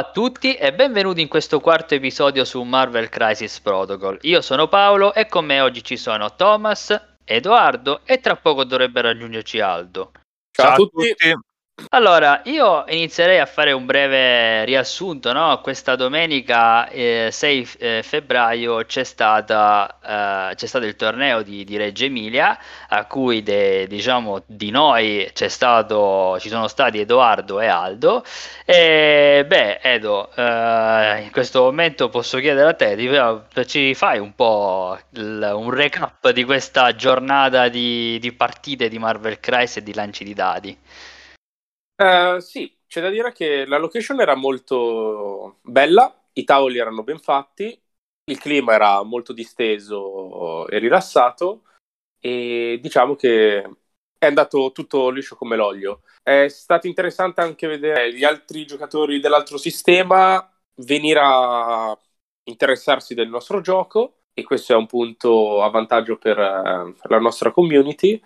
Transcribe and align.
Ciao 0.00 0.08
a 0.08 0.12
tutti 0.12 0.54
e 0.54 0.72
benvenuti 0.72 1.20
in 1.20 1.28
questo 1.28 1.60
quarto 1.60 1.94
episodio 1.94 2.46
su 2.46 2.62
Marvel 2.62 3.10
Crisis 3.10 3.60
Protocol. 3.60 4.16
Io 4.22 4.40
sono 4.40 4.66
Paolo 4.66 5.12
e 5.12 5.26
con 5.26 5.44
me 5.44 5.60
oggi 5.60 5.84
ci 5.84 5.98
sono 5.98 6.36
Thomas, 6.36 7.18
Edoardo 7.22 8.00
e 8.06 8.18
tra 8.18 8.36
poco 8.36 8.64
dovrebbe 8.64 9.02
raggiungerci 9.02 9.60
Aldo. 9.60 10.12
Ciao, 10.50 10.64
Ciao 10.64 10.72
a 10.72 10.76
tutti. 10.76 11.08
tutti. 11.08 11.34
Allora, 11.88 12.42
io 12.44 12.84
inizierei 12.88 13.38
a 13.38 13.46
fare 13.46 13.72
un 13.72 13.84
breve 13.86 14.64
riassunto, 14.64 15.32
no? 15.32 15.60
Questa 15.60 15.96
domenica 15.96 16.88
eh, 16.88 17.30
6 17.32 17.68
eh, 17.78 18.02
febbraio 18.02 18.84
c'è, 18.84 19.02
stata, 19.02 20.50
eh, 20.50 20.54
c'è 20.54 20.66
stato 20.66 20.84
il 20.84 20.94
torneo 20.96 21.42
di, 21.42 21.64
di, 21.64 21.76
Reggio 21.76 22.04
Emilia, 22.04 22.58
a 22.88 23.04
cui 23.06 23.42
de, 23.42 23.86
diciamo, 23.88 24.42
di 24.46 24.70
noi 24.70 25.30
stato, 25.34 26.38
ci 26.38 26.48
sono 26.48 26.68
stati 26.68 27.00
Edoardo 27.00 27.60
e 27.60 27.66
Aldo. 27.66 28.24
E 28.64 29.44
beh, 29.46 29.80
Edo, 29.82 30.30
eh, 30.34 31.22
in 31.22 31.30
questo 31.32 31.62
momento 31.62 32.08
posso 32.08 32.38
chiedere 32.38 32.68
a 32.70 32.74
te, 32.74 32.96
ti, 32.96 33.66
ci 33.66 33.94
fai 33.94 34.18
un 34.18 34.34
po' 34.34 34.98
il, 35.14 35.50
un 35.54 35.70
recap 35.70 36.30
di 36.30 36.44
questa 36.44 36.94
giornata 36.94 37.68
di, 37.68 38.18
di 38.20 38.32
partite 38.32 38.88
di 38.88 38.98
Marvel 38.98 39.40
Crisis 39.40 39.78
e 39.78 39.82
di 39.82 39.94
lanci 39.94 40.24
di 40.24 40.34
dadi? 40.34 40.78
Uh, 42.00 42.38
sì, 42.38 42.74
c'è 42.86 43.02
da 43.02 43.10
dire 43.10 43.30
che 43.32 43.66
la 43.66 43.76
location 43.76 44.20
era 44.22 44.34
molto 44.34 45.58
bella, 45.60 46.18
i 46.32 46.44
tavoli 46.44 46.78
erano 46.78 47.02
ben 47.02 47.18
fatti, 47.18 47.78
il 48.24 48.38
clima 48.38 48.72
era 48.72 49.02
molto 49.02 49.34
disteso 49.34 50.66
e 50.66 50.78
rilassato 50.78 51.64
e 52.18 52.78
diciamo 52.80 53.16
che 53.16 53.58
è 54.16 54.26
andato 54.26 54.72
tutto 54.72 55.10
liscio 55.10 55.36
come 55.36 55.56
l'olio. 55.56 56.00
È 56.22 56.48
stato 56.48 56.86
interessante 56.86 57.42
anche 57.42 57.66
vedere 57.66 58.14
gli 58.14 58.24
altri 58.24 58.64
giocatori 58.64 59.20
dell'altro 59.20 59.58
sistema 59.58 60.50
venire 60.76 61.20
a 61.22 61.98
interessarsi 62.44 63.12
del 63.12 63.28
nostro 63.28 63.60
gioco 63.60 64.22
e 64.32 64.42
questo 64.42 64.72
è 64.72 64.76
un 64.76 64.86
punto 64.86 65.62
a 65.62 65.68
vantaggio 65.68 66.16
per, 66.16 66.38
uh, 66.38 66.94
la 67.08 67.18
nostra 67.18 67.50
community 67.52 68.18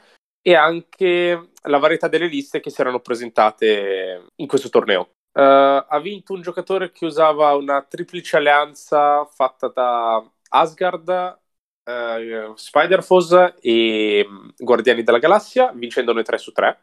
e 0.47 0.55
anche 0.55 1.53
la 1.63 1.79
varietà 1.79 2.07
delle 2.07 2.27
liste 2.27 2.61
che 2.61 2.69
si 2.69 2.83
erano 2.83 3.01
presentate 3.01 4.27
in 4.37 4.47
questo 4.47 4.69
torneo. 4.69 5.15
Uh, 5.33 5.83
ha 5.89 5.99
vinto 6.03 6.35
un 6.35 6.43
giocatore 6.43 6.93
che 6.93 7.07
usava 7.07 7.55
una 7.55 7.83
triplice 7.83 8.37
alleanza 8.37 9.25
fatta 9.25 9.69
da 9.69 10.23
Asgard, 10.51 11.41
uh, 11.85 12.55
Spider-Foes 12.55 13.55
e 13.63 14.27
mm, 14.29 14.49
Guardiani 14.59 15.03
della 15.03 15.19
Galassia, 15.19 15.73
vincendone 15.73 16.23
3 16.23 16.37
su 16.37 16.53
3. 16.53 16.83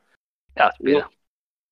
Caspita. 0.54 1.08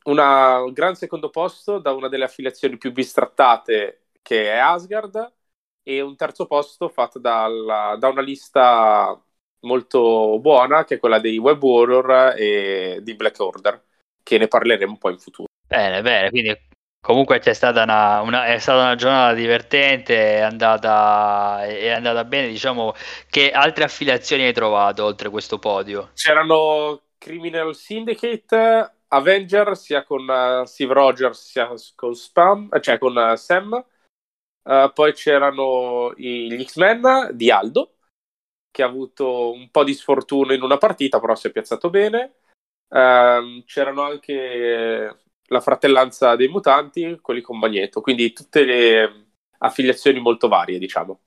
Un 0.04 0.72
gran 0.72 0.96
secondo 0.96 1.32
posto 1.32 1.80
da 1.80 1.92
una 1.92 2.08
delle 2.08 2.26
affiliazioni 2.26 2.78
più 2.78 2.92
bistrattate 2.92 4.10
che 4.22 4.52
è 4.52 4.58
Asgard 4.58 5.34
e 5.82 6.02
un 6.02 6.16
terzo 6.16 6.46
posto 6.46 6.88
fatto 6.88 7.18
dalla, 7.18 7.96
da 7.98 8.08
una 8.10 8.22
lista 8.22 9.20
molto 9.62 10.40
buona, 10.40 10.84
che 10.86 10.96
è 10.96 11.00
quella 11.00 11.20
dei 11.20 11.38
Web 11.38 11.62
Warrior 11.62 12.34
e 12.38 13.00
di 13.02 13.16
Black 13.16 13.40
Order, 13.40 13.82
che 14.24 14.38
ne 14.38 14.48
parleremo 14.48 14.92
un 14.92 14.98
po' 14.98 15.10
in 15.10 15.18
futuro. 15.18 15.48
Bene, 15.68 16.02
bene, 16.02 16.30
quindi 16.30 16.58
comunque 17.02 17.40
c'è 17.40 17.54
stata 17.54 17.84
una, 17.84 18.22
una, 18.22 18.46
è 18.46 18.58
stata 18.58 18.82
una 18.82 18.96
giornata 18.96 19.34
divertente, 19.34 20.36
è 20.36 20.40
andata, 20.40 21.66
è 21.66 21.90
andata 21.90 22.24
bene, 22.26 22.48
diciamo 22.48 22.94
che 23.30 23.52
altre 23.52 23.84
affiliazioni 23.84 24.44
hai 24.44 24.54
trovato 24.54 25.06
oltre 25.06 25.30
questo 25.30 25.60
podio? 25.60 26.12
C'erano 26.14 27.02
Criminal 27.18 27.76
Syndicate, 27.76 28.94
Avenger, 29.10 29.78
sia 29.78 30.04
con 30.04 30.28
uh, 30.28 30.66
Steve 30.66 30.94
Rogers 30.94 31.50
sia 31.50 31.70
con 31.96 32.16
Spam, 32.16 32.80
cioè 32.80 32.98
con 32.98 33.16
uh, 33.16 33.36
Sam, 33.36 33.74
uh, 34.64 34.92
poi 34.94 35.14
c'erano 35.14 36.14
gli 36.16 36.64
X-Men 36.64 37.30
di 37.34 37.52
Aldo, 37.52 37.96
che 38.72 38.84
ha 38.84 38.86
avuto 38.88 39.52
un 39.52 39.70
po' 39.72 39.84
di 39.84 39.94
sfortuna 39.94 40.54
in 40.54 40.62
una 40.62 40.78
partita, 40.78 41.20
però 41.20 41.36
si 41.36 41.48
è 41.48 41.52
piazzato 41.52 41.90
bene. 41.90 42.36
Um, 42.90 43.64
c'erano 43.66 44.02
anche 44.04 45.18
la 45.46 45.62
fratellanza 45.62 46.36
dei 46.36 46.48
mutanti, 46.48 47.20
quelli 47.22 47.42
con 47.42 47.58
Magneto, 47.60 48.02
quindi 48.02 48.34
tutte 48.34 48.64
le 48.64 49.28
affiliazioni 49.60 50.20
molto 50.20 50.48
varie, 50.48 50.80
diciamo. 50.80 51.20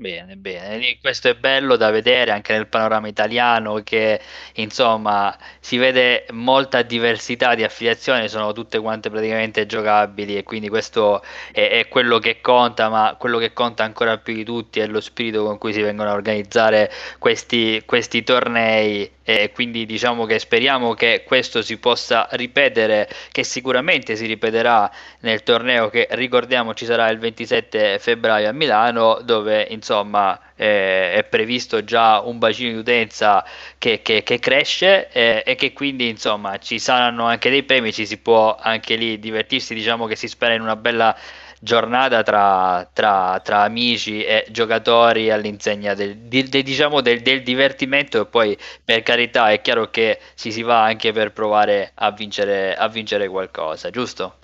Bene, 0.00 0.36
bene, 0.36 0.96
questo 0.98 1.28
è 1.28 1.34
bello 1.34 1.76
da 1.76 1.90
vedere 1.90 2.30
anche 2.30 2.54
nel 2.54 2.68
panorama 2.68 3.06
italiano 3.06 3.82
che 3.82 4.18
insomma 4.54 5.36
si 5.60 5.76
vede 5.76 6.24
molta 6.30 6.80
diversità 6.80 7.54
di 7.54 7.64
affiliazioni, 7.64 8.26
sono 8.26 8.52
tutte 8.52 8.78
quante 8.78 9.10
praticamente 9.10 9.66
giocabili 9.66 10.38
e 10.38 10.42
quindi 10.42 10.70
questo 10.70 11.22
è, 11.52 11.68
è, 11.68 11.88
quello 11.88 12.18
che 12.18 12.40
conta, 12.40 12.88
ma 12.88 13.14
quello 13.18 13.36
che 13.36 13.52
conta 13.52 13.84
ancora 13.84 14.16
più 14.16 14.32
di 14.32 14.42
tutti 14.42 14.80
è 14.80 14.86
lo 14.86 15.02
spirito 15.02 15.44
con 15.44 15.58
cui 15.58 15.74
si 15.74 15.82
vengono 15.82 16.08
a 16.08 16.14
organizzare 16.14 16.90
questi, 17.18 17.82
questi 17.84 18.24
tornei 18.24 19.18
e 19.38 19.52
quindi 19.52 19.86
diciamo 19.86 20.26
che 20.26 20.38
speriamo 20.38 20.94
che 20.94 21.22
questo 21.24 21.62
si 21.62 21.78
possa 21.78 22.26
ripetere, 22.32 23.08
che 23.30 23.44
sicuramente 23.44 24.16
si 24.16 24.26
ripeterà 24.26 24.90
nel 25.20 25.42
torneo 25.42 25.88
che 25.88 26.08
ricordiamo 26.10 26.74
ci 26.74 26.84
sarà 26.84 27.08
il 27.10 27.18
27 27.18 27.98
febbraio 27.98 28.48
a 28.48 28.52
Milano 28.52 29.20
dove 29.22 29.66
insomma 29.70 30.38
eh, 30.56 31.12
è 31.12 31.24
previsto 31.24 31.84
già 31.84 32.20
un 32.20 32.38
bacino 32.38 32.72
di 32.72 32.78
utenza 32.78 33.44
che, 33.78 34.02
che, 34.02 34.22
che 34.22 34.38
cresce 34.38 35.08
eh, 35.10 35.42
e 35.46 35.54
che 35.54 35.72
quindi 35.72 36.08
insomma 36.08 36.58
ci 36.58 36.78
saranno 36.78 37.24
anche 37.24 37.50
dei 37.50 37.62
premi, 37.62 37.92
ci 37.92 38.06
si 38.06 38.18
può 38.18 38.56
anche 38.60 38.96
lì 38.96 39.18
divertirsi, 39.18 39.74
diciamo 39.74 40.06
che 40.06 40.16
si 40.16 40.28
spera 40.28 40.54
in 40.54 40.60
una 40.60 40.76
bella 40.76 41.16
giornata 41.60 42.22
tra, 42.22 42.90
tra, 42.92 43.38
tra, 43.44 43.62
amici 43.62 44.24
e 44.24 44.46
giocatori 44.50 45.30
all'insegna 45.30 45.92
del, 45.92 46.16
del, 46.16 46.48
diciamo 46.48 47.02
del, 47.02 47.20
del, 47.20 47.42
divertimento 47.42 48.22
e 48.22 48.26
poi 48.26 48.56
per 48.82 49.02
carità 49.02 49.52
è 49.52 49.60
chiaro 49.60 49.90
che 49.90 50.18
ci 50.34 50.50
si 50.50 50.62
va 50.62 50.82
anche 50.82 51.12
per 51.12 51.32
provare 51.32 51.92
a 51.94 52.10
vincere, 52.10 52.74
a 52.74 52.88
vincere 52.88 53.28
qualcosa, 53.28 53.90
giusto? 53.90 54.38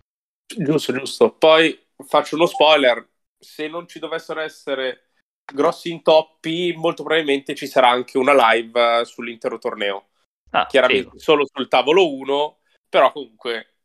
Giusto, 0.46 0.92
giusto. 0.92 1.32
Poi 1.32 1.86
faccio 2.06 2.36
uno 2.36 2.46
spoiler, 2.46 3.08
se 3.38 3.66
non 3.66 3.88
ci 3.88 3.98
dovessero 3.98 4.40
essere 4.40 5.08
grossi 5.44 5.90
intoppi, 5.90 6.74
molto 6.76 7.02
probabilmente 7.02 7.54
ci 7.54 7.66
sarà 7.66 7.88
anche 7.88 8.18
una 8.18 8.52
live 8.52 9.04
sull'intero 9.04 9.58
torneo. 9.58 10.08
Ah, 10.50 10.66
Chiaramente 10.66 11.10
figo. 11.10 11.18
solo 11.18 11.46
sul 11.50 11.68
tavolo 11.68 12.12
1, 12.14 12.58
però 12.88 13.10
comunque 13.12 13.75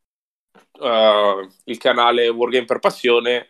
uh, 0.82 1.48
il 1.64 1.78
canale 1.78 2.28
Wargame 2.28 2.64
per 2.64 2.78
Passione 2.78 3.48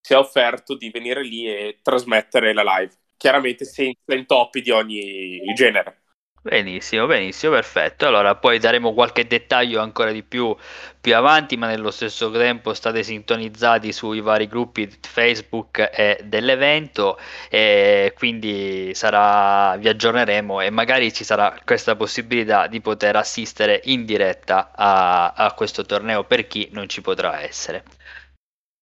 si 0.00 0.12
è 0.12 0.16
offerto 0.16 0.76
di 0.76 0.90
venire 0.90 1.22
lì 1.22 1.46
e 1.46 1.80
trasmettere 1.82 2.52
la 2.54 2.62
live, 2.62 2.94
chiaramente 3.16 3.64
senza 3.64 4.14
intoppi 4.14 4.62
di 4.62 4.70
ogni 4.70 5.40
genere. 5.54 5.97
Benissimo, 6.48 7.04
benissimo, 7.04 7.52
perfetto. 7.52 8.06
Allora 8.06 8.34
poi 8.34 8.58
daremo 8.58 8.94
qualche 8.94 9.26
dettaglio 9.26 9.82
ancora 9.82 10.12
di 10.12 10.22
più 10.22 10.56
più 10.98 11.14
avanti, 11.14 11.58
ma 11.58 11.66
nello 11.66 11.90
stesso 11.90 12.30
tempo 12.30 12.72
state 12.72 13.02
sintonizzati 13.02 13.92
sui 13.92 14.22
vari 14.22 14.48
gruppi 14.48 14.90
Facebook 15.02 15.90
e 15.92 16.20
dell'evento 16.24 17.18
e 17.50 18.14
quindi 18.16 18.92
sarà, 18.94 19.76
vi 19.76 19.88
aggiorneremo 19.88 20.62
e 20.62 20.70
magari 20.70 21.12
ci 21.12 21.22
sarà 21.22 21.54
questa 21.66 21.96
possibilità 21.96 22.66
di 22.66 22.80
poter 22.80 23.16
assistere 23.16 23.82
in 23.84 24.06
diretta 24.06 24.72
a, 24.74 25.32
a 25.32 25.52
questo 25.52 25.84
torneo 25.84 26.24
per 26.24 26.46
chi 26.46 26.70
non 26.72 26.88
ci 26.88 27.02
potrà 27.02 27.42
essere. 27.42 27.84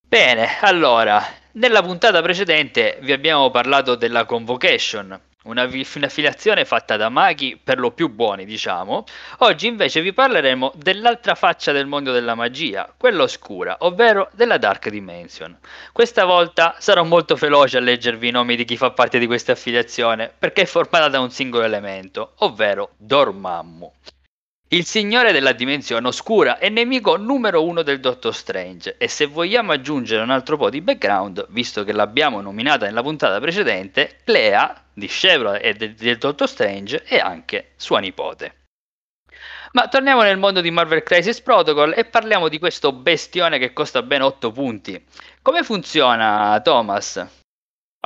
Bene, 0.07 0.59
allora, 0.61 1.21
nella 1.53 1.83
puntata 1.83 2.23
precedente 2.23 2.99
vi 3.01 3.11
abbiamo 3.11 3.51
parlato 3.51 3.97
della 3.97 4.25
convocation 4.25 5.21
una, 5.47 5.65
un'affiliazione 5.65 6.65
fatta 6.65 6.97
da 6.97 7.09
maghi 7.09 7.59
per 7.63 7.79
lo 7.79 7.91
più 7.91 8.09
buoni, 8.09 8.45
diciamo. 8.45 9.05
Oggi 9.39 9.67
invece 9.67 10.01
vi 10.01 10.13
parleremo 10.13 10.73
dell'altra 10.75 11.35
faccia 11.35 11.73
del 11.73 11.87
mondo 11.87 12.13
della 12.13 12.35
magia, 12.35 12.93
quella 12.97 13.23
oscura, 13.23 13.77
ovvero 13.81 14.29
della 14.33 14.59
Dark 14.59 14.89
Dimension. 14.89 15.57
Questa 15.93 16.25
volta 16.25 16.77
sarò 16.79 17.05
molto 17.05 17.35
veloce 17.35 17.79
a 17.79 17.81
leggervi 17.81 18.29
i 18.29 18.33
nomi 18.33 18.57
di 18.57 18.65
chi 18.65 18.77
fa 18.77 18.91
parte 18.91 19.19
di 19.19 19.27
questa 19.27 19.53
affiliazione, 19.53 20.33
perché 20.37 20.63
è 20.63 20.67
formata 20.67 21.09
da 21.09 21.21
un 21.21 21.31
singolo 21.31 21.65
elemento, 21.65 22.33
ovvero 22.39 22.91
Dormammu. 22.97 23.93
Il 24.71 24.85
signore 24.85 25.31
della 25.31 25.53
dimensione 25.53 26.09
oscura 26.09 26.59
è 26.59 26.69
nemico 26.69 27.17
numero 27.17 27.65
uno 27.65 27.83
del 27.83 28.01
Dottor 28.01 28.35
Strange 28.35 28.97
e 28.99 29.07
se 29.07 29.27
vogliamo 29.27 29.71
aggiungere 29.71 30.25
un 30.25 30.31
altro 30.31 30.57
po' 30.57 30.71
di 30.71 30.81
background, 30.81 31.47
visto 31.51 31.85
che 31.85 31.93
l'abbiamo 31.93 32.41
nominata 32.41 32.85
nella 32.85 33.01
puntata 33.01 33.39
precedente, 33.39 34.17
Clea, 34.25 34.87
discepola 34.93 35.57
del, 35.57 35.95
del 35.95 36.19
Dottor 36.19 36.49
Strange, 36.49 37.05
è 37.05 37.17
anche 37.17 37.75
sua 37.77 38.01
nipote. 38.01 38.65
Ma 39.71 39.87
torniamo 39.87 40.23
nel 40.23 40.37
mondo 40.37 40.61
di 40.61 40.73
Marvel 40.73 41.05
Crisis 41.05 41.41
Protocol 41.43 41.95
e 41.97 42.05
parliamo 42.05 42.49
di 42.49 42.59
questo 42.59 42.91
bestione 42.91 43.61
che 43.61 43.73
costa 43.73 44.03
ben 44.03 44.23
8 44.23 44.51
punti. 44.51 45.01
Come 45.43 45.63
funziona, 45.63 46.61
Thomas? 46.61 47.45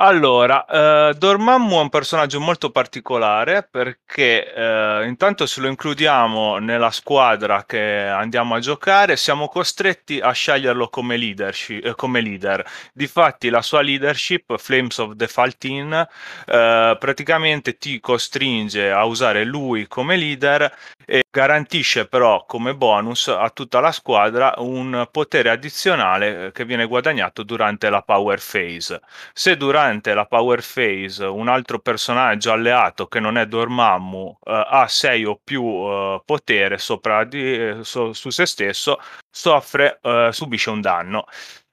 Allora, 0.03 0.65
eh, 0.65 1.13
Dormammu 1.15 1.77
è 1.77 1.81
un 1.81 1.89
personaggio 1.89 2.39
molto 2.39 2.71
particolare 2.71 3.61
perché 3.69 4.51
eh, 4.51 5.05
intanto 5.05 5.45
se 5.45 5.61
lo 5.61 5.67
includiamo 5.67 6.57
nella 6.57 6.89
squadra 6.89 7.65
che 7.65 8.07
andiamo 8.07 8.55
a 8.55 8.59
giocare 8.59 9.15
siamo 9.15 9.47
costretti 9.47 10.19
a 10.19 10.31
sceglierlo 10.31 10.89
come, 10.89 11.17
eh, 11.17 11.93
come 11.95 12.19
leader. 12.21 12.65
Difatti 12.91 13.49
la 13.49 13.61
sua 13.61 13.81
leadership, 13.81 14.57
Flames 14.57 14.97
of 14.97 15.15
the 15.17 15.27
Faltin, 15.27 15.93
eh, 15.93 16.97
praticamente 16.99 17.77
ti 17.77 17.99
costringe 17.99 18.89
a 18.91 19.05
usare 19.05 19.43
lui 19.43 19.85
come 19.85 20.15
leader 20.15 20.73
e 21.05 21.23
garantisce 21.29 22.07
però 22.07 22.45
come 22.47 22.73
bonus 22.73 23.27
a 23.27 23.49
tutta 23.51 23.79
la 23.79 23.91
squadra 23.91 24.53
un 24.57 25.07
potere 25.11 25.49
addizionale 25.51 26.47
eh, 26.47 26.51
che 26.51 26.65
viene 26.65 26.85
guadagnato 26.85 27.43
durante 27.43 27.89
la 27.91 28.01
power 28.01 28.39
phase. 28.43 28.99
Se 29.33 29.57
durante 29.57 29.90
la 30.13 30.25
power 30.25 30.61
phase 30.61 31.25
un 31.25 31.47
altro 31.47 31.79
personaggio 31.79 32.51
alleato 32.51 33.07
che 33.07 33.19
non 33.19 33.37
è 33.37 33.45
Dormammu 33.45 34.37
eh, 34.43 34.63
ha 34.67 34.87
6 34.87 35.25
o 35.25 35.39
più 35.43 35.63
eh, 35.63 36.21
potere 36.25 36.77
sopra 36.77 37.23
di, 37.23 37.53
eh, 37.53 37.77
so, 37.83 38.13
su 38.13 38.29
se 38.29 38.45
stesso, 38.45 38.99
soffre, 39.29 39.99
eh, 40.01 40.29
subisce 40.31 40.69
un 40.69 40.81
danno. 40.81 41.25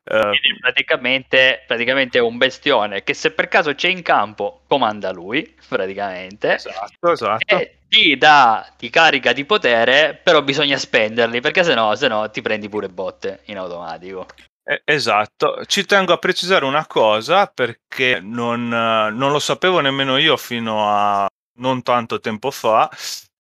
Quindi 0.09 0.59
praticamente, 0.59 1.65
praticamente 1.67 2.17
è 2.17 2.23
un 2.23 2.39
bestione 2.39 3.03
che 3.03 3.13
se 3.13 3.31
per 3.31 3.47
caso 3.49 3.75
c'è 3.75 3.89
in 3.89 4.01
campo 4.01 4.63
comanda 4.67 5.13
lui, 5.13 5.55
praticamente. 5.69 6.55
Esatto, 6.55 7.13
esatto. 7.13 7.55
E 7.55 7.81
ti 7.89 8.17
dà, 8.17 8.67
ti 8.77 8.89
carica 8.89 9.35
di 9.35 9.45
potere, 9.45 10.19
però 10.23 10.43
bisogna 10.43 10.79
spenderli 10.79 11.41
perché 11.41 11.63
sennò, 11.63 11.95
sennò 11.95 12.31
ti 12.31 12.41
prendi 12.41 12.71
pure 12.71 12.89
botte 12.89 13.41
in 13.47 13.59
automatico. 13.59 14.27
Esatto, 14.85 15.65
ci 15.65 15.87
tengo 15.87 16.13
a 16.13 16.19
precisare 16.19 16.67
una 16.67 16.87
cosa 16.87 17.47
perché 17.47 18.21
non, 18.21 18.69
non 18.69 19.33
lo 19.33 19.39
sapevo 19.39 19.81
nemmeno 19.81 20.19
io 20.19 20.37
fino 20.37 20.87
a 20.87 21.27
non 21.61 21.81
tanto 21.83 22.21
tempo 22.21 22.51
fa. 22.51 22.91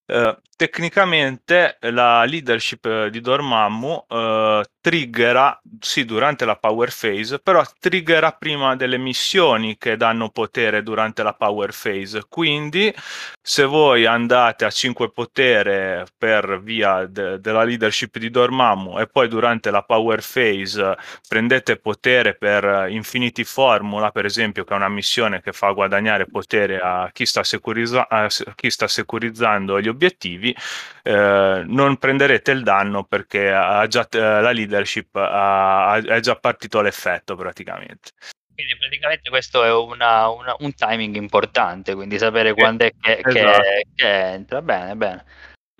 Eh, 0.07 0.39
tecnicamente 0.57 1.77
la 1.81 2.25
leadership 2.25 2.87
eh, 2.87 3.11
di 3.11 3.21
Dormammu 3.21 4.07
eh, 4.09 4.65
triggera, 4.81 5.61
sì, 5.81 6.05
durante 6.05 6.45
la 6.45 6.57
power 6.57 6.91
phase, 6.97 7.39
però 7.41 7.63
triggera 7.79 8.33
prima 8.33 8.77
delle 8.77 8.99
missioni 8.99 9.77
che 9.79 9.97
danno 9.97 10.31
potere 10.31 10.83
durante 10.83 11.23
la 11.23 11.35
power 11.35 11.73
phase. 11.73 12.25
Quindi, 12.29 12.93
se 13.41 13.65
voi 13.65 14.07
andate 14.07 14.65
a 14.65 14.71
5 14.71 15.11
potere 15.11 16.07
per 16.17 16.61
via 16.63 17.07
de- 17.07 17.41
della 17.41 17.65
leadership 17.65 18.19
di 18.19 18.31
Dormammu 18.31 18.99
e 19.01 19.07
poi 19.07 19.29
durante 19.29 19.71
la 19.71 19.83
power 19.83 20.21
phase 20.23 20.97
prendete 21.27 21.77
potere 21.79 22.35
per 22.37 22.87
Infinity 22.91 23.45
Formula, 23.45 24.11
per 24.11 24.25
esempio, 24.27 24.65
che 24.65 24.73
è 24.75 24.77
una 24.77 24.89
missione 24.89 25.41
che 25.41 25.53
fa 25.53 25.71
guadagnare 25.73 26.27
potere 26.27 26.79
a 26.81 27.11
chi 27.13 27.27
sta, 27.27 27.43
securizza- 27.45 28.09
a 28.09 28.29
chi 28.55 28.71
sta 28.71 28.87
securizzando 28.89 29.81
gli 29.81 29.89
obiettivi, 29.89 30.55
eh, 31.03 31.63
non 31.67 31.97
prenderete 31.97 32.51
il 32.53 32.63
danno 32.63 33.05
perché 33.05 33.51
già, 33.89 34.07
eh, 34.11 34.19
la 34.19 34.51
leadership 34.53 34.67
ha, 35.12 35.97
è 35.97 36.20
già 36.20 36.37
partito 36.37 36.81
l'effetto 36.81 37.37
praticamente. 37.37 38.11
Quindi 38.55 38.76
praticamente 38.76 39.31
questo 39.31 39.62
è 39.62 39.73
una, 39.73 40.29
una, 40.29 40.56
un 40.59 40.75
timing 40.75 41.15
importante, 41.15 41.94
quindi 41.94 42.19
sapere 42.19 42.55
quando 42.55 42.85
è 42.85 42.93
che, 43.00 43.20
esatto. 43.25 43.62
che, 43.62 43.87
che 43.94 44.32
entra. 44.32 44.62
Bene, 44.62 44.97
bene. 44.97 45.25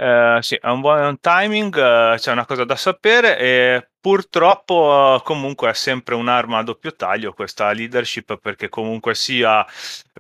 Eh, 0.00 0.38
sì, 0.43 0.55
è 0.55 0.69
un 0.69 0.81
buon 0.81 1.19
timing, 1.19 1.75
uh, 1.75 2.17
c'è 2.17 2.31
una 2.31 2.46
cosa 2.46 2.62
da 2.62 2.76
sapere 2.76 3.37
e 3.37 3.88
purtroppo 4.00 5.17
uh, 5.19 5.23
comunque 5.25 5.70
è 5.70 5.75
sempre 5.75 6.14
un'arma 6.14 6.58
a 6.58 6.62
doppio 6.62 6.94
taglio 6.94 7.32
questa 7.32 7.73
leadership 7.73 8.38
perché 8.38 8.69
comunque 8.69 9.17
sia 9.17 9.67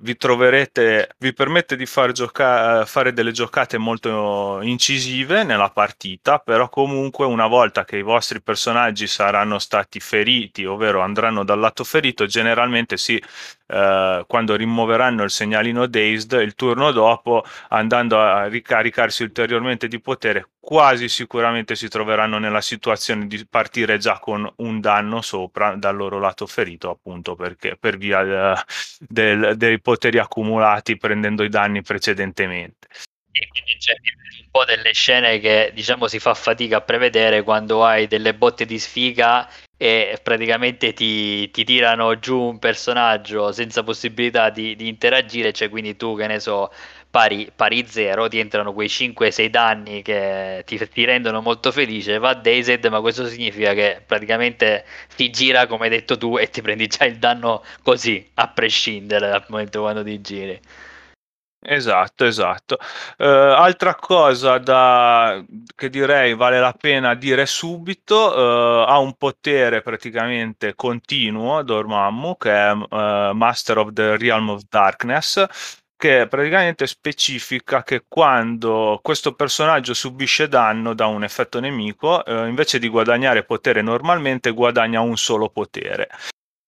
vi 0.00 0.16
troverete, 0.16 1.14
vi 1.18 1.32
permette 1.32 1.76
di 1.76 1.86
far 1.86 2.12
gioca- 2.12 2.84
fare 2.84 3.12
delle 3.12 3.32
giocate 3.32 3.78
molto 3.78 4.60
incisive 4.62 5.44
nella 5.44 5.70
partita, 5.70 6.38
però 6.38 6.68
comunque 6.68 7.26
una 7.26 7.46
volta 7.46 7.84
che 7.84 7.96
i 7.98 8.02
vostri 8.02 8.40
personaggi 8.42 9.06
saranno 9.06 9.58
stati 9.58 10.00
feriti, 10.00 10.64
ovvero 10.64 11.00
andranno 11.00 11.44
dal 11.44 11.58
lato 11.58 11.84
ferito, 11.84 12.26
generalmente 12.26 12.96
sì, 12.96 13.22
eh, 13.66 14.24
quando 14.26 14.56
rimuoveranno 14.56 15.22
il 15.22 15.30
segnalino 15.30 15.86
dazed, 15.86 16.32
il 16.40 16.54
turno 16.54 16.90
dopo, 16.92 17.44
andando 17.68 18.20
a 18.20 18.46
ricaricarsi 18.46 19.22
ulteriormente 19.22 19.88
di 19.88 20.00
potere, 20.00 20.48
quasi 20.60 21.08
sicuramente 21.08 21.74
si 21.76 21.88
troveranno 21.88 22.38
nella 22.38 22.60
situazione 22.60 23.26
di 23.26 23.46
partire 23.46 23.98
già 23.98 24.18
con 24.18 24.50
un 24.56 24.80
danno 24.80 25.22
sopra 25.22 25.74
dal 25.76 25.96
loro 25.96 26.18
lato 26.18 26.46
ferito, 26.46 26.90
appunto 26.90 27.34
perché 27.34 27.76
per 27.76 27.96
via 27.96 28.22
de, 28.22 28.54
del, 28.98 29.56
dei 29.56 29.80
poteri 29.80 30.18
accumulati 30.18 30.96
prendendo 30.96 31.42
i 31.42 31.48
danni 31.48 31.82
precedentemente. 31.82 32.88
E 33.30 33.46
quindi 33.48 33.76
c'è 33.78 33.92
un 34.42 34.50
po' 34.50 34.64
delle 34.64 34.92
scene 34.92 35.38
che 35.38 35.70
diciamo 35.72 36.08
si 36.08 36.18
fa 36.18 36.34
fatica 36.34 36.78
a 36.78 36.80
prevedere 36.80 37.42
quando 37.42 37.84
hai 37.84 38.08
delle 38.08 38.34
botte 38.34 38.64
di 38.64 38.78
sfiga 38.78 39.48
e 39.76 40.18
praticamente 40.20 40.92
ti, 40.92 41.48
ti 41.52 41.62
tirano 41.64 42.18
giù 42.18 42.40
un 42.40 42.58
personaggio 42.58 43.52
senza 43.52 43.84
possibilità 43.84 44.50
di, 44.50 44.74
di 44.74 44.88
interagire, 44.88 45.52
cioè 45.52 45.68
quindi 45.68 45.94
tu 45.94 46.16
che 46.16 46.26
ne 46.26 46.40
so 46.40 46.72
pari, 47.10 47.50
pari 47.54 47.86
zero, 47.86 48.28
ti 48.28 48.38
entrano 48.38 48.72
quei 48.72 48.88
5-6 48.88 49.46
danni 49.48 50.02
che 50.02 50.62
ti, 50.66 50.78
ti, 50.88 51.04
rendono 51.04 51.40
molto 51.40 51.72
felice, 51.72 52.18
va 52.18 52.34
Dazed, 52.34 52.84
ma 52.86 53.00
questo 53.00 53.26
significa 53.26 53.72
che 53.74 54.02
praticamente 54.06 54.84
ti 55.16 55.30
gira 55.30 55.66
come 55.66 55.84
hai 55.84 55.90
detto 55.90 56.16
tu 56.18 56.38
e 56.38 56.48
ti 56.50 56.62
prendi 56.62 56.86
già 56.86 57.04
il 57.04 57.18
danno 57.18 57.64
così, 57.82 58.28
a 58.34 58.48
prescindere 58.48 59.28
dal 59.28 59.44
momento 59.48 59.80
quando 59.80 60.04
ti 60.04 60.20
giri. 60.20 60.60
Esatto, 61.60 62.24
esatto. 62.24 62.78
Uh, 63.18 63.24
altra 63.24 63.96
cosa 63.96 64.58
da, 64.58 65.44
che 65.74 65.90
direi 65.90 66.34
vale 66.34 66.60
la 66.60 66.72
pena 66.72 67.14
dire 67.14 67.46
subito, 67.46 68.14
uh, 68.14 68.88
ha 68.88 68.98
un 68.98 69.14
potere 69.16 69.82
praticamente 69.82 70.74
continuo, 70.76 71.62
Dormammu, 71.62 72.36
che 72.36 72.52
è 72.52 72.70
uh, 72.70 73.34
Master 73.34 73.78
of 73.78 73.92
the 73.92 74.16
Realm 74.16 74.50
of 74.50 74.62
Darkness, 74.68 75.44
che 75.98 76.28
praticamente 76.28 76.86
specifica 76.86 77.82
che 77.82 78.04
quando 78.06 79.00
questo 79.02 79.34
personaggio 79.34 79.94
subisce 79.94 80.46
danno 80.46 80.94
da 80.94 81.06
un 81.06 81.24
effetto 81.24 81.58
nemico, 81.58 82.24
eh, 82.24 82.46
invece 82.46 82.78
di 82.78 82.88
guadagnare 82.88 83.42
potere 83.42 83.82
normalmente, 83.82 84.52
guadagna 84.52 85.00
un 85.00 85.16
solo 85.16 85.48
potere. 85.48 86.08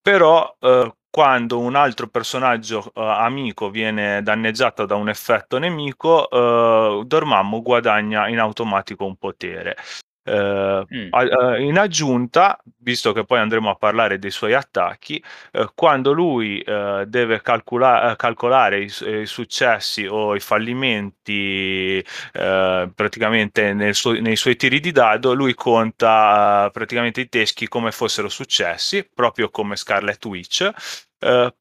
Però 0.02 0.56
eh, 0.58 0.92
quando 1.08 1.60
un 1.60 1.76
altro 1.76 2.08
personaggio 2.08 2.90
eh, 2.92 3.00
amico 3.02 3.70
viene 3.70 4.20
danneggiato 4.20 4.84
da 4.84 4.96
un 4.96 5.08
effetto 5.08 5.58
nemico, 5.58 6.28
eh, 6.28 7.04
Dormammu 7.06 7.62
guadagna 7.62 8.28
in 8.28 8.40
automatico 8.40 9.04
un 9.04 9.14
potere. 9.14 9.76
Uh, 10.22 10.84
mm. 10.94 11.60
in 11.60 11.78
aggiunta, 11.78 12.62
visto 12.80 13.12
che 13.12 13.24
poi 13.24 13.38
andremo 13.38 13.70
a 13.70 13.74
parlare 13.74 14.18
dei 14.18 14.30
suoi 14.30 14.52
attacchi, 14.52 15.22
uh, 15.52 15.70
quando 15.74 16.12
lui 16.12 16.62
uh, 16.64 17.04
deve 17.06 17.40
calcola- 17.40 18.14
calcolare 18.16 18.82
i, 18.82 18.92
i, 19.06 19.26
successi 19.26 20.06
o 20.06 20.34
i 20.36 20.40
fallimenti 20.40 22.04
praticamente 22.32 23.92
su- 23.94 24.20
nei 24.20 24.36
suoi 24.36 24.56
tiri 24.56 24.78
di 24.78 24.92
dado, 24.92 25.32
lui 25.32 25.54
conta 25.54 26.68
praticamente 26.72 27.22
i 27.22 27.28
teschi 27.28 27.66
come 27.66 27.90
fossero 27.90 28.28
successi, 28.28 29.08
proprio 29.12 29.50
come 29.50 29.76
Scarlet 29.76 30.24
Witch, 30.26 30.70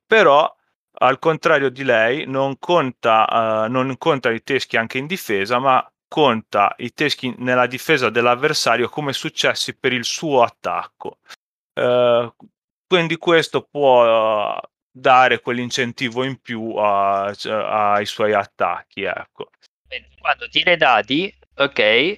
però 0.05 0.55
al 1.01 1.19
contrario 1.19 1.69
di 1.69 1.83
lei 1.83 2.25
non 2.27 2.57
conta, 2.59 3.67
non 3.69 3.97
conta 3.97 4.31
i 4.31 4.43
teschi 4.43 4.77
anche 4.77 4.97
in 4.97 5.07
difesa, 5.07 5.59
ma 5.59 5.91
conta 6.09 6.73
i 6.79 6.91
teschi 6.91 7.33
nella 7.37 7.67
difesa 7.67 8.09
dell'avversario 8.09 8.89
come 8.89 9.13
successi 9.13 9.77
per 9.77 9.93
il 9.93 10.03
suo 10.03 10.41
attacco. 10.41 11.19
Uh, 11.79 12.33
quindi 12.85 13.15
questo 13.17 13.61
può 13.69 14.57
uh, 14.57 14.59
dare 14.91 15.39
quell'incentivo 15.39 16.23
in 16.25 16.41
più 16.41 16.75
a, 16.75 17.33
cioè, 17.33 17.53
ai 17.53 18.05
suoi 18.05 18.33
attacchi. 18.33 19.03
Ecco. 19.03 19.51
Quando 20.19 20.49
tira 20.49 20.71
i 20.71 20.77
dati, 20.77 21.33
ok, 21.55 22.17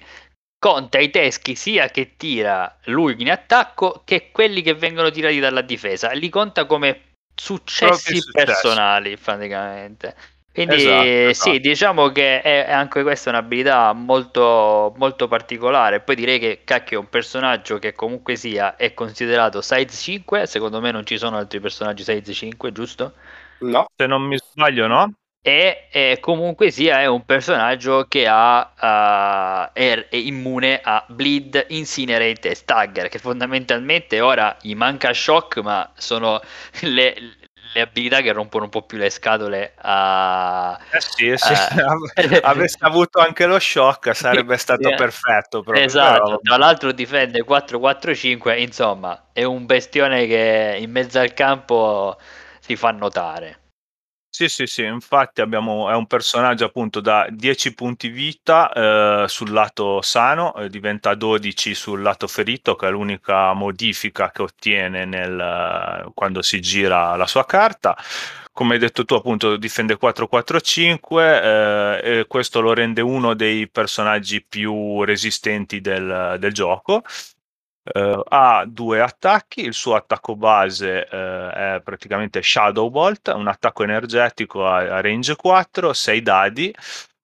conta 0.58 0.98
i 0.98 1.10
teschi 1.10 1.54
sia 1.54 1.88
che 1.88 2.16
tira 2.16 2.78
lui 2.84 3.14
in 3.18 3.30
attacco 3.30 4.02
che 4.04 4.30
quelli 4.32 4.62
che 4.62 4.74
vengono 4.74 5.10
tirati 5.10 5.38
dalla 5.38 5.62
difesa, 5.62 6.10
li 6.12 6.28
conta 6.28 6.66
come 6.66 7.12
successi 7.34 8.20
personali 8.30 9.16
praticamente. 9.16 10.16
Quindi 10.52 10.74
esatto, 10.74 11.02
esatto. 11.02 11.50
sì, 11.50 11.60
diciamo 11.60 12.08
che 12.10 12.42
è 12.42 12.70
anche 12.70 13.02
questa 13.02 13.30
un'abilità 13.30 13.92
molto, 13.94 14.92
molto 14.98 15.26
particolare. 15.26 16.00
Poi 16.00 16.14
direi 16.14 16.38
che 16.38 16.60
cacchio 16.64 16.98
è 16.98 17.00
un 17.00 17.08
personaggio 17.08 17.78
che 17.78 17.94
comunque 17.94 18.36
sia 18.36 18.76
è 18.76 18.92
considerato 18.92 19.62
size 19.62 19.88
5. 19.88 20.46
Secondo 20.46 20.80
me 20.80 20.90
non 20.90 21.06
ci 21.06 21.16
sono 21.16 21.38
altri 21.38 21.58
personaggi 21.58 22.04
size 22.04 22.32
5, 22.32 22.70
giusto? 22.72 23.14
No, 23.60 23.86
se 23.96 24.06
non 24.06 24.22
mi 24.22 24.36
sbaglio, 24.36 24.86
no? 24.86 25.14
E, 25.44 25.88
e 25.90 26.18
comunque 26.20 26.70
sia 26.70 27.00
è 27.00 27.06
un 27.06 27.24
personaggio 27.24 28.04
che 28.06 28.26
ha, 28.28 29.68
uh, 29.70 29.72
è, 29.72 30.06
è, 30.08 30.16
immune 30.16 30.80
a 30.80 31.04
Bleed, 31.08 31.66
Incinerate 31.70 32.50
e 32.50 32.54
Stagger, 32.54 33.08
che 33.08 33.18
fondamentalmente 33.18 34.20
ora 34.20 34.56
gli 34.60 34.74
manca 34.74 35.12
Shock, 35.12 35.58
ma 35.58 35.90
sono 35.96 36.40
le, 36.82 37.14
le 37.74 37.80
abilità 37.80 38.20
che 38.20 38.32
rompono 38.32 38.64
un 38.64 38.70
po' 38.70 38.82
più 38.82 38.98
le 38.98 39.10
scatole 39.10 39.74
a... 39.76 40.78
Eh 40.90 41.00
sì, 41.00 41.32
sì. 41.36 41.52
Eh... 41.52 42.40
avesse 42.42 42.78
avuto 42.80 43.18
anche 43.20 43.46
lo 43.46 43.58
shock 43.58 44.14
sarebbe 44.16 44.56
stato 44.56 44.88
yeah. 44.88 44.96
perfetto. 44.96 45.62
Proprio. 45.62 45.84
Esatto, 45.84 46.24
però... 46.24 46.38
tra 46.42 46.56
l'altro 46.56 46.92
difende 46.92 47.44
4-4-5, 47.44 48.58
insomma 48.58 49.28
è 49.32 49.44
un 49.44 49.66
bestione 49.66 50.26
che 50.26 50.76
in 50.78 50.90
mezzo 50.90 51.18
al 51.18 51.32
campo 51.34 52.16
si 52.60 52.76
fa 52.76 52.90
notare. 52.90 53.58
Sì, 54.34 54.48
sì, 54.48 54.66
sì, 54.66 54.82
infatti 54.84 55.42
abbiamo, 55.42 55.90
è 55.90 55.94
un 55.94 56.06
personaggio 56.06 56.64
appunto 56.64 57.00
da 57.00 57.26
10 57.30 57.74
punti 57.74 58.08
vita 58.08 58.72
eh, 58.72 59.28
sul 59.28 59.50
lato 59.52 60.00
sano, 60.00 60.54
eh, 60.54 60.70
diventa 60.70 61.14
12 61.14 61.74
sul 61.74 62.00
lato 62.00 62.26
ferito, 62.26 62.74
che 62.74 62.86
è 62.86 62.90
l'unica 62.90 63.52
modifica 63.52 64.30
che 64.30 64.40
ottiene 64.40 65.04
nel, 65.04 66.10
quando 66.14 66.40
si 66.40 66.60
gira 66.62 67.14
la 67.14 67.26
sua 67.26 67.44
carta. 67.44 67.94
Come 68.54 68.74
hai 68.74 68.80
detto 68.80 69.04
tu, 69.04 69.12
appunto, 69.14 69.56
difende 69.56 69.98
4-4-5 69.98 71.42
eh, 72.02 72.20
e 72.20 72.26
questo 72.26 72.60
lo 72.62 72.72
rende 72.72 73.02
uno 73.02 73.34
dei 73.34 73.68
personaggi 73.68 74.42
più 74.42 75.02
resistenti 75.04 75.82
del, 75.82 76.36
del 76.38 76.52
gioco. 76.54 77.02
Uh, 77.84 78.22
ha 78.28 78.64
due 78.64 79.00
attacchi, 79.00 79.62
il 79.62 79.74
suo 79.74 79.96
attacco 79.96 80.36
base 80.36 81.04
uh, 81.10 81.14
è 81.50 81.80
praticamente 81.82 82.40
Shadow 82.40 82.88
Bolt, 82.90 83.26
un 83.34 83.48
attacco 83.48 83.82
energetico 83.82 84.64
a, 84.64 84.76
a 84.76 85.00
range 85.00 85.34
4, 85.34 85.92
6 85.92 86.22
dadi, 86.22 86.72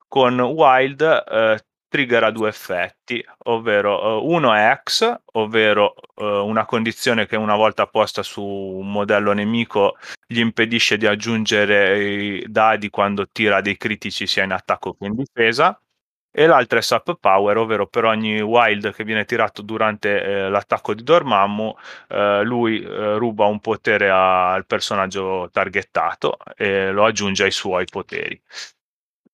con 0.05 0.37
Wild 0.37 0.99
uh, 1.01 1.55
trigger 1.87 2.25
ha 2.25 2.31
due 2.31 2.49
effetti, 2.49 3.25
ovvero 3.45 4.27
uno 4.27 4.53
è 4.53 4.81
X, 4.83 5.21
ovvero 5.33 5.95
una 6.15 6.65
condizione 6.65 7.25
che 7.25 7.35
una 7.35 7.55
volta 7.55 7.87
posta 7.87 8.21
su 8.21 8.43
un 8.43 8.91
modello 8.91 9.31
nemico 9.31 9.97
gli 10.27 10.39
impedisce 10.39 10.97
di 10.97 11.07
aggiungere 11.07 12.03
i 12.03 12.45
dadi 12.47 12.89
quando 12.89 13.27
tira 13.31 13.61
dei 13.61 13.77
critici 13.77 14.27
sia 14.27 14.43
in 14.43 14.51
attacco 14.51 14.93
che 14.93 15.05
in 15.05 15.15
difesa 15.15 15.81
e 16.31 16.45
l'altra 16.45 16.79
è 16.79 16.81
Sap 16.81 17.17
Power, 17.19 17.57
ovvero 17.57 17.87
per 17.87 18.05
ogni 18.05 18.41
wild 18.41 18.93
che 18.93 19.03
viene 19.03 19.25
tirato 19.25 19.61
durante 19.61 20.21
eh, 20.23 20.49
l'attacco 20.49 20.93
di 20.93 21.03
Dormammu, 21.03 21.75
eh, 22.09 22.43
lui 22.43 22.81
eh, 22.83 23.17
ruba 23.17 23.45
un 23.45 23.59
potere 23.59 24.09
al 24.09 24.65
personaggio 24.65 25.49
targettato 25.51 26.37
e 26.55 26.91
lo 26.91 27.05
aggiunge 27.05 27.43
ai 27.43 27.51
suoi 27.51 27.85
poteri. 27.85 28.39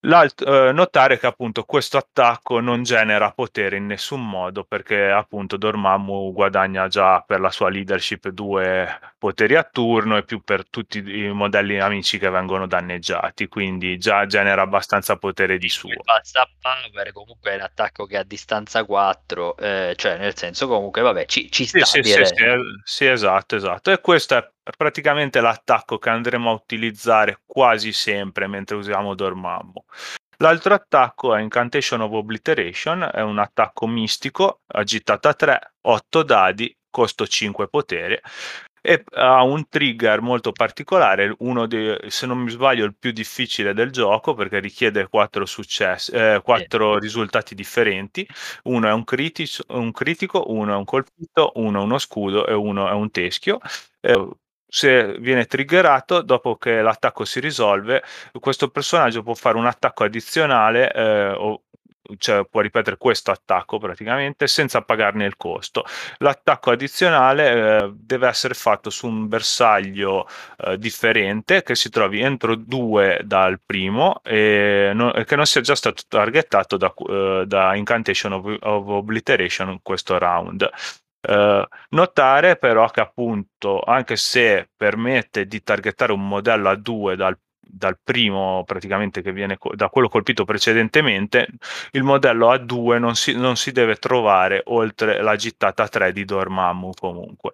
Eh, 0.06 0.72
notare 0.72 1.18
che 1.18 1.26
appunto 1.26 1.64
questo 1.64 1.98
attacco 1.98 2.60
non 2.60 2.84
genera 2.84 3.32
potere 3.32 3.78
in 3.78 3.88
nessun 3.88 4.28
modo 4.28 4.64
perché 4.64 5.10
appunto 5.10 5.58
Dormammu 5.58 6.32
guadagna 6.32 6.88
già 6.88 7.22
per 7.22 7.40
la 7.40 7.50
sua 7.50 7.70
leadership 7.70 8.30
due 8.30 9.00
poteri 9.18 9.56
a 9.56 9.64
turno 9.64 10.18
e 10.18 10.24
più 10.24 10.44
per 10.44 10.70
tutti 10.70 11.00
i 11.00 11.32
modelli 11.34 11.80
amici 11.80 12.20
che 12.20 12.30
vengono 12.30 12.68
danneggiati 12.68 13.48
quindi 13.48 13.98
già 13.98 14.28
genera 14.28 14.62
abbastanza 14.62 15.16
potere 15.16 15.58
di 15.58 15.70
suo. 15.70 15.90
Basta 16.04 16.48
power 16.62 17.12
comunque 17.12 17.52
è 17.52 17.56
un 17.56 17.62
attacco 17.62 18.06
che 18.06 18.18
a 18.18 18.24
distanza 18.24 18.84
4 18.84 19.58
eh, 19.58 19.94
cioè 19.96 20.18
nel 20.18 20.38
senso 20.38 20.68
comunque 20.68 21.02
vabbè 21.02 21.26
ci, 21.26 21.50
ci 21.50 21.66
sta 21.66 21.84
sì, 21.84 22.04
sì, 22.04 22.14
sì, 22.14 22.26
sì, 22.26 22.36
sì, 22.84 23.06
esatto 23.08 23.56
esatto. 23.56 23.92
E 23.92 24.00
questo 24.02 24.38
è 24.38 24.48
praticamente 24.76 25.42
l'attacco 25.42 25.98
che 25.98 26.10
andremo 26.10 26.50
a 26.50 26.54
utilizzare 26.54 27.42
quasi 27.46 27.92
sempre 27.92 28.48
mentre 28.48 28.76
usiamo 28.76 29.16
Dormammu. 29.16 29.84
L'altro 30.38 30.74
attacco 30.74 31.34
è 31.34 31.42
Incantation 31.42 32.02
of 32.02 32.12
Obliteration, 32.12 33.10
è 33.14 33.22
un 33.22 33.40
attacco 33.40 33.88
mistico, 33.88 34.62
agitata 34.68 35.34
3, 35.34 35.76
8 35.82 36.24
dadi, 36.24 36.76
costo 36.90 37.26
5 37.26 37.70
potere 37.70 38.22
e 38.86 39.04
ha 39.14 39.42
un 39.44 39.68
trigger 39.68 40.22
molto 40.22 40.52
particolare, 40.52 41.34
uno 41.40 41.66
dei, 41.66 41.98
se 42.10 42.28
non 42.28 42.38
mi 42.38 42.52
sbaglio, 42.52 42.86
il 42.86 42.96
più 42.96 43.12
difficile 43.12 43.74
del 43.74 43.90
gioco 43.92 44.36
perché 44.36 44.60
richiede 44.60 45.08
4, 45.08 45.46
successi, 45.46 46.12
eh, 46.12 46.40
4 46.44 47.00
risultati 47.00 47.56
differenti. 47.56 48.28
Uno 48.66 48.88
è 48.88 48.92
un, 48.94 49.04
critico, 49.04 49.64
un 49.70 49.92
critico, 49.92 50.52
uno 50.52 50.74
è 50.74 50.76
un 50.76 50.86
colpito, 50.86 51.52
uno 51.56 51.80
è 51.80 51.84
uno 51.84 51.98
scudo 51.98 52.46
e 52.46 52.54
uno 52.54 52.88
è 52.88 52.92
un 52.92 53.10
teschio. 53.10 53.60
Eh, 54.02 54.30
se 54.76 55.16
viene 55.20 55.46
triggerato 55.46 56.22
dopo 56.22 56.58
che 56.58 56.82
l'attacco 56.82 57.24
si 57.24 57.40
risolve 57.40 58.04
questo 58.42 58.68
personaggio 58.68 59.24
può 59.24 59.34
fare 59.34 59.56
un 59.56 59.66
attacco 59.66 60.04
addizionale 60.04 60.92
eh, 60.92 61.30
o 61.30 61.62
cioè 62.18 62.46
può 62.46 62.60
ripetere 62.60 62.98
questo 62.98 63.32
attacco 63.32 63.80
praticamente 63.80 64.46
senza 64.48 64.82
pagarne 64.82 65.26
il 65.26 65.38
costo. 65.38 65.86
L'attacco 66.18 66.72
addizionale 66.72 67.86
eh, 67.86 67.92
deve 67.96 68.28
essere 68.28 68.54
fatto 68.54 68.92
su 68.92 69.08
un 69.08 69.28
bersaglio 69.28 70.28
eh, 70.58 70.78
differente 70.78 71.64
che 71.64 71.74
si 71.74 71.90
trovi 71.90 72.20
entro 72.20 72.56
due 72.56 73.22
dal 73.24 73.60
primo 73.66 74.22
e, 74.24 74.92
no, 74.94 75.14
e 75.14 75.24
che 75.24 75.36
non 75.36 75.46
sia 75.48 75.62
già 75.62 75.74
stato 75.74 76.04
targettato 76.08 76.78
da, 76.78 76.94
uh, 76.96 77.46
da 77.46 77.76
Incantation 77.76 78.34
of, 78.34 78.58
of 78.60 78.88
Obliteration 78.88 79.80
questo 79.82 80.20
round. 80.20 80.70
Uh, 81.28 81.66
notare 81.90 82.56
però 82.56 82.88
che 82.90 83.02
appunto 83.02 83.80
anche 83.82 84.16
se 84.16 84.70
permette 84.76 85.48
di 85.48 85.64
targettare 85.64 86.12
un 86.12 86.28
modello 86.28 86.70
a 86.70 86.76
due 86.76 87.16
dal, 87.16 87.36
dal 87.60 87.98
primo 88.04 88.64
praticamente 88.64 89.24
che 89.24 89.32
viene 89.32 89.58
da 89.74 89.90
quello 89.90 90.08
colpito 90.08 90.46
precedentemente 90.46 91.48
il 91.94 92.04
modello 92.04 92.52
a 92.52 92.58
due 92.58 93.00
non 93.00 93.16
si, 93.16 93.36
non 93.36 93.56
si 93.56 93.72
deve 93.72 93.96
trovare 93.96 94.62
oltre 94.66 95.22
la 95.22 95.36
gittata 95.36 95.88
3 95.88 96.12
di 96.12 96.26
Dormammu 96.26 96.92
comunque. 97.00 97.54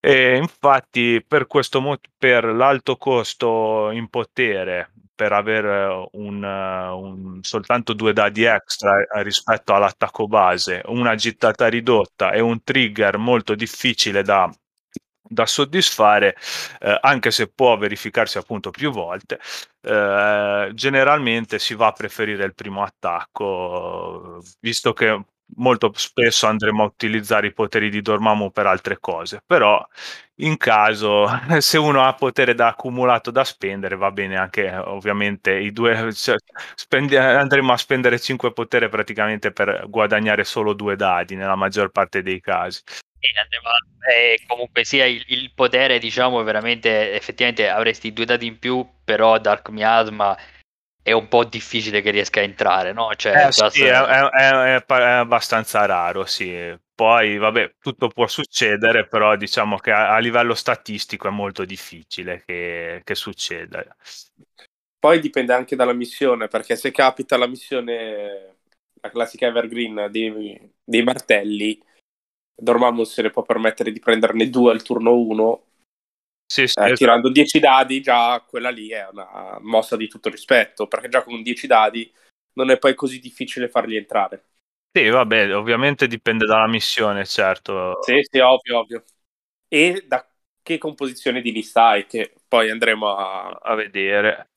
E 0.00 0.36
infatti 0.36 1.24
per 1.26 1.46
questo 1.46 1.80
per 2.16 2.44
l'alto 2.44 2.96
costo 2.96 3.90
in 3.92 4.08
potere 4.08 4.92
per 5.18 5.32
avere 5.32 6.08
un, 6.12 6.44
un, 6.44 7.38
soltanto 7.42 7.92
due 7.92 8.12
dadi 8.12 8.44
extra 8.44 9.04
rispetto 9.22 9.74
all'attacco 9.74 10.28
base, 10.28 10.80
una 10.86 11.16
gittata 11.16 11.66
ridotta 11.66 12.30
e 12.30 12.38
un 12.38 12.62
trigger 12.62 13.18
molto 13.18 13.56
difficile 13.56 14.22
da, 14.22 14.48
da 15.20 15.44
soddisfare, 15.44 16.36
eh, 16.78 16.98
anche 17.00 17.32
se 17.32 17.48
può 17.48 17.76
verificarsi 17.76 18.38
appunto 18.38 18.70
più 18.70 18.92
volte, 18.92 19.40
eh, 19.80 20.70
generalmente 20.72 21.58
si 21.58 21.74
va 21.74 21.88
a 21.88 21.92
preferire 21.92 22.44
il 22.44 22.54
primo 22.54 22.84
attacco, 22.84 24.40
visto 24.60 24.92
che 24.92 25.24
molto 25.56 25.92
spesso 25.94 26.46
andremo 26.46 26.82
a 26.82 26.86
utilizzare 26.86 27.48
i 27.48 27.52
poteri 27.52 27.90
di 27.90 28.02
Dormammu 28.02 28.50
per 28.50 28.66
altre 28.66 28.98
cose, 28.98 29.42
però 29.44 29.84
in 30.40 30.56
caso 30.56 31.26
se 31.58 31.78
uno 31.78 32.04
ha 32.04 32.14
potere 32.14 32.54
da 32.54 32.68
accumulato 32.68 33.30
da 33.30 33.44
spendere 33.44 33.96
va 33.96 34.10
bene 34.10 34.36
anche 34.36 34.72
ovviamente 34.72 35.52
i 35.52 35.72
due 35.72 36.12
cioè, 36.12 36.36
spendi, 36.74 37.16
andremo 37.16 37.72
a 37.72 37.76
spendere 37.76 38.20
5 38.20 38.52
potere 38.52 38.88
praticamente 38.88 39.50
per 39.52 39.84
guadagnare 39.88 40.44
solo 40.44 40.74
due 40.74 40.96
dadi 40.96 41.34
nella 41.34 41.56
maggior 41.56 41.90
parte 41.90 42.22
dei 42.22 42.40
casi. 42.40 42.82
E 43.20 44.34
eh, 44.34 44.40
comunque 44.46 44.84
sia 44.84 45.04
il, 45.04 45.24
il, 45.26 45.50
potere 45.52 45.98
diciamo 45.98 46.42
veramente 46.44 47.14
effettivamente 47.14 47.68
avresti 47.68 48.12
due 48.12 48.24
dadi 48.24 48.46
in 48.46 48.60
più 48.60 48.86
però 49.04 49.38
Dark 49.38 49.70
Miasma 49.70 50.36
è 51.02 51.12
un 51.12 51.28
po' 51.28 51.44
difficile 51.44 52.02
che 52.02 52.10
riesca 52.10 52.40
a 52.40 52.44
entrare, 52.44 52.92
no? 52.92 53.14
Cioè, 53.14 53.46
eh, 53.46 53.52
sì, 53.52 53.84
è, 53.84 53.92
è, 53.92 54.28
è, 54.28 54.84
è, 54.84 55.02
abbastanza 55.02 55.86
raro, 55.86 56.24
sì. 56.24 56.76
Poi, 56.94 57.38
vabbè, 57.38 57.76
tutto 57.78 58.08
può 58.08 58.26
succedere, 58.26 59.06
però 59.06 59.36
diciamo 59.36 59.78
che 59.78 59.92
a, 59.92 60.14
a 60.14 60.18
livello 60.18 60.54
statistico 60.54 61.28
è 61.28 61.30
molto 61.30 61.64
difficile 61.64 62.42
che, 62.44 63.02
che, 63.04 63.14
succeda. 63.14 63.84
Poi 64.98 65.20
dipende 65.20 65.52
anche 65.52 65.76
dalla 65.76 65.92
missione, 65.92 66.48
perché 66.48 66.74
se 66.74 66.90
capita 66.90 67.36
la 67.36 67.46
missione, 67.46 68.56
la 69.00 69.10
classica 69.10 69.46
Evergreen 69.46 70.08
dei, 70.10 70.72
dei 70.82 71.02
martelli, 71.04 71.80
Dormammu 72.60 73.04
se 73.04 73.22
ne 73.22 73.30
può 73.30 73.42
permettere 73.42 73.92
di 73.92 74.00
prenderne 74.00 74.50
due 74.50 74.72
al 74.72 74.82
turno 74.82 75.16
1 75.16 75.67
sì, 76.50 76.66
sì, 76.66 76.78
eh, 76.78 76.84
esatto. 76.84 76.94
tirando 76.94 77.30
10 77.30 77.60
dadi, 77.60 78.00
già 78.00 78.42
quella 78.48 78.70
lì 78.70 78.88
è 78.88 79.06
una 79.12 79.58
mossa 79.60 79.96
di 79.96 80.08
tutto 80.08 80.30
rispetto, 80.30 80.86
perché 80.86 81.08
già 81.08 81.22
con 81.22 81.42
10 81.42 81.66
dadi 81.66 82.10
non 82.54 82.70
è 82.70 82.78
poi 82.78 82.94
così 82.94 83.20
difficile 83.20 83.68
farli 83.68 83.96
entrare. 83.96 84.44
Sì, 84.90 85.06
vabbè, 85.08 85.54
ovviamente 85.54 86.06
dipende 86.08 86.46
dalla 86.46 86.66
missione, 86.66 87.24
certo. 87.24 88.02
Sì, 88.02 88.20
sì, 88.28 88.38
ovvio, 88.38 88.78
ovvio. 88.78 89.04
E 89.68 90.04
da 90.06 90.27
che 90.68 90.76
composizione 90.76 91.40
di 91.40 91.50
lista 91.50 91.86
hai, 91.86 92.06
che 92.06 92.34
poi 92.46 92.68
andremo 92.68 93.16
a, 93.16 93.58
a 93.62 93.74
vedere. 93.74 94.50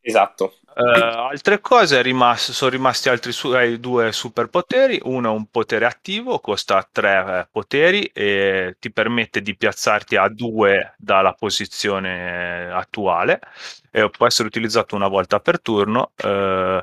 Esatto. 0.00 0.58
Uh, 0.76 1.30
altre 1.30 1.60
cose 1.60 2.00
rimasto, 2.02 2.52
sono 2.52 2.70
rimasti 2.70 3.08
altri 3.08 3.32
su- 3.32 3.52
eh, 3.52 3.80
due 3.80 4.12
superpoteri. 4.12 5.00
Uno 5.02 5.32
è 5.32 5.34
un 5.34 5.46
potere 5.46 5.86
attivo, 5.86 6.38
costa 6.38 6.88
tre 6.92 7.40
eh, 7.40 7.48
poteri 7.50 8.04
e 8.12 8.76
ti 8.78 8.92
permette 8.92 9.42
di 9.42 9.56
piazzarti 9.56 10.14
a 10.14 10.28
due 10.28 10.94
dalla 10.98 11.32
posizione 11.32 12.70
attuale. 12.70 13.40
E 13.90 14.08
può 14.10 14.26
essere 14.26 14.46
utilizzato 14.46 14.94
una 14.94 15.08
volta 15.08 15.40
per 15.40 15.60
turno. 15.60 16.12
Uh, 16.22 16.80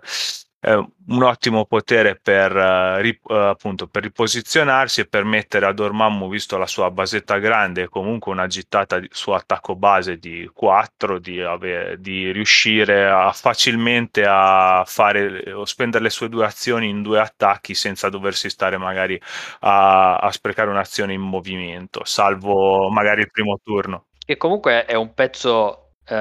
è 0.64 0.76
un 0.76 1.24
ottimo 1.24 1.66
potere 1.66 2.16
per, 2.16 2.56
uh, 2.56 3.34
appunto, 3.34 3.88
per 3.88 4.04
riposizionarsi 4.04 5.02
e 5.02 5.06
permettere 5.06 5.66
a 5.66 5.74
Dormammu, 5.74 6.30
visto 6.30 6.58
la 6.58 6.68
sua 6.68 6.90
basetta 6.90 7.38
grande 7.38 7.90
comunque 7.90 8.32
una 8.32 8.48
gittata 8.48 8.98
di, 8.98 9.10
su 9.12 9.32
attacco 9.32 9.76
base 9.76 10.18
di 10.20 10.50
4, 10.54 11.20
di, 11.20 11.42
ave, 11.42 11.98
di 12.00 12.32
riuscire 12.32 13.10
a, 13.10 13.34
facilmente 13.34 14.24
a 14.26 14.84
fare 14.86 15.52
o 15.52 15.66
spendere 15.66 16.06
le 16.06 16.10
sue 16.10 16.30
due 16.30 16.46
azioni 16.46 16.88
in 16.88 17.02
due 17.02 17.20
attacchi 17.20 17.74
senza 17.74 18.08
doversi 18.08 18.50
stare 18.50 18.78
magari 18.78 19.20
a, 19.60 20.16
a 20.16 20.32
sprecare 20.32 20.70
un'azione 20.70 21.12
in 21.12 21.22
movimento, 21.22 22.06
salvo 22.06 22.90
magari 22.90 23.20
il 23.20 23.32
primo 23.32 23.60
turno. 23.62 24.06
Che 24.26 24.38
comunque 24.38 24.86
è 24.86 24.96
un 24.96 25.14
pezzo 25.14 25.96
eh, 26.06 26.16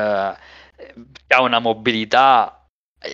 ha 1.29 1.43
una 1.43 1.61
mobilità 1.61 2.62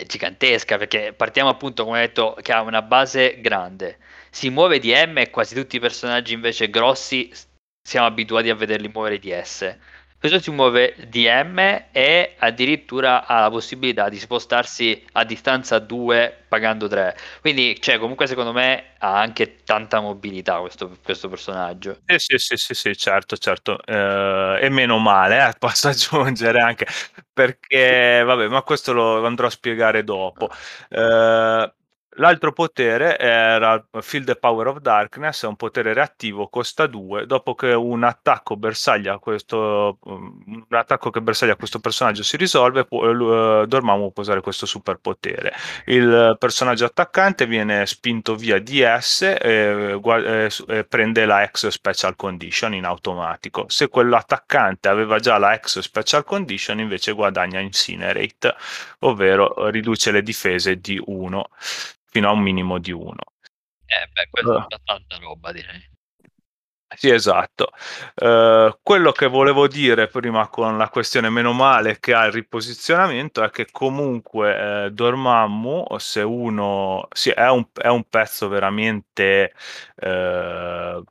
gigantesca 0.05 0.77
perché 0.77 1.13
partiamo 1.13 1.49
appunto 1.49 1.83
come 1.83 2.01
detto 2.01 2.37
che 2.41 2.51
ha 2.51 2.61
una 2.61 2.81
base 2.81 3.39
grande. 3.41 3.97
Si 4.29 4.49
muove 4.49 4.79
di 4.79 4.93
M 4.93 5.17
e 5.17 5.29
quasi 5.29 5.55
tutti 5.55 5.77
i 5.77 5.79
personaggi 5.79 6.33
invece 6.33 6.69
grossi 6.69 7.31
siamo 7.81 8.07
abituati 8.07 8.49
a 8.49 8.55
vederli 8.55 8.89
muovere 8.93 9.17
di 9.17 9.31
S 9.31 9.77
questo 10.19 10.39
si 10.39 10.51
muove 10.51 10.95
di 11.07 11.25
M 11.27 11.57
e 11.91 12.35
addirittura 12.39 13.25
ha 13.25 13.39
la 13.41 13.49
possibilità 13.49 14.09
di 14.09 14.19
spostarsi 14.19 15.03
a 15.13 15.23
distanza 15.23 15.79
2 15.79 16.45
pagando 16.49 16.87
3. 16.87 17.15
Quindi, 17.41 17.79
cioè, 17.81 17.97
comunque, 17.99 18.27
secondo 18.27 18.51
me 18.51 18.95
ha 18.99 19.19
anche 19.19 19.63
tanta 19.63 20.01
mobilità 20.01 20.59
questo, 20.59 20.97
questo 21.03 21.29
personaggio. 21.29 21.99
Sì, 22.05 22.17
sì, 22.17 22.37
sì, 22.37 22.55
sì, 22.57 22.73
sì 22.73 22.95
certo, 22.97 23.37
certo. 23.37 23.79
Eh, 23.85 24.59
e 24.61 24.69
meno 24.69 24.97
male, 24.97 25.47
eh, 25.49 25.53
posso 25.59 25.87
aggiungere 25.87 26.59
anche 26.59 26.85
perché, 27.31 28.21
vabbè, 28.25 28.47
ma 28.47 28.61
questo 28.63 28.91
lo 28.93 29.25
andrò 29.25 29.47
a 29.47 29.49
spiegare 29.49 30.03
dopo. 30.03 30.49
Eh, 30.89 31.73
L'altro 32.13 32.51
potere 32.51 33.19
era 33.19 33.81
Feel 34.01 34.23
the 34.25 34.35
Power 34.35 34.67
of 34.67 34.79
Darkness, 34.79 35.43
è 35.43 35.47
un 35.47 35.55
potere 35.55 35.93
reattivo, 35.93 36.47
costa 36.47 36.87
2. 36.87 37.27
Dopo 37.27 37.53
che 37.53 37.71
un 37.71 38.03
attacco 38.03 38.57
bersaglia 38.57 39.19
questo, 39.19 39.99
un 40.01 40.65
attacco 40.69 41.11
che 41.11 41.21
bersaglia 41.21 41.55
questo 41.55 41.79
personaggio 41.79 42.23
si 42.23 42.35
risolve, 42.35 42.85
può, 42.85 43.07
uh, 43.07 43.65
Dormammu 43.65 44.11
può 44.11 44.23
usare 44.23 44.41
questo 44.41 44.65
superpotere. 44.65 45.53
Il 45.85 46.35
personaggio 46.39 46.85
attaccante 46.85 47.45
viene 47.45 47.85
spinto 47.85 48.35
via 48.35 48.59
DS 48.59 49.21
e, 49.21 49.99
e, 50.03 50.49
e 50.67 50.83
prende 50.85 51.25
la 51.25 51.45
X 51.45 51.67
Special 51.67 52.15
Condition 52.15 52.73
in 52.73 52.85
automatico. 52.85 53.65
Se 53.69 53.87
quell'attaccante 53.87 54.89
aveva 54.89 55.19
già 55.19 55.37
la 55.37 55.55
X 55.55 55.79
Special 55.79 56.23
Condition, 56.23 56.79
invece 56.79 57.11
guadagna 57.11 57.59
Incinerate, 57.59 58.55
ovvero 58.99 59.69
riduce 59.69 60.11
le 60.11 60.23
difese 60.23 60.79
di 60.81 60.99
1 61.05 61.49
fino 62.09 62.29
a 62.29 62.31
un 62.31 62.41
minimo 62.41 62.79
di 62.79 62.91
1. 62.91 63.13
Eh 63.85 64.09
beh, 64.11 64.27
questo 64.29 64.51
uh. 64.53 64.65
è 64.67 64.77
tanta 64.83 65.17
roba 65.17 65.51
direi. 65.51 65.97
Sì, 66.95 67.09
esatto. 67.11 67.71
Uh, 68.15 68.75
quello 68.81 69.11
che 69.11 69.27
volevo 69.27 69.67
dire 69.67 70.07
prima 70.07 70.47
con 70.47 70.75
la 70.77 70.89
questione 70.89 71.29
meno 71.29 71.53
male 71.53 71.99
che 71.99 72.15
ha 72.15 72.25
il 72.25 72.31
riposizionamento 72.31 73.43
è 73.43 73.51
che 73.51 73.67
comunque 73.71 74.85
eh, 74.85 74.91
Dormammu, 74.91 75.85
se 75.97 76.21
uno 76.21 77.07
sì, 77.11 77.29
è, 77.29 77.47
un, 77.49 77.67
è 77.73 77.87
un 77.87 78.03
pezzo 78.09 78.47
veramente 78.47 79.53
eh, 79.97 81.03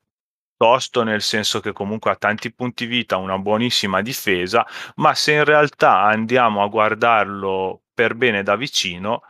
tosto 0.56 1.02
nel 1.04 1.22
senso 1.22 1.60
che 1.60 1.72
comunque 1.72 2.10
ha 2.10 2.16
tanti 2.16 2.52
punti 2.52 2.86
vita, 2.86 3.16
una 3.16 3.38
buonissima 3.38 4.02
difesa, 4.02 4.66
ma 4.96 5.14
se 5.14 5.32
in 5.34 5.44
realtà 5.44 6.02
andiamo 6.02 6.62
a 6.62 6.68
guardarlo 6.68 7.82
per 7.94 8.14
bene 8.14 8.42
da 8.42 8.56
vicino, 8.56 9.22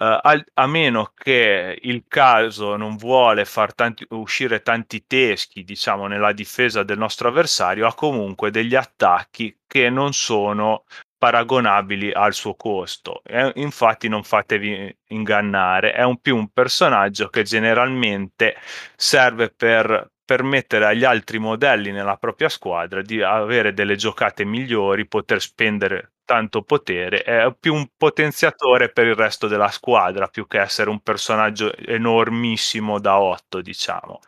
Uh, 0.00 0.04
a, 0.22 0.44
a, 0.54 0.66
meno 0.68 1.12
che 1.12 1.76
il 1.82 2.04
caso 2.06 2.76
non 2.76 2.96
vuole 2.96 3.44
far 3.44 3.74
tanti, 3.74 4.06
uscire 4.10 4.62
tanti 4.62 5.04
teschi, 5.08 5.64
diciamo, 5.64 6.06
nella 6.06 6.30
difesa 6.32 6.84
del 6.84 6.98
nostro 6.98 7.28
avversario, 7.28 7.84
ha 7.84 7.94
comunque 7.94 8.52
degli 8.52 8.76
attacchi 8.76 9.58
che 9.66 9.90
non 9.90 10.12
sono 10.12 10.84
paragonabili 11.18 12.12
al 12.12 12.32
suo 12.32 12.54
costo. 12.54 13.22
E, 13.24 13.52
infatti 13.56 14.06
non 14.08 14.22
fatevi 14.22 14.96
ingannare, 15.08 15.92
è 15.92 16.04
un 16.04 16.20
più 16.20 16.36
un 16.36 16.48
personaggio 16.50 17.28
che 17.28 17.42
generalmente 17.42 18.56
serve 18.94 19.50
per 19.50 20.12
permettere 20.24 20.84
agli 20.84 21.04
altri 21.04 21.38
modelli 21.38 21.90
nella 21.90 22.16
propria 22.16 22.48
squadra 22.48 23.02
di 23.02 23.22
avere 23.22 23.72
delle 23.74 23.96
giocate 23.96 24.44
migliori, 24.44 25.08
poter 25.08 25.40
spendere 25.40 26.12
tanto 26.28 26.60
potere, 26.60 27.22
è 27.22 27.54
più 27.58 27.72
un 27.72 27.88
potenziatore 27.96 28.90
per 28.92 29.06
il 29.06 29.14
resto 29.14 29.46
della 29.48 29.70
squadra, 29.70 30.26
più 30.26 30.46
che 30.46 30.60
essere 30.60 30.90
un 30.90 31.00
personaggio 31.00 31.74
enormissimo 31.74 32.98
da 33.00 33.18
8, 33.18 33.62
diciamo. 33.62 34.20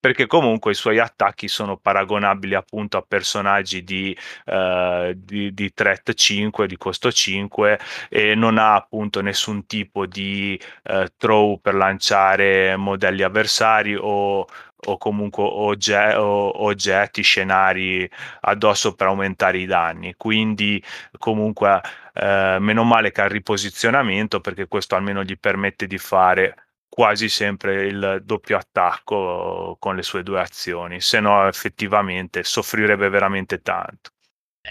Perché 0.00 0.26
comunque 0.26 0.72
i 0.72 0.74
suoi 0.74 0.98
attacchi 1.00 1.48
sono 1.48 1.76
paragonabili 1.76 2.54
appunto 2.54 2.96
a 2.96 3.04
personaggi 3.06 3.84
di, 3.84 4.16
uh, 4.46 5.12
di, 5.14 5.52
di 5.54 5.72
threat 5.72 6.14
5, 6.14 6.66
di 6.66 6.76
costo 6.76 7.10
5 7.12 7.78
e 8.08 8.34
non 8.34 8.58
ha 8.58 8.74
appunto 8.74 9.20
nessun 9.20 9.66
tipo 9.66 10.06
di 10.06 10.60
uh, 10.90 11.06
throw 11.16 11.60
per 11.60 11.74
lanciare 11.74 12.76
modelli 12.76 13.22
avversari 13.22 13.96
o, 13.96 14.46
o 14.86 14.98
comunque 14.98 15.42
ogge- 15.44 16.14
o 16.14 16.64
oggetti, 16.64 17.22
scenari 17.22 18.08
addosso 18.40 18.94
per 18.94 19.08
aumentare 19.08 19.58
i 19.58 19.66
danni. 19.66 20.14
Quindi 20.16 20.82
comunque 21.18 21.80
eh, 22.14 22.56
meno 22.60 22.84
male 22.84 23.10
che 23.12 23.20
ha 23.20 23.24
il 23.24 23.30
riposizionamento 23.30 24.40
perché 24.40 24.66
questo 24.68 24.94
almeno 24.96 25.22
gli 25.22 25.38
permette 25.38 25.86
di 25.86 25.98
fare 25.98 26.54
quasi 26.88 27.28
sempre 27.30 27.86
il 27.86 28.20
doppio 28.22 28.58
attacco 28.58 29.76
con 29.80 29.96
le 29.96 30.02
sue 30.02 30.22
due 30.22 30.40
azioni, 30.40 31.00
se 31.00 31.20
no 31.20 31.48
effettivamente 31.48 32.44
soffrirebbe 32.44 33.08
veramente 33.08 33.62
tanto. 33.62 34.10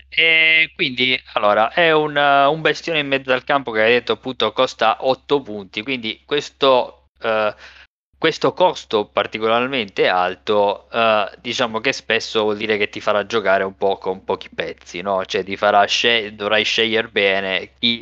E 0.07 0.71
quindi 0.75 1.19
allora 1.33 1.69
è 1.71 1.91
un, 1.91 2.15
un 2.15 2.61
bestione 2.61 2.99
in 2.99 3.07
mezzo 3.07 3.33
al 3.33 3.43
campo 3.43 3.71
che 3.71 3.81
hai 3.81 3.91
detto 3.91 4.13
appunto 4.13 4.53
costa 4.53 4.97
8 5.05 5.41
punti, 5.41 5.81
quindi 5.81 6.21
questo, 6.25 7.07
uh, 7.21 7.53
questo 8.21 8.53
costo 8.53 9.05
particolarmente 9.05 10.07
alto, 10.07 10.87
uh, 10.91 11.27
diciamo 11.41 11.79
che 11.79 11.91
spesso 11.91 12.43
vuol 12.43 12.57
dire 12.57 12.77
che 12.77 12.87
ti 12.89 13.01
farà 13.01 13.25
giocare 13.25 13.63
un 13.63 13.75
po' 13.75 13.97
con 13.97 14.23
pochi 14.23 14.49
pezzi, 14.53 15.01
no? 15.01 15.25
Cioè 15.25 15.43
ti 15.43 15.57
farà 15.57 15.83
scel- 15.85 16.35
dovrai 16.35 16.63
scegliere 16.63 17.07
bene 17.07 17.71
chi 17.79 17.99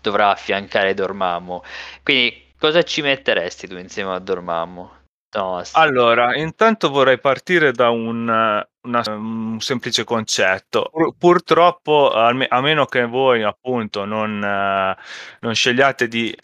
dovrà 0.00 0.30
affiancare 0.30 0.94
Dormammu. 0.94 1.60
Quindi 2.02 2.46
Cosa 2.58 2.82
ci 2.82 3.02
metteresti 3.02 3.68
tu 3.68 3.76
insieme 3.76 4.12
a 4.14 4.18
Dormammu? 4.18 4.90
Thomas. 5.30 5.74
Allora, 5.76 6.36
intanto 6.36 6.90
vorrei 6.90 7.20
partire 7.20 7.70
da 7.70 7.90
un, 7.90 8.26
una, 8.26 9.02
un 9.06 9.60
semplice 9.60 10.02
concetto. 10.02 10.88
Pur, 10.90 11.14
purtroppo, 11.16 12.10
a, 12.10 12.32
meno 12.32 12.86
che 12.86 13.04
voi 13.04 13.44
appunto 13.44 14.04
non, 14.04 14.38
non 14.38 15.54
scegliate 15.54 16.08
di 16.08 16.36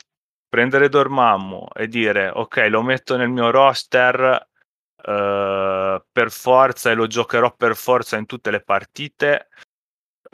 prendere 0.54 0.88
Dormammu 0.88 1.66
e 1.74 1.88
dire 1.88 2.30
ok, 2.32 2.68
lo 2.70 2.80
metto 2.80 3.16
nel 3.16 3.28
mio 3.28 3.50
roster 3.50 4.48
uh, 4.96 6.00
per 6.12 6.30
forza 6.30 6.92
e 6.92 6.94
lo 6.94 7.08
giocherò 7.08 7.52
per 7.56 7.74
forza 7.74 8.16
in 8.16 8.26
tutte 8.26 8.52
le 8.52 8.60
partite. 8.60 9.48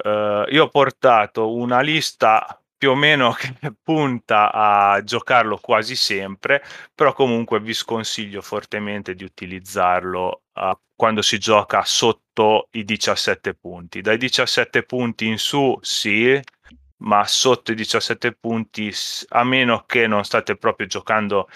Uh, 0.05 0.45
io 0.51 0.65
ho 0.65 0.69
portato 0.69 1.55
una 1.55 1.81
lista 1.81 2.63
più 2.77 2.91
o 2.91 2.95
meno 2.97 3.33
che 3.41 3.55
punta 3.83 4.53
a 4.53 5.03
giocarlo 5.03 5.57
quasi 5.57 5.97
sempre, 5.97 6.63
però 6.95 7.15
comunque 7.15 7.59
vi 7.59 7.73
sconsiglio 7.73 8.43
fortemente 8.43 9.15
di 9.15 9.25
utilizzarlo 9.25 10.43
uh, 10.53 10.79
quando 10.95 11.23
si 11.23 11.39
gioca 11.39 11.83
sotto 11.87 12.69
i 12.73 12.85
17 12.85 13.55
punti. 13.55 14.03
Dai 14.03 14.19
17 14.19 14.83
punti 14.83 15.27
in 15.27 15.39
su 15.39 15.79
sì, 15.81 16.39
ma 17.01 17.27
sotto 17.27 17.73
i 17.73 17.75
17 17.75 18.33
punti, 18.33 18.93
a 19.29 19.45
meno 19.45 19.85
che 19.87 20.07
non 20.07 20.25
state 20.25 20.57
proprio 20.57 20.87
giocando 20.87 21.49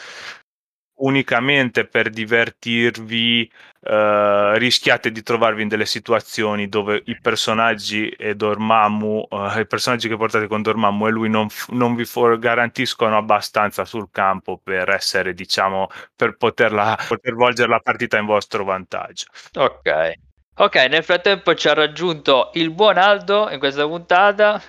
unicamente 0.96 1.86
per 1.86 2.10
divertirvi, 2.10 3.50
uh, 3.80 4.52
rischiate 4.52 5.10
di 5.10 5.22
trovarvi 5.22 5.62
in 5.62 5.68
delle 5.68 5.86
situazioni 5.86 6.68
dove 6.68 7.02
i 7.06 7.18
personaggi 7.20 8.08
e 8.10 8.36
Dormammu, 8.36 9.26
uh, 9.28 9.58
i 9.58 9.66
personaggi 9.66 10.08
che 10.08 10.16
portate 10.16 10.46
con 10.46 10.62
Dormammu 10.62 11.06
e 11.06 11.10
lui 11.10 11.28
non, 11.28 11.48
non 11.70 11.96
vi 11.96 12.04
for- 12.04 12.38
garantiscono 12.38 13.16
abbastanza 13.16 13.84
sul 13.84 14.08
campo 14.12 14.60
per 14.62 14.88
essere, 14.90 15.34
diciamo, 15.34 15.88
per 16.14 16.36
poterla, 16.36 16.96
poter 17.08 17.34
volgere 17.34 17.68
la 17.68 17.80
partita 17.80 18.16
in 18.16 18.26
vostro 18.26 18.64
vantaggio. 18.64 19.26
Ok. 19.54 20.12
Ok, 20.56 20.76
nel 20.88 21.02
frattempo 21.02 21.56
ci 21.56 21.66
ha 21.66 21.74
raggiunto 21.74 22.50
il 22.54 22.70
buon 22.70 22.96
Aldo 22.96 23.50
in 23.50 23.58
questa 23.58 23.84
puntata. 23.88 24.62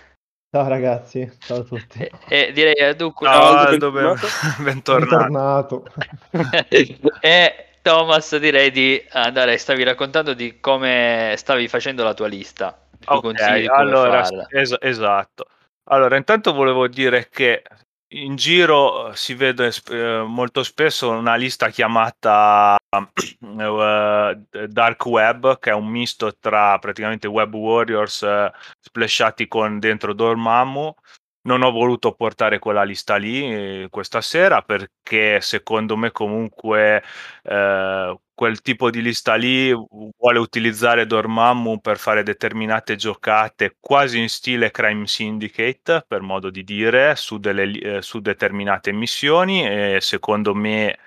Ciao 0.55 0.69
ragazzi, 0.69 1.29
ciao 1.39 1.57
a 1.57 1.63
tutti. 1.63 1.99
E, 1.99 2.11
e 2.29 2.51
direi 2.53 2.81
a 2.81 2.93
dunque 2.93 3.27
ciao, 3.27 3.57
Aldo, 3.57 3.91
ben, 3.91 4.15
bentornato. 4.63 5.83
bentornato. 5.83 5.83
e 7.19 7.65
Thomas 7.81 8.37
direi 8.37 8.71
di 8.71 9.05
andare, 9.11 9.57
stavi 9.57 9.83
raccontando 9.83 10.33
di 10.33 10.61
come 10.61 11.33
stavi 11.35 11.67
facendo 11.67 12.05
la 12.05 12.13
tua 12.13 12.27
lista. 12.27 12.73
Ok, 13.03 13.65
allora, 13.67 14.25
es- 14.47 14.77
esatto. 14.79 15.47
Allora, 15.89 16.15
intanto 16.15 16.53
volevo 16.53 16.87
dire 16.87 17.27
che 17.29 17.61
in 18.09 18.35
giro 18.35 19.13
si 19.15 19.33
vede 19.33 19.71
eh, 19.89 20.23
molto 20.25 20.63
spesso 20.63 21.09
una 21.09 21.35
lista 21.35 21.69
chiamata 21.69 22.77
uh, 22.89 23.07
Dark 24.67 25.05
Web, 25.05 25.59
che 25.59 25.71
è 25.71 25.73
un 25.73 25.87
misto 25.87 26.37
tra 26.37 26.77
praticamente 26.79 27.27
Web 27.27 27.53
Warriors 27.53 28.21
uh, 28.21 28.49
splashati 28.79 29.47
con 29.47 29.79
dentro 29.79 30.13
Dormammu. 30.13 30.93
Non 31.45 31.61
ho 31.61 31.69
voluto 31.71 32.13
portare 32.13 32.57
quella 32.57 32.83
lista 32.83 33.17
lì 33.17 33.43
eh, 33.83 33.87
questa 33.91 34.19
sera 34.21 34.63
perché 34.63 35.39
secondo 35.41 35.95
me 35.95 36.11
comunque 36.11 37.03
eh, 37.43 38.19
quel 38.33 38.61
tipo 38.61 38.89
di 38.89 39.01
lista 39.01 39.35
lì 39.35 39.71
vuole 39.71 40.39
utilizzare 40.39 41.05
Dormammu 41.05 41.79
per 41.81 41.97
fare 41.99 42.23
determinate 42.23 42.95
giocate 42.95 43.77
quasi 43.79 44.19
in 44.19 44.27
stile 44.27 44.71
Crime 44.71 45.05
Syndicate, 45.05 46.03
per 46.07 46.21
modo 46.21 46.49
di 46.49 46.63
dire, 46.63 47.15
su, 47.15 47.37
delle, 47.37 47.97
eh, 47.97 48.01
su 48.01 48.19
determinate 48.21 48.91
missioni 48.91 49.67
e 49.67 49.99
secondo 50.01 50.55
me 50.55 50.97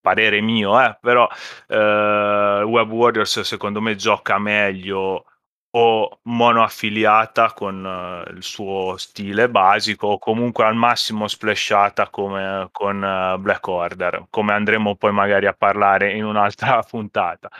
parere 0.00 0.40
mio, 0.40 0.80
eh, 0.80 0.98
però 1.00 1.28
eh, 1.68 2.62
Web 2.64 2.90
Warriors 2.90 3.40
secondo 3.40 3.80
me 3.80 3.94
gioca 3.96 4.38
meglio 4.38 5.24
o 5.70 6.20
monoaffiliata 6.22 7.52
con 7.52 7.84
uh, 7.84 8.30
il 8.32 8.42
suo 8.42 8.96
stile 8.96 9.50
basico 9.50 10.06
o 10.06 10.18
comunque 10.18 10.64
al 10.64 10.74
massimo 10.74 11.28
splashata 11.28 12.08
come 12.08 12.68
con 12.72 12.96
uh, 13.02 13.38
Black 13.38 13.66
Order, 13.66 14.24
come 14.30 14.54
andremo 14.54 14.94
poi 14.96 15.12
magari 15.12 15.46
a 15.46 15.52
parlare 15.52 16.12
in 16.12 16.24
un'altra 16.24 16.82
puntata. 16.88 17.50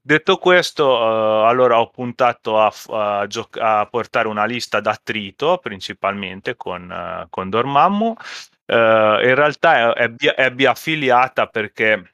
Detto 0.00 0.36
questo, 0.36 0.86
uh, 0.86 1.46
allora 1.46 1.80
ho 1.80 1.90
puntato 1.90 2.60
a, 2.60 2.72
a, 2.90 3.26
gioc- 3.26 3.58
a, 3.60 3.86
portare 3.86 4.28
una 4.28 4.44
lista 4.44 4.80
d'attrito 4.80 5.58
principalmente 5.58 6.56
con, 6.56 7.26
con 7.28 7.50
Dormammu. 7.50 8.14
in 8.66 9.34
realtà 9.34 9.94
è, 9.94 10.06
è, 10.06 10.34
è 10.34 10.50
biaffiliata 10.50 11.46
perché 11.46 12.13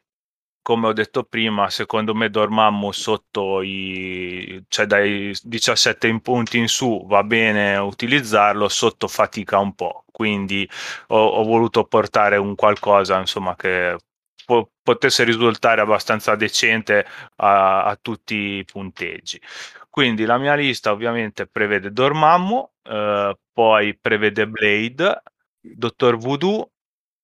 come 0.62 0.88
ho 0.88 0.92
detto 0.92 1.24
prima, 1.24 1.70
secondo 1.70 2.14
me 2.14 2.30
Dormammu 2.30 2.92
sotto 2.92 3.62
i 3.62 4.62
cioè 4.68 4.86
dai 4.86 5.34
17 5.42 6.06
in 6.08 6.20
punti 6.20 6.58
in 6.58 6.68
su 6.68 7.06
va 7.06 7.22
bene 7.24 7.76
utilizzarlo, 7.76 8.68
sotto 8.68 9.08
fatica 9.08 9.58
un 9.58 9.74
po'. 9.74 10.04
Quindi 10.10 10.68
ho, 11.08 11.16
ho 11.18 11.42
voluto 11.44 11.84
portare 11.84 12.36
un 12.36 12.54
qualcosa 12.54 13.18
insomma 13.18 13.56
che 13.56 13.96
po- 14.44 14.70
potesse 14.82 15.24
risultare 15.24 15.80
abbastanza 15.80 16.34
decente 16.34 17.06
a, 17.36 17.84
a, 17.84 17.96
tutti 17.96 18.34
i 18.34 18.64
punteggi. 18.64 19.40
Quindi 19.88 20.24
la 20.24 20.38
mia 20.38 20.54
lista 20.54 20.92
ovviamente 20.92 21.46
prevede 21.46 21.92
Dormammu, 21.92 22.70
eh, 22.82 23.38
poi 23.52 23.98
prevede 23.98 24.46
Blade, 24.48 25.22
Dottor 25.60 26.16
Voodoo, 26.16 26.70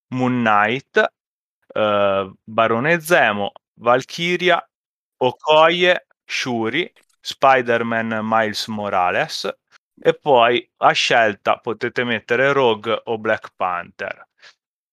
Moon 0.08 0.40
Knight, 0.40 1.14
uh, 1.76 2.32
Barone 2.42 2.98
Zemo, 3.00 3.52
Valkyria, 3.74 4.66
Okoye, 5.18 6.06
Shuri, 6.24 6.90
Spider-Man 7.20 8.20
Miles 8.22 8.66
Morales 8.66 9.48
e 9.98 10.14
poi 10.14 10.68
a 10.78 10.92
scelta 10.92 11.58
potete 11.58 12.04
mettere 12.04 12.52
Rogue 12.52 13.00
o 13.04 13.18
Black 13.18 13.52
Panther. 13.56 14.28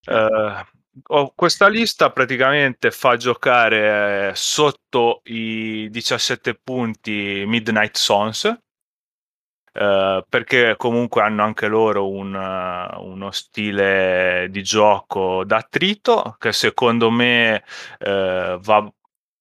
Uh, 0.06 1.32
questa 1.34 1.67
lista 1.67 2.12
praticamente 2.12 2.91
fa 2.91 3.15
giocare 3.15 4.34
sotto 4.36 5.22
i 5.26 5.88
17 5.89 6.60
punti 6.62 7.43
Midnight 7.48 7.96
Sons 7.96 8.62
Uh, 9.75 10.23
perché 10.29 10.75
comunque 10.77 11.23
hanno 11.23 11.41
anche 11.41 11.65
loro 11.65 12.07
un, 12.07 12.36
uh, 12.36 13.03
uno 13.03 13.31
stile 13.31 14.45
di 14.51 14.62
gioco 14.62 15.43
d'attrito 15.43 16.36
che 16.38 16.51
secondo 16.51 17.09
me 17.09 17.63
uh, 18.01 18.59
va, 18.59 18.88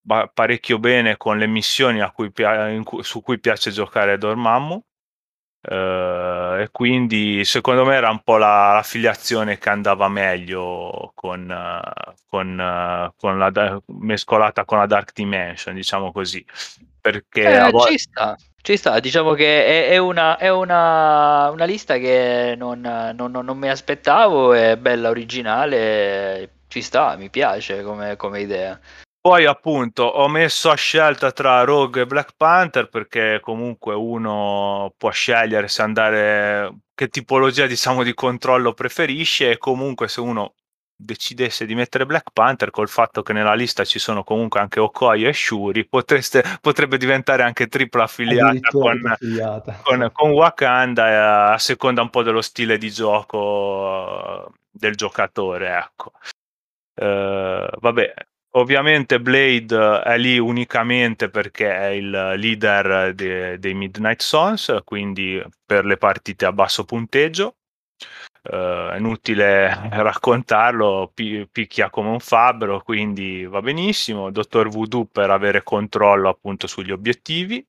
va, 0.05 0.31
parecchio 0.33 0.79
bene 0.79 1.19
con 1.19 1.37
le 1.37 1.47
missioni 1.47 2.01
cui, 2.15 2.33
cui, 2.33 3.03
su 3.05 3.21
cui 3.21 3.41
piace 3.41 3.71
giocare 3.73 4.17
Dormammu. 4.17 4.83
E 5.65 6.69
quindi 6.73 7.45
secondo 7.45 7.85
me 7.85 7.95
era 7.95 8.11
un 8.11 8.23
po' 8.23 8.37
la, 8.37 8.73
l'affiliazione 8.73 9.59
che 9.59 9.69
andava 9.69 10.09
meglio 10.09 11.13
con, 11.15 11.55
con, 12.27 13.13
con 13.17 13.39
la 13.39 13.83
mescolata 13.87 14.65
con 14.65 14.79
la 14.79 14.87
Dark 14.87 15.13
Dimension 15.13 15.75
diciamo 15.75 16.11
così. 16.11 16.45
Perché 17.01 17.67
eh, 17.67 17.71
vo- 17.71 17.85
ci 17.87 17.99
sta 17.99 18.37
ci 18.63 18.77
sta, 18.77 19.01
diciamo 19.01 19.33
che 19.35 19.67
è, 19.67 19.89
è, 19.89 19.99
una, 19.99 20.37
è 20.39 20.49
una, 20.49 21.51
una, 21.51 21.65
lista 21.65 21.99
che 21.99 22.55
non, 22.57 22.81
non, 22.81 23.31
non, 23.33 23.59
mi 23.59 23.69
aspettavo, 23.69 24.53
è 24.53 24.77
bella 24.77 25.09
originale, 25.11 26.61
ci 26.69 26.81
sta, 26.81 27.17
mi 27.17 27.29
piace 27.29 27.83
come, 27.83 28.15
come 28.17 28.41
idea. 28.41 28.79
Poi 29.21 29.47
appunto 29.47 30.05
ho 30.05 30.29
messo 30.29 30.71
a 30.71 30.75
scelta 30.75 31.33
tra 31.33 31.63
Rogue 31.65 32.03
e 32.03 32.07
Black 32.07 32.35
Panther 32.37 32.89
perché 32.89 33.39
comunque 33.41 33.95
uno 33.95 34.93
può 34.97 35.11
scegliere 35.11 35.69
se 35.69 35.83
andare 35.83 36.75
che 36.95 37.09
tipologia 37.09 37.67
diciamo 37.67 38.03
di 38.03 38.15
controllo 38.15 38.75
preferisce 38.75 39.51
e 39.51 39.59
comunque 39.59 40.09
se 40.09 40.21
uno 40.21 40.55
decidesse 41.05 41.67
di 41.67 41.75
mettere 41.75 42.07
Black 42.07 42.31
Panther 42.33 42.71
col 42.71 42.89
fatto 42.89 43.23
che 43.23 43.33
nella 43.33 43.55
lista 43.55 43.85
ci 43.85 43.99
sono 43.99 44.25
comunque 44.25 44.61
anche 44.61 44.81
Okoye 44.81 45.29
e 45.29 45.33
Shuri 45.33 45.87
potreste, 45.87 46.43
potrebbe 46.61 46.97
diventare 46.97 47.43
anche 47.43 47.67
tripla 47.67 48.05
affiliata 48.05 48.69
con, 48.71 49.07
affiliata. 49.07 49.81
Con, 49.83 50.11
con, 50.13 50.31
Wakanda 50.31 51.09
eh, 51.09 51.53
a 51.55 51.59
seconda 51.59 52.03
un 52.03 52.11
po' 52.11 52.23
dello 52.23 52.41
stile 52.41 52.79
di 52.79 52.91
gioco 52.91 54.47
eh, 54.47 54.53
del 54.71 54.95
giocatore 54.95 55.77
ecco 55.77 56.13
uh, 56.95 57.79
vabbè 57.79 58.15
ovviamente 58.55 59.21
Blade 59.21 60.03
è 60.03 60.17
lì 60.17 60.39
unicamente 60.39 61.29
perché 61.29 61.71
è 61.75 61.87
il 61.87 62.11
leader 62.11 63.15
de, 63.15 63.59
dei 63.59 63.75
Midnight 63.75 64.21
Sons 64.23 64.79
quindi 64.85 65.43
per 65.65 65.85
le 65.85 65.97
partite 65.97 66.47
a 66.47 66.53
basso 66.53 66.85
punteggio 66.85 67.57
Uh, 68.43 68.91
è 68.91 68.97
inutile 68.99 69.69
raccontarlo, 69.91 71.11
pi- 71.15 71.49
picchia 71.51 71.91
come 71.91 72.09
un 72.11 72.21
fabbro, 72.21 72.83
quindi 72.83 73.45
va 73.47 73.61
benissimo. 73.61 74.31
Dottor 74.31 74.69
Voodoo 74.69 75.05
per 75.07 75.31
avere 75.31 75.63
controllo 75.63 76.29
appunto 76.29 76.67
sugli 76.67 76.91
obiettivi. 76.91 77.65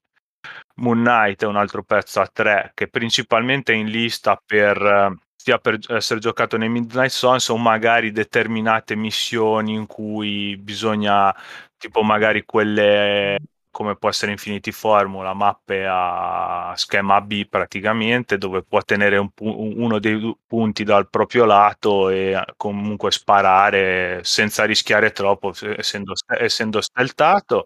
Moon 0.76 1.00
Knight 1.00 1.44
è 1.44 1.46
un 1.46 1.56
altro 1.56 1.84
pezzo 1.84 2.20
a 2.20 2.28
tre 2.28 2.72
che 2.74 2.88
principalmente 2.90 3.72
è 3.74 3.76
in 3.76 3.88
lista 3.88 4.42
per 4.44 5.22
sia 5.44 5.58
per 5.60 5.78
essere 5.90 6.22
giocato 6.22 6.56
nei 6.56 6.70
Midnight 6.70 7.10
Sons 7.12 7.50
o 7.50 7.58
magari 7.58 8.12
determinate 8.12 8.96
missioni 8.96 9.74
in 9.74 9.88
cui 9.88 10.56
bisogna 10.58 11.36
tipo 11.78 12.02
magari 12.02 12.46
quelle 12.46 13.38
come 13.74 13.96
può 13.96 14.10
essere 14.10 14.32
Infinity 14.32 14.72
Formula, 14.72 15.34
mappe 15.34 15.88
a 15.90 16.74
schema 16.76 17.20
B 17.22 17.48
praticamente, 17.48 18.38
dove 18.38 18.62
può 18.62 18.80
tenere 18.84 19.18
un 19.18 19.32
pu- 19.32 19.74
uno 19.78 19.98
dei 19.98 20.38
punti 20.46 20.84
dal 20.84 21.10
proprio 21.10 21.46
lato 21.46 22.10
e 22.10 22.40
comunque 22.56 23.10
sparare 23.10 24.20
senza 24.24 24.66
rischiare 24.66 25.12
troppo, 25.12 25.54
essendo, 25.76 26.14
essendo 26.40 26.82
steltato. 26.82 27.66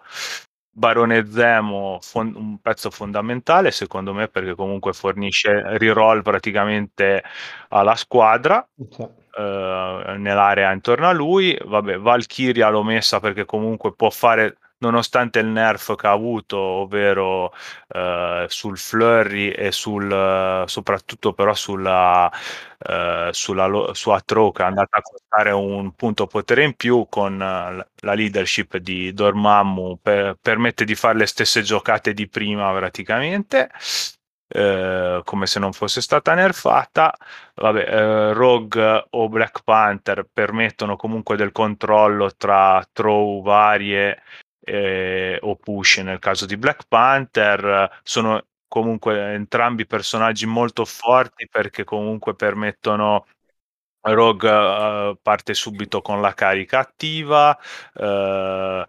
Barone 0.71 1.29
Zemo, 1.29 1.97
fon- 2.01 2.33
un 2.35 2.59
pezzo 2.61 2.89
fondamentale 2.89 3.71
secondo 3.71 4.13
me 4.13 4.29
perché 4.29 4.55
comunque 4.55 4.93
fornisce 4.93 5.77
reroll 5.77 6.21
praticamente 6.21 7.21
alla 7.69 7.95
squadra. 7.95 8.65
Okay. 8.79 9.25
Uh, 9.37 10.17
nell'area 10.17 10.71
intorno 10.71 11.07
a 11.07 11.11
lui, 11.11 11.55
vabbè, 11.63 11.99
Valkyria 11.99 12.69
l'ho 12.69 12.83
messa 12.83 13.19
perché 13.19 13.43
comunque 13.45 13.93
può 13.93 14.09
fare 14.09 14.57
nonostante 14.79 15.39
il 15.39 15.47
nerf 15.47 15.95
che 15.95 16.07
ha 16.07 16.11
avuto, 16.11 16.57
ovvero 16.57 17.51
eh, 17.89 18.45
sul 18.49 18.77
flurry 18.77 19.49
e 19.49 19.71
sul, 19.71 20.63
soprattutto 20.67 21.33
però 21.33 21.53
sulla, 21.53 22.31
eh, 22.79 23.29
sulla 23.31 23.93
sua 23.93 24.21
throw 24.21 24.51
che 24.51 24.63
è 24.63 24.65
andata 24.65 24.97
a 24.97 25.01
costare 25.01 25.51
un 25.51 25.93
punto 25.93 26.27
potere 26.27 26.63
in 26.63 26.75
più 26.75 27.07
con 27.09 27.33
eh, 27.41 27.87
la 28.01 28.13
leadership 28.13 28.77
di 28.77 29.13
Dormammu 29.13 29.99
per, 30.01 30.37
permette 30.41 30.85
di 30.85 30.95
fare 30.95 31.17
le 31.17 31.25
stesse 31.25 31.61
giocate 31.61 32.13
di 32.13 32.27
prima 32.27 32.71
praticamente 32.73 33.69
eh, 34.49 35.21
come 35.23 35.45
se 35.45 35.59
non 35.59 35.73
fosse 35.73 36.01
stata 36.01 36.33
nerfata. 36.33 37.13
Vabbè, 37.55 37.79
eh, 37.79 38.33
Rogue 38.33 39.07
o 39.11 39.29
Black 39.29 39.63
Panther 39.63 40.27
permettono 40.31 40.95
comunque 40.95 41.35
del 41.35 41.51
controllo 41.51 42.31
tra 42.35 42.85
throw 42.93 43.41
varie 43.43 44.21
eh, 44.67 45.39
o 45.41 45.55
push 45.55 45.99
nel 45.99 46.19
caso 46.19 46.45
di 46.45 46.57
Black 46.57 46.87
Panther 46.87 47.99
sono 48.03 48.43
comunque 48.67 49.33
entrambi 49.33 49.85
personaggi 49.85 50.45
molto 50.45 50.83
forti 50.83 51.47
perché 51.49 51.83
comunque 51.85 52.35
permettono 52.35 53.25
Rogue 54.01 54.49
uh, 54.49 55.17
parte 55.21 55.53
subito 55.53 56.01
con 56.01 56.21
la 56.21 56.33
carica 56.33 56.79
attiva 56.79 57.57
uh, 57.95 58.85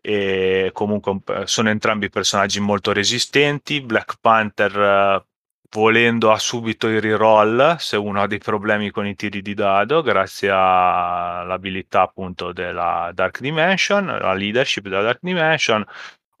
e 0.00 0.70
comunque 0.72 1.20
sono 1.44 1.68
entrambi 1.68 2.08
personaggi 2.08 2.60
molto 2.60 2.92
resistenti. 2.92 3.80
Black 3.82 4.18
Panther 4.20 4.76
uh, 4.76 5.31
volendo 5.74 6.30
ha 6.30 6.38
subito 6.38 6.88
i 6.88 7.00
reroll 7.00 7.76
se 7.76 7.96
uno 7.96 8.22
ha 8.22 8.26
dei 8.26 8.38
problemi 8.38 8.90
con 8.90 9.06
i 9.06 9.14
tiri 9.14 9.40
di 9.40 9.54
dado 9.54 10.02
grazie 10.02 10.50
all'abilità 10.50 12.02
appunto 12.02 12.52
della 12.52 13.10
Dark 13.14 13.40
Dimension, 13.40 14.06
la 14.06 14.34
leadership 14.34 14.84
della 14.84 15.02
Dark 15.02 15.20
Dimension. 15.22 15.84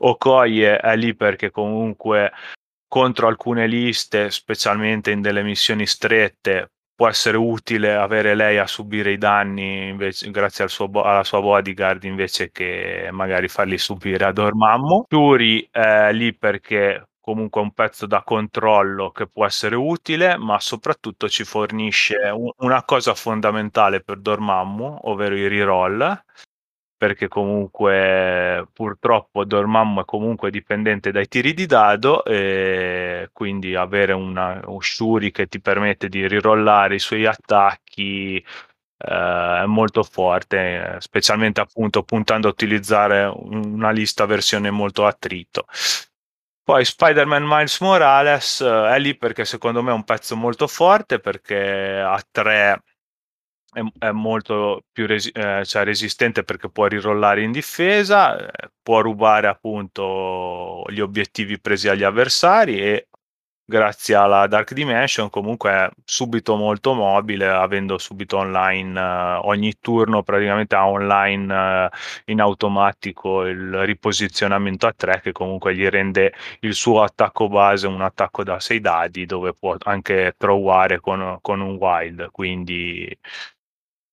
Okoye 0.04 0.78
è 0.78 0.96
lì 0.96 1.14
perché 1.14 1.50
comunque 1.50 2.32
contro 2.88 3.28
alcune 3.28 3.66
liste, 3.66 4.30
specialmente 4.30 5.10
in 5.12 5.22
delle 5.22 5.42
missioni 5.42 5.86
strette, 5.86 6.72
può 6.94 7.08
essere 7.08 7.36
utile 7.36 7.94
avere 7.94 8.34
lei 8.34 8.58
a 8.58 8.66
subire 8.66 9.12
i 9.12 9.18
danni 9.18 9.88
invece, 9.88 10.30
grazie 10.30 10.64
al 10.64 10.70
suo, 10.70 10.90
alla 11.02 11.24
sua 11.24 11.40
bodyguard 11.40 12.04
invece 12.04 12.50
che 12.50 13.08
magari 13.10 13.48
farli 13.48 13.78
subire 13.78 14.24
a 14.26 14.32
Dormammu. 14.32 15.06
Shuri 15.08 15.68
è 15.70 16.12
lì 16.12 16.34
perché 16.34 17.06
comunque 17.22 17.60
un 17.60 17.72
pezzo 17.72 18.06
da 18.06 18.22
controllo 18.22 19.12
che 19.12 19.28
può 19.28 19.46
essere 19.46 19.76
utile, 19.76 20.36
ma 20.36 20.58
soprattutto 20.60 21.28
ci 21.28 21.44
fornisce 21.44 22.16
un, 22.16 22.50
una 22.58 22.82
cosa 22.84 23.14
fondamentale 23.14 24.00
per 24.02 24.18
Dormammu, 24.18 24.98
ovvero 25.04 25.36
i 25.36 25.46
reroll, 25.46 26.24
perché 26.96 27.28
comunque 27.28 28.66
purtroppo 28.72 29.44
Dormammu 29.44 30.02
è 30.02 30.04
comunque 30.04 30.50
dipendente 30.50 31.12
dai 31.12 31.28
tiri 31.28 31.54
di 31.54 31.66
dado 31.66 32.24
e 32.24 33.30
quindi 33.32 33.74
avere 33.76 34.12
una, 34.12 34.60
un 34.66 34.80
Shuri 34.80 35.30
che 35.30 35.46
ti 35.46 35.60
permette 35.60 36.08
di 36.08 36.26
rirollare 36.26 36.96
i 36.96 36.98
suoi 36.98 37.26
attacchi 37.26 38.44
eh, 39.04 39.62
è 39.62 39.66
molto 39.66 40.02
forte, 40.02 40.96
specialmente 41.00 41.60
appunto 41.60 42.02
puntando 42.02 42.48
a 42.48 42.50
utilizzare 42.50 43.24
una 43.34 43.90
lista 43.90 44.26
versione 44.26 44.70
molto 44.70 45.06
attrito. 45.06 45.66
Poi 46.64 46.84
Spider-Man 46.84 47.44
Miles 47.44 47.80
Morales 47.80 48.60
eh, 48.60 48.94
è 48.94 48.98
lì 48.98 49.16
perché 49.16 49.44
secondo 49.44 49.82
me 49.82 49.90
è 49.90 49.94
un 49.94 50.04
pezzo 50.04 50.36
molto 50.36 50.66
forte 50.68 51.18
perché 51.18 51.98
ha 52.00 52.22
tre 52.30 52.82
è, 53.72 53.80
è 53.98 54.10
molto 54.12 54.84
più 54.92 55.06
resi- 55.06 55.30
eh, 55.30 55.64
cioè 55.64 55.84
resistente 55.84 56.44
perché 56.44 56.70
può 56.70 56.86
rirollare 56.86 57.42
in 57.42 57.52
difesa, 57.52 58.38
eh, 58.38 58.70
può 58.82 59.00
rubare 59.00 59.48
appunto 59.48 60.84
gli 60.88 61.00
obiettivi 61.00 61.60
presi 61.60 61.88
agli 61.88 62.04
avversari 62.04 62.78
e 62.80 63.08
grazie 63.72 64.14
alla 64.14 64.46
Dark 64.46 64.74
Dimension 64.74 65.30
comunque 65.30 65.90
subito 66.04 66.56
molto 66.56 66.92
mobile 66.92 67.48
avendo 67.48 67.96
subito 67.96 68.36
online 68.36 69.00
eh, 69.00 69.38
ogni 69.44 69.74
turno 69.80 70.22
praticamente 70.22 70.74
ha 70.74 70.86
online 70.86 71.54
eh, 71.54 72.32
in 72.32 72.42
automatico 72.42 73.46
il 73.46 73.86
riposizionamento 73.86 74.86
a 74.86 74.92
3 74.94 75.20
che 75.22 75.32
comunque 75.32 75.74
gli 75.74 75.86
rende 75.88 76.34
il 76.60 76.74
suo 76.74 77.02
attacco 77.02 77.48
base 77.48 77.86
un 77.86 78.02
attacco 78.02 78.44
da 78.44 78.60
6 78.60 78.80
dadi 78.80 79.24
dove 79.24 79.54
può 79.54 79.74
anche 79.84 80.34
trovare 80.36 81.00
con, 81.00 81.38
con 81.40 81.60
un 81.60 81.76
wild. 81.76 82.30
Quindi 82.30 83.08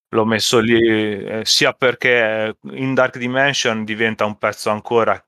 l'ho 0.09 0.25
messo 0.25 0.59
lì 0.59 0.79
eh, 0.79 1.41
sia 1.45 1.73
perché 1.73 2.57
in 2.71 2.93
Dark 2.93 3.17
Dimension 3.17 3.83
diventa 3.83 4.25
un 4.25 4.37
pezzo 4.37 4.69
ancora 4.69 5.21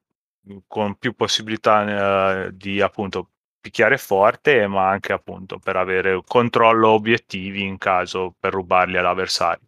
con 0.67 0.95
più 0.95 1.13
possibilità 1.15 2.45
eh, 2.45 2.55
di 2.55 2.81
appunto 2.81 3.29
picchiare 3.61 3.97
forte, 3.97 4.67
ma 4.67 4.89
anche 4.89 5.13
appunto 5.13 5.59
per 5.59 5.75
avere 5.77 6.21
controllo 6.25 6.89
obiettivi 6.89 7.61
in 7.63 7.77
caso 7.77 8.33
per 8.39 8.53
rubarli 8.53 8.97
all'avversario. 8.97 9.67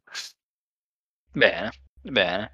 Bene, 1.32 1.72
bene. 2.02 2.52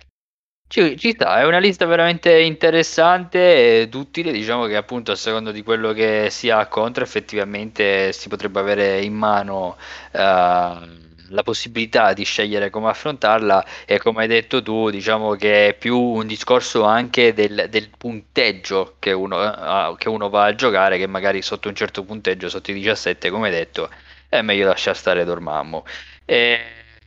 Ci, 0.67 0.97
ci 0.97 1.11
sta, 1.13 1.39
è 1.39 1.45
una 1.45 1.57
lista 1.57 1.85
veramente 1.87 2.39
interessante 2.41 3.81
ed 3.81 3.93
utile, 3.95 4.31
diciamo 4.31 4.67
che 4.67 4.75
appunto 4.75 5.11
a 5.11 5.15
seconda 5.15 5.51
di 5.51 5.63
quello 5.63 5.93
che 5.93 6.29
si 6.29 6.51
ha 6.51 6.67
contro 6.67 7.03
effettivamente 7.03 8.13
si 8.13 8.29
potrebbe 8.29 8.59
avere 8.59 9.01
in 9.01 9.15
mano 9.15 9.77
uh, 10.11 11.08
la 11.29 11.43
possibilità 11.43 12.13
di 12.13 12.23
scegliere 12.23 12.69
come 12.69 12.89
affrontarla 12.89 13.65
e 13.85 13.97
come 13.99 14.21
hai 14.21 14.27
detto 14.27 14.61
tu 14.61 14.89
diciamo 14.89 15.35
che 15.35 15.69
è 15.69 15.73
più 15.73 15.97
un 15.97 16.27
discorso 16.27 16.83
anche 16.83 17.33
del, 17.33 17.67
del 17.69 17.89
punteggio 17.97 18.95
che 18.99 19.11
uno, 19.11 19.37
uh, 19.37 19.95
che 19.95 20.09
uno, 20.09 20.29
va 20.29 20.45
a 20.45 20.55
giocare 20.55 20.97
che 20.97 21.07
magari 21.07 21.41
sotto 21.41 21.67
un 21.67 21.75
certo 21.75 22.03
punteggio 22.03 22.49
sotto 22.49 22.71
i 22.71 22.75
17 22.75 23.29
come 23.29 23.47
hai 23.47 23.53
detto 23.53 23.89
è 24.27 24.41
meglio 24.41 24.67
lasciare 24.67 24.97
stare 24.97 25.23
Dormammu 25.23 25.83
e 26.25 26.59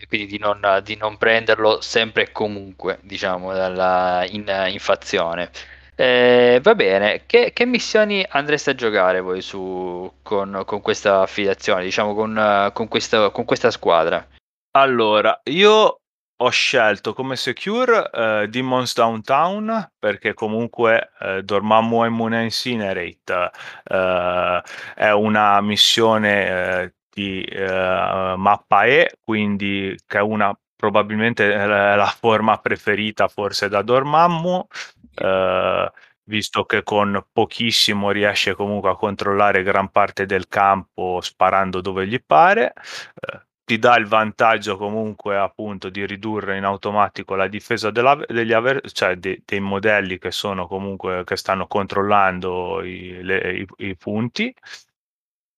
quindi 0.09 0.27
di 0.27 0.39
non, 0.39 0.81
di 0.85 0.97
non 0.97 1.17
prenderlo 1.17 1.81
sempre 1.81 2.25
e 2.25 2.33
comunque 2.33 2.99
diciamo 3.03 3.53
dalla, 3.53 4.27
in, 4.29 4.45
in 4.69 4.79
fazione 4.79 5.51
eh, 5.95 6.61
va 6.63 6.75
bene, 6.75 7.23
che, 7.27 7.53
che, 7.53 7.67
missioni 7.67 8.25
andreste 8.29 8.71
a 8.71 8.75
giocare 8.75 9.21
voi 9.21 9.43
su, 9.43 10.11
con, 10.23 10.63
con 10.65 10.81
questa 10.81 11.21
affiliazione, 11.21 11.85
diciamo 11.85 12.15
con, 12.15 12.71
con, 12.73 12.89
questa, 12.89 13.31
con 13.31 13.45
questa 13.45 13.71
squadra? 13.71 14.27
Allora, 14.73 15.39
io 15.45 16.01
ho 16.43 16.51
scelto 16.51 17.13
come 17.13 17.37
secure 17.37 18.11
uh, 18.13 18.47
Demons 18.47 18.95
Downtown 18.95 19.93
perché 19.99 20.35
comunque 20.35 21.11
uh, 21.21 21.41
Dormammu 21.41 22.05
Immune 22.05 22.43
Incinerate 22.43 23.51
uh, 23.85 24.61
è 24.95 25.11
una 25.11 25.61
missione 25.61 26.95
di 27.13 27.47
mappa 27.55 28.85
E, 28.85 29.19
quindi 29.21 29.95
che 30.07 30.17
è 30.17 30.23
una 30.23 30.57
probabilmente 30.83 31.55
la 31.65 32.13
forma 32.19 32.59
preferita 32.59 33.29
forse 33.29 33.69
da 33.69 33.83
Dormammu 33.83 34.67
eh, 35.15 35.93
visto 36.25 36.65
che 36.65 36.83
con 36.83 37.25
pochissimo 37.31 38.11
riesce 38.11 38.57
comunque 38.57 38.91
a 38.91 38.97
controllare 38.97 39.63
gran 39.63 39.91
parte 39.91 40.27
del 40.27 40.49
campo 40.49 41.21
sparando 41.21 41.81
dove 41.81 42.09
gli 42.09 42.21
pare. 42.21 42.73
Eh, 43.15 43.41
ti 43.65 43.79
dà 43.79 43.97
il 43.97 44.07
vantaggio 44.07 44.77
comunque 44.77 45.39
appunto 45.39 45.89
di 45.89 46.05
ridurre 46.05 46.57
in 46.57 46.65
automatico 46.65 47.37
la 47.37 47.47
difesa 47.47 47.93
della, 47.93 48.17
degli 48.27 48.53
aver, 48.53 48.81
cioè 48.91 49.15
de, 49.15 49.41
dei 49.45 49.61
modelli 49.61 50.19
che 50.19 50.33
sono 50.33 50.67
comunque 50.67 51.23
che 51.23 51.37
stanno 51.37 51.69
controllando 51.69 52.83
i, 52.83 53.23
le, 53.23 53.53
i, 53.53 53.67
i 53.89 53.97
punti 53.97 54.53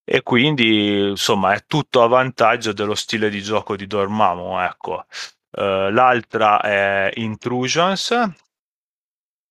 e 0.05 0.21
quindi 0.21 1.09
insomma 1.09 1.53
è 1.53 1.65
tutto 1.65 2.03
a 2.03 2.07
vantaggio 2.07 2.71
dello 2.73 2.93
stile 2.95 3.29
di 3.29 3.41
gioco 3.41 3.75
di 3.75 3.87
Dormammu 3.87 4.59
ecco. 4.61 5.05
Uh, 5.57 5.89
l'altra 5.89 6.61
è 6.61 7.11
Intrusions. 7.15 8.07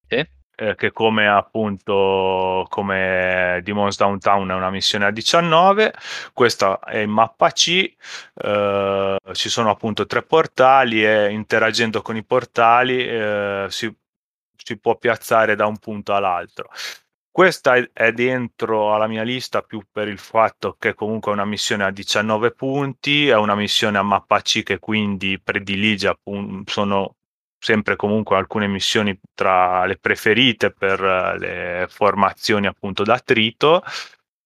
Sì. 0.07 0.29
Eh, 0.57 0.77
che 0.77 0.93
come 0.93 1.27
appunto 1.27 2.65
come 2.69 3.61
Demons 3.65 3.97
Downtown 3.97 4.51
è 4.51 4.55
una 4.55 4.71
missione 4.71 5.07
a 5.07 5.11
19 5.11 5.93
questa 6.33 6.79
è 6.79 6.99
in 6.99 7.11
mappa 7.11 7.51
C 7.51 7.93
eh, 8.35 9.17
ci 9.33 9.49
sono 9.49 9.71
appunto 9.71 10.07
tre 10.07 10.23
portali 10.23 11.05
e 11.05 11.31
interagendo 11.33 12.03
con 12.03 12.15
i 12.17 12.23
portali 12.23 13.05
eh, 13.05 13.67
si, 13.69 13.93
si 14.57 14.79
può 14.79 14.97
piazzare 14.97 15.57
da 15.57 15.67
un 15.67 15.79
punto 15.79 16.15
all'altro 16.15 16.71
questa 17.35 17.75
è 17.93 18.13
dentro 18.13 18.95
alla 18.95 19.09
mia 19.09 19.25
lista 19.25 19.61
più 19.63 19.83
per 19.91 20.07
il 20.07 20.19
fatto 20.19 20.77
che 20.79 20.95
comunque 20.95 21.33
è 21.33 21.35
una 21.35 21.45
missione 21.45 21.83
a 21.83 21.91
19 21.91 22.53
punti, 22.53 23.27
è 23.27 23.35
una 23.35 23.57
missione 23.57 23.99
a 23.99 24.03
mappa 24.03 24.41
C 24.41 24.63
che 24.63 24.79
quindi 24.79 25.41
predilige 25.41 26.07
appunto, 26.07 26.71
sono 26.71 27.17
sempre 27.59 27.97
comunque 27.97 28.37
alcune 28.37 28.69
missioni 28.69 29.19
tra 29.35 29.85
le 29.85 29.97
preferite 29.97 30.71
per 30.71 31.03
eh, 31.03 31.39
le 31.41 31.87
formazioni 31.89 32.69
appunto 32.69 33.03
d'attrito 33.03 33.83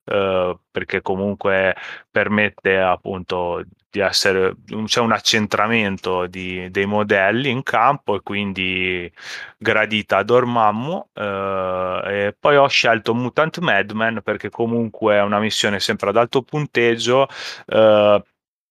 eh, 0.04 0.58
perché 0.70 1.02
comunque 1.02 1.76
permette 2.10 2.78
appunto 2.78 3.62
di 3.90 4.00
essere 4.00 4.54
c'è 4.84 5.00
un 5.00 5.12
accentramento 5.12 6.26
di, 6.26 6.70
dei 6.70 6.86
modelli 6.86 7.50
in 7.50 7.62
campo 7.62 8.16
e 8.16 8.20
quindi 8.22 9.10
gradita 9.56 10.22
Dormammu 10.22 11.10
eh, 11.14 12.02
e 12.04 12.36
poi 12.38 12.56
ho 12.56 12.68
scelto 12.68 13.14
Mutant 13.14 13.58
Madman 13.58 14.20
perché 14.22 14.50
comunque 14.50 15.14
è 15.14 15.22
una 15.22 15.38
missione 15.40 15.80
sempre 15.80 16.10
ad 16.10 16.16
alto 16.16 16.42
punteggio 16.42 17.26
eh, 17.66 18.22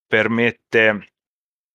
permette 0.07 1.07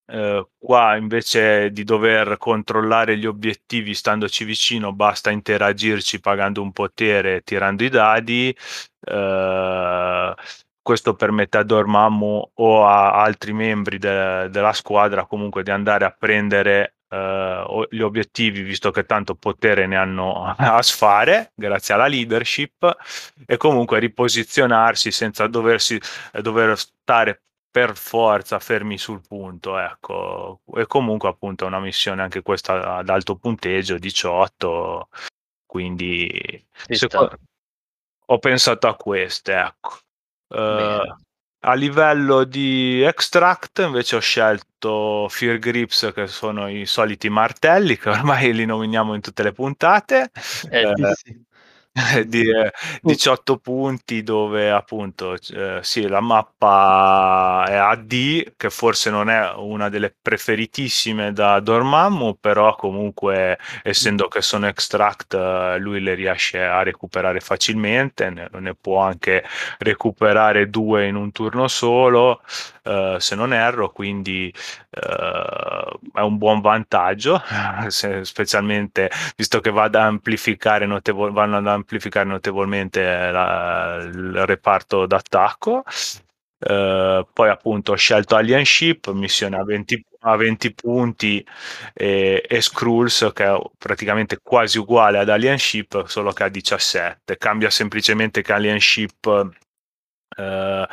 eh, 0.06 0.46
qua 0.58 0.96
invece 0.96 1.70
di 1.70 1.84
dover 1.84 2.36
controllare 2.36 3.16
gli 3.16 3.26
obiettivi 3.26 3.94
standoci 3.94 4.44
vicino, 4.44 4.92
basta 4.92 5.30
interagirci 5.30 6.20
pagando 6.20 6.60
un 6.62 6.72
potere, 6.72 7.42
tirando 7.42 7.84
i 7.84 7.88
dadi. 7.88 8.54
Eh, 10.82 10.88
questo 10.92 11.14
permette 11.14 11.58
a 11.58 11.62
Dormammu 11.62 12.50
o 12.54 12.86
a 12.86 13.22
altri 13.22 13.52
membri 13.52 13.98
de- 13.98 14.48
della 14.50 14.72
squadra 14.72 15.26
comunque 15.26 15.62
di 15.62 15.70
andare 15.70 16.04
a 16.04 16.10
prendere 16.10 16.96
uh, 17.08 17.84
gli 17.88 18.00
obiettivi, 18.00 18.62
visto 18.62 18.90
che 18.90 19.04
tanto 19.04 19.34
potere 19.34 19.86
ne 19.86 19.96
hanno 19.96 20.44
a 20.58 20.82
sfare, 20.82 21.52
grazie 21.54 21.94
alla 21.94 22.06
leadership, 22.08 22.96
e 23.46 23.56
comunque 23.56 23.98
riposizionarsi 24.00 25.10
senza 25.10 25.46
doversi, 25.46 26.00
eh, 26.32 26.42
dover 26.42 26.76
stare 26.76 27.42
per 27.70 27.96
forza 27.96 28.58
fermi 28.58 28.98
sul 28.98 29.22
punto, 29.26 29.78
ecco. 29.78 30.60
E 30.74 30.86
comunque 30.86 31.28
appunto 31.30 31.64
è 31.64 31.68
una 31.68 31.80
missione 31.80 32.20
anche 32.22 32.42
questa 32.42 32.96
ad 32.96 33.08
alto 33.08 33.36
punteggio, 33.36 33.96
18, 33.96 35.08
quindi 35.64 36.66
secondo... 36.86 37.38
ho 38.26 38.38
pensato 38.38 38.88
a 38.88 38.96
queste, 38.96 39.54
ecco. 39.54 39.96
Uh, 40.52 41.14
a 41.64 41.74
livello 41.74 42.44
di 42.44 43.02
extract 43.02 43.78
invece 43.78 44.16
ho 44.16 44.20
scelto 44.20 45.26
Fear 45.28 45.58
Grips 45.58 46.10
che 46.14 46.26
sono 46.26 46.68
i 46.68 46.86
soliti 46.86 47.28
martelli 47.28 47.96
che 47.98 48.10
ormai 48.10 48.52
li 48.52 48.64
nominiamo 48.64 49.14
in 49.14 49.20
tutte 49.20 49.42
le 49.42 49.52
puntate. 49.52 50.30
Eh, 50.70 50.82
eh, 50.82 51.14
sì. 51.14 51.40
di 52.26 52.40
eh, 52.48 52.72
18 53.02 53.58
punti 53.58 54.22
dove 54.22 54.70
appunto 54.70 55.34
eh, 55.34 55.80
sì 55.82 56.06
la 56.08 56.20
mappa 56.20 57.66
è 57.68 57.74
AD 57.74 58.54
che 58.56 58.70
forse 58.70 59.10
non 59.10 59.28
è 59.28 59.52
una 59.56 59.90
delle 59.90 60.14
preferitissime 60.22 61.34
da 61.34 61.60
Dormammu 61.60 62.38
però 62.40 62.74
comunque 62.76 63.58
essendo 63.82 64.28
che 64.28 64.40
sono 64.40 64.68
extract 64.68 65.34
lui 65.80 66.00
le 66.00 66.14
riesce 66.14 66.62
a 66.62 66.82
recuperare 66.82 67.40
facilmente 67.40 68.30
ne, 68.30 68.48
ne 68.50 68.74
può 68.74 69.00
anche 69.02 69.44
recuperare 69.78 70.70
due 70.70 71.06
in 71.08 71.14
un 71.14 71.30
turno 71.30 71.68
solo 71.68 72.40
eh, 72.84 73.16
se 73.18 73.34
non 73.34 73.52
erro 73.52 73.90
quindi 73.92 74.50
eh, 74.90 75.98
è 76.14 76.20
un 76.20 76.38
buon 76.38 76.60
vantaggio 76.60 77.40
se, 77.88 78.24
specialmente 78.24 79.10
visto 79.36 79.60
che 79.60 79.70
va 79.70 79.84
ad 79.84 79.94
amplificare 79.94 80.86
notevol- 80.86 81.32
vanno 81.32 81.58
ad 81.58 81.66
amplificare 81.66 81.80
notevolmente 82.24 83.02
la, 83.02 83.98
il 84.02 84.46
reparto 84.46 85.06
d'attacco. 85.06 85.84
Uh, 86.64 87.26
poi 87.32 87.48
appunto 87.48 87.90
ho 87.90 87.96
scelto 87.96 88.36
Alien 88.36 88.64
Ship, 88.64 89.10
missione 89.10 89.56
a 89.56 89.64
20, 89.64 90.04
a 90.20 90.36
20 90.36 90.74
punti 90.74 91.44
e, 91.92 92.44
e 92.48 92.60
Skrulls 92.60 93.32
che 93.34 93.44
è 93.44 93.60
praticamente 93.76 94.38
quasi 94.40 94.78
uguale 94.78 95.18
ad 95.18 95.28
Alien 95.28 95.58
Ship 95.58 96.06
solo 96.06 96.30
che 96.30 96.44
a 96.44 96.48
17 96.48 97.36
cambia 97.36 97.68
semplicemente 97.68 98.42
che 98.42 98.52
Alien 98.52 98.78
Ship 98.78 99.24
uh, 99.24 100.86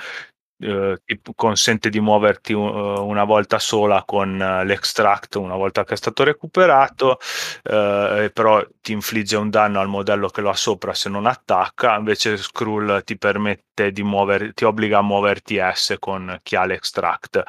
eh, 0.59 0.97
ti 1.05 1.19
consente 1.35 1.89
di 1.89 1.99
muoverti 1.99 2.53
una 2.53 3.23
volta 3.23 3.59
sola 3.59 4.03
con 4.05 4.41
eh, 4.41 4.65
l'extract 4.65 5.35
una 5.35 5.55
volta 5.55 5.83
che 5.83 5.93
è 5.93 5.97
stato 5.97 6.23
recuperato 6.23 7.17
eh, 7.63 8.29
però 8.33 8.65
ti 8.81 8.91
infligge 8.91 9.37
un 9.37 9.49
danno 9.49 9.79
al 9.79 9.87
modello 9.87 10.27
che 10.29 10.41
lo 10.41 10.49
ha 10.49 10.55
sopra 10.55 10.93
se 10.93 11.09
non 11.09 11.25
attacca 11.25 11.95
invece 11.95 12.37
Skrull 12.37 13.03
ti 13.03 13.17
permette 13.17 13.91
di 13.91 14.03
muovere 14.03 14.53
ti 14.53 14.65
obbliga 14.65 14.97
a 14.99 15.01
muoverti 15.01 15.59
S 15.73 15.95
con 15.99 16.37
chi 16.43 16.55
ha 16.55 16.65
l'extract 16.65 17.43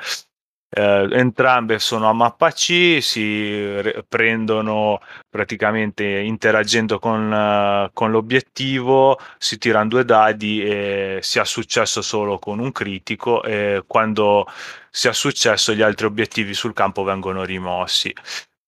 eh, 0.70 1.08
entrambe 1.12 1.78
sono 1.78 2.08
a 2.08 2.12
mappa 2.12 2.52
C, 2.52 2.98
si 3.00 3.80
re- 3.80 4.04
prendono 4.08 5.00
praticamente 5.28 6.04
interagendo 6.04 6.98
con, 6.98 7.30
uh, 7.32 7.90
con, 7.92 8.10
l'obiettivo, 8.10 9.18
si 9.38 9.58
tirano 9.58 9.88
due 9.88 10.04
dadi 10.04 10.62
e 10.62 11.18
si 11.22 11.38
ha 11.38 11.44
successo 11.44 12.02
solo 12.02 12.38
con 12.38 12.58
un 12.60 12.72
critico 12.72 13.42
e 13.42 13.82
quando 13.86 14.46
si 14.90 15.08
ha 15.08 15.12
successo 15.12 15.72
gli 15.74 15.82
altri 15.82 16.06
obiettivi 16.06 16.54
sul 16.54 16.72
campo 16.72 17.02
vengono 17.02 17.44
rimossi 17.44 18.12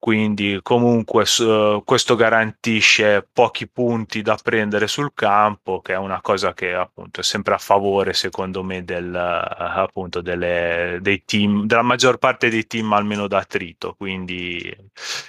quindi 0.02 0.58
comunque 0.64 1.24
uh, 1.38 1.84
questo 1.84 2.16
garantisce 2.16 3.24
pochi 3.32 3.68
punti 3.68 4.20
da 4.20 4.36
prendere 4.42 4.88
sul 4.88 5.12
campo 5.14 5.80
che 5.80 5.92
è 5.92 5.96
una 5.96 6.20
cosa 6.20 6.54
che 6.54 6.74
appunto 6.74 7.20
è 7.20 7.22
sempre 7.22 7.54
a 7.54 7.58
favore 7.58 8.12
secondo 8.12 8.64
me 8.64 8.82
del, 8.82 9.12
uh, 9.12 9.78
appunto 9.78 10.20
delle, 10.20 10.98
dei 11.00 11.22
team 11.24 11.66
della 11.66 11.82
maggior 11.82 12.18
parte 12.18 12.50
dei 12.50 12.66
team 12.66 12.92
almeno 12.92 13.28
da 13.28 13.44
trito. 13.44 13.94
Quindi 13.96 14.76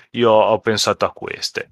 io 0.09 0.31
ho 0.31 0.57
pensato 0.57 1.05
a 1.05 1.11
queste. 1.11 1.69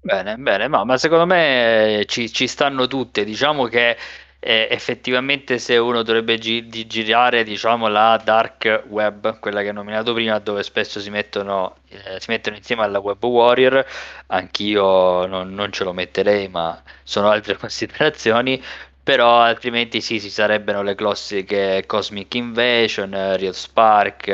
Bene 0.00 0.36
bene. 0.36 0.68
Ma, 0.68 0.84
ma 0.84 0.96
secondo 0.98 1.26
me 1.26 2.04
ci, 2.06 2.32
ci 2.32 2.46
stanno 2.46 2.86
tutte. 2.86 3.24
Diciamo 3.24 3.64
che 3.66 3.96
eh, 4.40 4.68
effettivamente 4.70 5.58
se 5.58 5.76
uno 5.76 6.02
dovrebbe 6.02 6.38
gi- 6.38 6.66
di 6.66 6.86
girare 6.86 7.44
diciamo 7.44 7.88
la 7.88 8.20
dark 8.22 8.84
web 8.88 9.38
quella 9.38 9.60
che 9.62 9.68
ho 9.68 9.72
nominato 9.72 10.14
prima 10.14 10.38
dove 10.38 10.62
spesso 10.62 10.98
si 10.98 11.10
mettono, 11.10 11.76
eh, 11.88 12.18
si 12.20 12.30
mettono 12.30 12.56
insieme 12.56 12.82
alla 12.82 12.98
web 13.00 13.22
warrior 13.22 13.84
anch'io 14.28 15.26
non, 15.26 15.52
non 15.52 15.70
ce 15.72 15.84
lo 15.84 15.92
metterei 15.92 16.48
ma 16.48 16.82
sono 17.02 17.28
altre 17.28 17.56
considerazioni. 17.58 18.62
Però 19.02 19.40
altrimenti 19.40 20.00
sì, 20.00 20.20
ci 20.20 20.30
sarebbero 20.30 20.82
le 20.82 20.94
classiche 20.94 21.84
Cosmic 21.86 22.34
Invasion, 22.34 23.10
Real 23.36 23.54
Spark, 23.54 24.28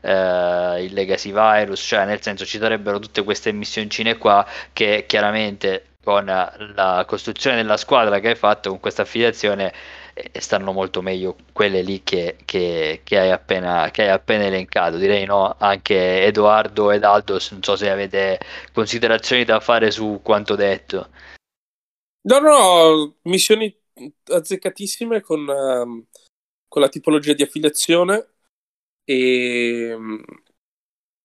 eh, 0.00 0.84
il 0.84 0.92
Legacy 0.94 1.32
Virus, 1.32 1.80
cioè 1.84 2.06
nel 2.06 2.22
senso 2.22 2.46
ci 2.46 2.58
sarebbero 2.58 2.98
tutte 3.00 3.22
queste 3.24 3.52
missioncine 3.52 4.16
qua 4.16 4.46
che 4.72 5.04
chiaramente 5.06 5.93
con 6.04 6.26
la 6.26 7.04
costruzione 7.06 7.56
della 7.56 7.76
squadra 7.76 8.20
che 8.20 8.28
hai 8.28 8.36
fatto 8.36 8.70
con 8.70 8.78
questa 8.78 9.02
affiliazione 9.02 9.72
eh, 10.14 10.40
stanno 10.40 10.70
molto 10.70 11.02
meglio 11.02 11.36
quelle 11.52 11.82
lì 11.82 12.04
che, 12.04 12.36
che, 12.44 13.00
che, 13.02 13.18
hai 13.18 13.32
appena, 13.32 13.90
che, 13.90 14.02
hai 14.02 14.10
appena, 14.10 14.44
elencato. 14.44 14.96
Direi 14.96 15.24
no 15.24 15.56
anche 15.58 16.24
Edoardo 16.24 16.92
ed 16.92 17.02
Aldo 17.02 17.40
non 17.50 17.62
so 17.62 17.74
se 17.74 17.90
avete 17.90 18.38
considerazioni 18.72 19.44
da 19.44 19.58
fare 19.58 19.90
su 19.90 20.20
quanto 20.22 20.54
detto. 20.54 21.08
No 22.26 22.38
no, 22.38 23.16
missioni 23.22 23.76
azzeccatissime 24.24 25.20
con, 25.20 25.40
uh, 25.48 26.06
con 26.68 26.82
la 26.82 26.88
tipologia 26.88 27.34
di 27.34 27.42
affiliazione 27.42 28.28
e 29.04 29.92
um, 29.92 30.22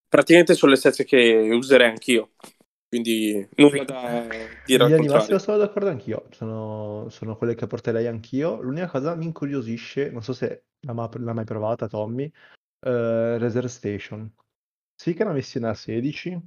praticamente 0.07 0.55
sono 0.55 0.71
le 0.71 0.77
stesse 0.77 1.05
che 1.05 1.49
userei 1.51 1.87
anch'io 1.89 2.31
quindi 2.89 3.47
nulla 3.55 3.83
da 3.83 4.27
dire 4.65 4.83
al 4.83 4.95
contrario. 4.95 5.37
sono 5.37 5.57
d'accordo 5.57 5.89
anch'io, 5.89 6.25
sono, 6.31 7.05
sono 7.09 7.37
quelle 7.37 7.53
che 7.53 7.67
porterei 7.67 8.07
anch'io. 8.07 8.59
L'unica 8.61 8.87
cosa 8.87 9.13
mi 9.13 9.25
incuriosisce, 9.25 10.09
non 10.09 10.23
so 10.23 10.33
se 10.33 10.63
l'ha, 10.79 11.09
l'ha 11.13 11.33
mai 11.33 11.45
provata 11.45 11.87
Tommy, 11.87 12.25
uh, 12.25 13.37
Reserve 13.37 13.67
Station. 13.67 14.33
Sì 14.95 15.13
che 15.13 15.21
è 15.21 15.25
una 15.25 15.35
missione 15.35 15.67
a 15.67 15.75
16, 15.75 16.41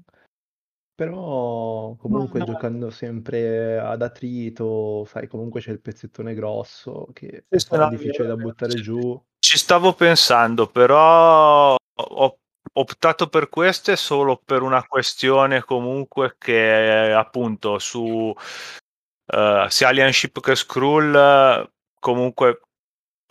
però 0.96 1.94
comunque 1.94 2.40
no, 2.40 2.46
no. 2.46 2.52
giocando 2.52 2.90
sempre 2.90 3.78
ad 3.78 4.02
attrito, 4.02 5.04
sai, 5.06 5.28
comunque 5.28 5.60
c'è 5.60 5.70
il 5.70 5.80
pezzettone 5.80 6.34
grosso 6.34 7.08
che 7.12 7.44
è 7.48 7.88
difficile 7.88 8.26
da 8.26 8.36
buttare 8.36 8.74
giù. 8.74 9.22
Ci 9.38 9.56
stavo 9.58 9.94
pensando, 9.94 10.66
però 10.66 11.76
ho 11.94 12.38
optato 12.74 13.28
per 13.28 13.48
queste 13.48 13.96
solo 13.96 14.40
per 14.42 14.62
una 14.62 14.84
questione 14.84 15.62
comunque 15.62 16.36
che 16.38 17.12
appunto 17.12 17.78
su 17.78 18.34
uh, 18.34 19.68
sia 19.68 19.88
Alienship 19.88 20.40
che 20.40 20.56
Skrull 20.56 21.70
comunque 21.98 22.60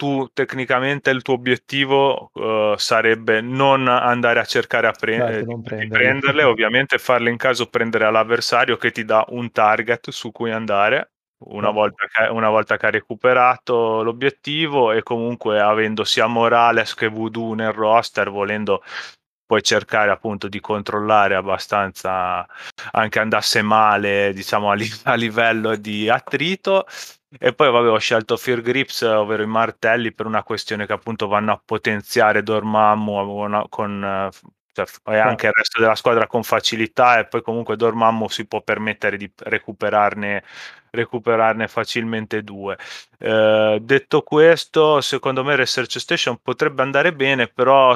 tu 0.02 0.28
tecnicamente 0.34 1.12
il 1.12 1.22
tuo 1.22 1.36
obiettivo 1.36 2.32
uh, 2.34 2.76
sarebbe 2.76 3.40
non 3.42 3.88
andare 3.88 4.40
a 4.40 4.46
cercare 4.46 4.88
a 4.88 4.94
pre- 4.94 5.16
certo, 5.16 5.62
prenderle. 5.62 5.88
prenderle, 5.90 6.44
ovviamente 6.44 6.98
farle 6.98 7.30
in 7.30 7.38
caso 7.38 7.68
prendere 7.68 8.06
all'avversario 8.06 8.78
che 8.78 8.90
ti 8.90 9.06
dà 9.06 9.24
un 9.30 9.52
target 9.52 10.10
su 10.10 10.32
cui 10.32 10.50
andare 10.50 11.12
una, 11.44 11.68
certo. 11.68 11.80
volta 11.80 12.08
che, 12.08 12.32
una 12.32 12.50
volta 12.50 12.78
che 12.78 12.86
ha 12.88 12.90
recuperato 12.90 14.02
l'obiettivo 14.02 14.92
e 14.92 15.04
comunque 15.04 15.60
avendo 15.60 16.04
sia 16.04 16.26
Morales 16.26 16.96
che 16.96 17.08
Voodoo 17.08 17.54
nel 17.54 17.72
roster 17.72 18.32
volendo 18.32 18.82
puoi 19.52 19.64
cercare 19.64 20.12
appunto 20.12 20.48
di 20.48 20.62
controllare 20.62 21.36
abbastanza 21.36 22.48
anche 22.92 23.20
andasse 23.20 23.62
male 23.62 24.32
diciamo 24.34 24.72
a, 24.72 24.76
li- 24.76 24.90
a 25.04 25.16
livello 25.16 25.76
di 25.76 26.08
attrito 26.08 26.86
e 27.38 27.52
poi 27.52 27.70
vabbè 27.70 27.90
ho 27.90 27.98
scelto 27.98 28.38
Fear 28.38 28.62
Grips 28.62 29.02
ovvero 29.02 29.44
i 29.44 29.48
martelli 29.48 30.14
per 30.14 30.26
una 30.26 30.44
questione 30.44 30.86
che 30.86 30.94
appunto 30.94 31.28
vanno 31.28 31.52
a 31.52 31.62
potenziare 31.64 32.44
Dormammu 32.44 33.68
con 33.68 34.30
cioè, 34.72 34.86
e 35.08 35.18
anche 35.18 35.48
il 35.48 35.54
resto 35.54 35.82
della 35.82 35.96
squadra 35.96 36.28
con 36.28 36.44
facilità 36.44 37.20
e 37.20 37.28
poi 37.28 37.42
comunque 37.42 37.76
Dormammu 37.76 38.30
si 38.30 38.48
può 38.48 38.62
permettere 38.62 39.18
di 39.18 39.30
recuperarne, 39.36 40.46
recuperarne 40.92 41.68
facilmente 41.68 42.42
due. 42.42 42.78
Eh, 43.20 43.80
detto 43.82 44.22
questo, 44.22 45.02
secondo 45.02 45.44
me 45.44 45.58
Research 45.58 46.00
Station 46.00 46.38
potrebbe 46.42 46.82
andare 46.82 47.14
bene, 47.14 47.50
però 47.50 47.94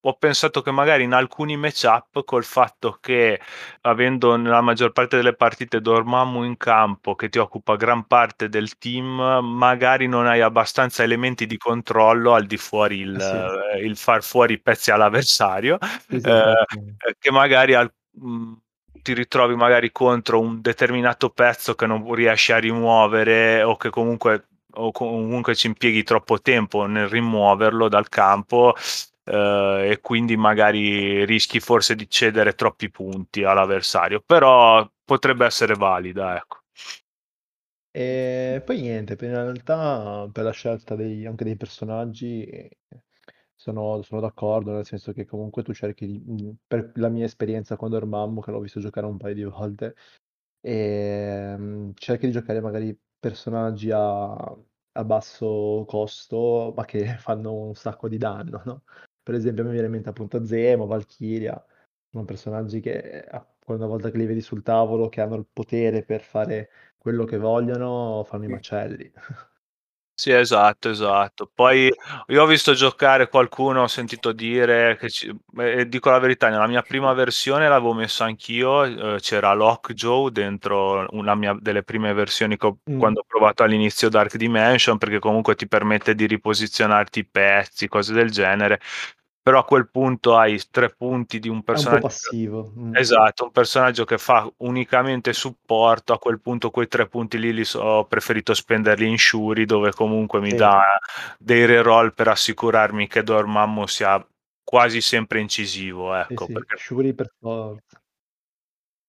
ho 0.00 0.14
pensato 0.14 0.62
che 0.62 0.70
magari 0.70 1.02
in 1.02 1.12
alcuni 1.12 1.56
matchup 1.56 2.24
col 2.24 2.44
fatto 2.44 2.98
che 3.00 3.40
avendo 3.82 4.36
nella 4.36 4.60
maggior 4.60 4.92
parte 4.92 5.16
delle 5.16 5.34
partite 5.34 5.80
Dormammu 5.80 6.44
in 6.44 6.56
campo 6.56 7.16
che 7.16 7.28
ti 7.28 7.38
occupa 7.38 7.74
gran 7.74 8.06
parte 8.06 8.48
del 8.48 8.78
team 8.78 9.40
magari 9.42 10.06
non 10.06 10.26
hai 10.26 10.40
abbastanza 10.40 11.02
elementi 11.02 11.46
di 11.46 11.56
controllo 11.56 12.34
al 12.34 12.46
di 12.46 12.56
fuori 12.56 12.98
il, 12.98 13.16
eh 13.16 13.80
sì. 13.80 13.84
il 13.86 13.96
far 13.96 14.22
fuori 14.22 14.54
i 14.54 14.60
pezzi 14.60 14.92
all'avversario 14.92 15.78
sì, 16.08 16.20
sì, 16.20 16.28
eh, 16.28 16.54
che 17.18 17.30
magari 17.32 17.74
al, 17.74 17.92
mh, 18.12 18.30
mm, 18.30 18.52
ti 19.02 19.14
ritrovi 19.14 19.56
magari 19.56 19.90
contro 19.90 20.40
un 20.40 20.60
determinato 20.60 21.30
pezzo 21.30 21.74
che 21.74 21.86
non 21.86 22.14
riesci 22.14 22.52
a 22.52 22.58
rimuovere 22.58 23.62
o 23.62 23.76
che 23.76 23.90
comunque 23.90 24.46
o 24.72 24.92
comunque 24.92 25.54
ci 25.56 25.66
impieghi 25.66 26.02
troppo 26.04 26.40
tempo 26.40 26.86
nel 26.86 27.08
rimuoverlo 27.08 27.88
dal 27.88 28.08
campo 28.08 28.74
eh, 29.28 29.90
e 29.92 30.00
quindi 30.00 30.36
magari 30.36 31.24
rischi 31.24 31.60
forse 31.60 31.94
di 31.94 32.08
cedere 32.08 32.54
troppi 32.54 32.90
punti 32.90 33.44
all'avversario, 33.44 34.22
però 34.24 34.88
potrebbe 35.04 35.46
essere 35.46 35.74
valida, 35.74 36.36
ecco. 36.36 36.56
E 37.90 38.62
poi 38.64 38.80
niente, 38.80 39.16
in 39.24 39.30
realtà 39.30 40.28
per 40.32 40.44
la 40.44 40.50
scelta 40.52 40.94
dei- 40.94 41.26
anche 41.26 41.44
dei 41.44 41.56
personaggi 41.56 42.68
sono, 43.54 44.02
sono 44.02 44.20
d'accordo, 44.20 44.72
nel 44.72 44.84
senso 44.86 45.12
che 45.12 45.24
comunque 45.26 45.62
tu 45.62 45.72
cerchi 45.72 46.06
di, 46.06 46.18
mm, 46.20 46.50
per 46.66 46.92
la 46.96 47.08
mia 47.08 47.24
esperienza 47.24 47.76
con 47.76 47.90
Dormammu, 47.90 48.40
che 48.40 48.50
l'ho 48.52 48.60
visto 48.60 48.80
giocare 48.80 49.06
un 49.06 49.16
paio 49.16 49.34
di 49.34 49.44
volte, 49.44 49.94
e, 50.60 51.54
mm, 51.58 51.90
cerchi 51.94 52.26
di 52.26 52.32
giocare 52.32 52.60
magari 52.60 52.96
personaggi 53.18 53.90
a, 53.90 54.32
a 54.32 55.04
basso 55.04 55.84
costo, 55.88 56.72
ma 56.76 56.84
che 56.84 57.04
fanno 57.18 57.52
un 57.54 57.74
sacco 57.74 58.08
di 58.08 58.18
danno, 58.18 58.62
no? 58.64 58.82
Per 59.28 59.34
esempio, 59.36 59.62
a 59.62 59.66
me 59.66 59.72
viene 59.72 59.86
in 59.88 59.92
mente 59.92 60.08
appunto 60.08 60.42
Zemo, 60.46 60.86
Valkyria, 60.86 61.62
sono 62.10 62.24
personaggi 62.24 62.80
che 62.80 63.20
eh, 63.20 63.44
una 63.66 63.84
volta 63.86 64.10
che 64.10 64.16
li 64.16 64.24
vedi 64.24 64.40
sul 64.40 64.62
tavolo, 64.62 65.10
che 65.10 65.20
hanno 65.20 65.34
il 65.36 65.46
potere 65.52 66.02
per 66.02 66.22
fare 66.22 66.70
quello 66.96 67.24
che 67.24 67.36
vogliono, 67.36 68.24
fanno 68.24 68.44
i 68.44 68.48
macelli. 68.48 69.12
Sì, 70.20 70.32
esatto, 70.32 70.88
esatto. 70.90 71.48
Poi 71.54 71.88
io 72.26 72.42
ho 72.42 72.46
visto 72.46 72.72
giocare 72.74 73.28
qualcuno, 73.28 73.82
ho 73.82 73.86
sentito 73.86 74.32
dire 74.32 74.96
che 74.96 75.08
ci, 75.10 75.32
e 75.56 75.86
dico 75.86 76.10
la 76.10 76.18
verità, 76.18 76.48
nella 76.48 76.66
mia 76.66 76.82
prima 76.82 77.12
versione 77.12 77.68
l'avevo 77.68 77.92
messo 77.94 78.24
anch'io, 78.24 79.14
eh, 79.14 79.20
c'era 79.20 79.52
Lockjaw 79.54 80.28
dentro 80.30 81.06
una 81.10 81.36
mia, 81.36 81.56
delle 81.60 81.84
prime 81.84 82.12
versioni 82.14 82.56
che 82.56 82.66
ho- 82.66 82.78
Mm. 82.90 82.98
quando 82.98 83.20
ho 83.20 83.24
provato 83.28 83.62
all'inizio 83.62 84.08
Dark 84.08 84.34
Dimension, 84.36 84.98
perché 84.98 85.20
comunque 85.20 85.54
ti 85.54 85.68
permette 85.68 86.16
di 86.16 86.26
riposizionarti 86.26 87.20
i 87.20 87.24
pezzi, 87.24 87.86
cose 87.86 88.12
del 88.12 88.30
genere. 88.32 88.80
Però 89.48 89.60
a 89.60 89.64
quel 89.64 89.88
punto 89.88 90.36
hai 90.36 90.60
tre 90.70 90.90
punti 90.90 91.38
di 91.38 91.48
un 91.48 91.54
È 91.54 91.58
un 91.58 91.64
po' 91.64 91.72
personaggio. 91.72 92.06
passivo. 92.06 92.72
mm. 92.78 92.94
Esatto, 92.96 93.44
un 93.44 93.50
personaggio 93.50 94.04
che 94.04 94.18
fa 94.18 94.46
unicamente 94.58 95.32
supporto, 95.32 96.12
a 96.12 96.18
quel 96.18 96.38
punto 96.38 96.70
quei 96.70 96.86
tre 96.86 97.08
punti 97.08 97.38
lì 97.38 97.54
li 97.54 97.64
so- 97.64 97.80
ho 97.80 98.04
preferito 98.04 98.52
spenderli 98.52 99.08
in 99.08 99.16
Shuri 99.16 99.64
dove 99.64 99.92
comunque 99.92 100.40
mi 100.40 100.50
Sì. 100.50 100.56
dà 100.56 100.82
dei 101.38 101.64
reroll 101.64 102.12
per 102.12 102.28
assicurarmi 102.28 103.06
che 103.06 103.22
Dormammu 103.22 103.86
sia 103.86 104.22
quasi 104.62 105.00
sempre 105.00 105.40
incisivo, 105.40 106.14
Sì, 106.14 106.34
ecco, 106.34 106.44
sì, 106.44 106.52
perché 106.52 106.76
Shuri 106.76 107.14
per 107.14 107.32
forza. 107.40 108.02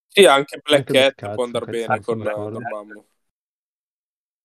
Sì, 0.07 0.23
anche 0.25 0.61
Black 0.63 1.15
Cat 1.15 1.35
può 1.35 1.43
andare 1.43 1.65
bene 1.65 1.97
sì, 1.97 2.01
con. 2.05 2.19
Dormammu. 2.19 3.05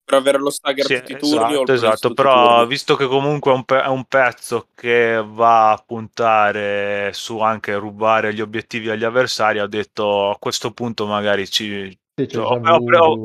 Per 0.05 0.19
avere 0.19 0.39
lo 0.39 0.51
stagger 0.51 0.85
Sì, 0.85 0.97
tutti 0.99 1.13
i 1.13 1.19
turni 1.19 1.55
esatto, 1.55 1.73
esatto, 1.73 2.15
però 2.15 2.57
turni. 2.57 2.69
visto 2.69 2.95
che 2.95 3.07
comunque 3.07 3.53
è 3.53 3.55
un, 3.55 3.65
pe- 3.65 3.83
è 3.83 3.87
un 3.87 4.05
pezzo 4.05 4.69
che 4.75 5.25
va 5.27 5.71
a 5.73 5.83
puntare 5.85 7.11
su 7.15 7.39
anche 7.41 7.75
rubare 7.77 8.35
gli 8.35 8.43
obiettivi 8.43 8.91
agli 8.91 9.05
avversari, 9.05 9.61
ho 9.61 9.67
detto 9.67 10.31
a 10.31 10.37
questo 10.39 10.73
punto 10.73 11.07
magari 11.07 11.49
ci... 11.49 11.99
Sì, 12.17 12.27
c'è 12.27 12.39
ho- 12.39 12.61
ho- 12.63 13.19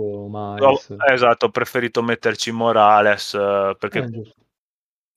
ho- 0.58 0.82
esatto, 1.12 1.46
ho 1.48 1.50
preferito 1.50 2.02
metterci 2.02 2.52
Morales 2.52 3.34
eh, 3.34 3.76
perché 3.78 4.00
Eh, 4.00 4.34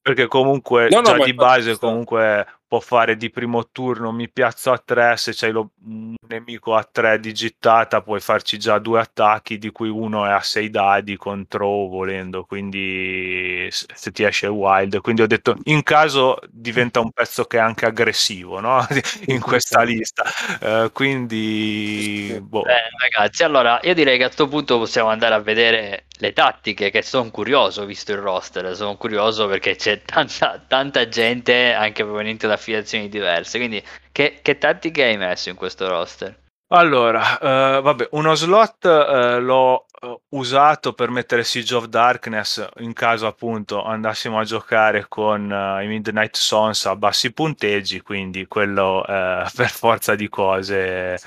perché 0.02 0.26
comunque 0.26 0.88
No, 0.90 1.00
no, 1.00 1.16
già 1.16 1.24
di 1.24 1.32
base 1.32 1.78
comunque 1.78 2.44
può 2.72 2.80
fare 2.80 3.18
di 3.18 3.28
primo 3.28 3.68
turno, 3.70 4.12
mi 4.12 4.30
piazzo 4.30 4.72
a 4.72 4.78
3, 4.82 5.18
se 5.18 5.32
c'hai 5.34 5.50
lo- 5.50 5.72
un 5.84 6.14
nemico 6.26 6.74
a 6.74 6.82
3 6.90 7.20
digitata 7.20 8.00
puoi 8.00 8.18
farci 8.18 8.58
già 8.58 8.78
due 8.78 8.98
attacchi 8.98 9.58
di 9.58 9.70
cui 9.70 9.90
uno 9.90 10.24
è 10.24 10.30
a 10.30 10.40
6 10.40 10.70
dadi 10.70 11.18
contro 11.18 11.66
volendo, 11.66 12.44
quindi 12.44 13.68
se 13.70 14.10
ti 14.10 14.22
esce 14.22 14.46
wild, 14.46 15.02
quindi 15.02 15.20
ho 15.20 15.26
detto 15.26 15.54
in 15.64 15.82
caso 15.82 16.38
diventa 16.48 17.00
un 17.00 17.10
pezzo 17.10 17.44
che 17.44 17.58
è 17.58 17.60
anche 17.60 17.84
aggressivo, 17.84 18.58
no? 18.58 18.86
In 19.28 19.40
questa 19.42 19.82
lista. 19.82 20.24
Eh, 20.58 20.90
quindi 20.94 22.38
boh. 22.40 22.62
Bene, 22.62 22.88
ragazzi, 23.02 23.44
allora 23.44 23.80
io 23.82 23.92
direi 23.92 24.16
che 24.16 24.24
a 24.24 24.26
questo 24.28 24.48
punto 24.48 24.78
possiamo 24.78 25.10
andare 25.10 25.34
a 25.34 25.40
vedere 25.40 26.06
le 26.22 26.32
tattiche, 26.32 26.90
che 26.90 27.02
sono 27.02 27.30
curioso 27.32 27.84
visto 27.84 28.12
il 28.12 28.18
roster, 28.18 28.76
sono 28.76 28.96
curioso 28.96 29.48
perché 29.48 29.74
c'è 29.74 30.02
tanta, 30.02 30.62
tanta 30.64 31.08
gente 31.08 31.72
anche 31.72 32.04
proveniente 32.04 32.46
da 32.46 32.54
affiliazioni 32.54 33.08
diverse, 33.08 33.58
quindi 33.58 33.82
che, 34.12 34.38
che 34.40 34.56
tattiche 34.56 35.02
hai 35.02 35.16
messo 35.16 35.50
in 35.50 35.56
questo 35.56 35.88
roster? 35.88 36.38
Allora, 36.68 37.38
eh, 37.40 37.80
vabbè, 37.80 38.08
uno 38.12 38.34
slot 38.36 38.84
eh, 38.84 39.40
l'ho 39.40 39.86
eh, 40.00 40.20
usato 40.30 40.92
per 40.92 41.10
mettere 41.10 41.42
Siege 41.42 41.74
of 41.74 41.86
Darkness 41.86 42.66
in 42.78 42.92
caso 42.92 43.26
appunto 43.26 43.82
andassimo 43.82 44.38
a 44.38 44.44
giocare 44.44 45.06
con 45.08 45.52
eh, 45.52 45.84
i 45.84 45.88
Midnight 45.88 46.36
Sons 46.36 46.86
a 46.86 46.94
bassi 46.94 47.32
punteggi, 47.32 48.00
quindi 48.00 48.46
quello 48.46 49.02
per 49.06 49.70
forza 49.70 50.14
di 50.14 50.28
cose, 50.28 51.18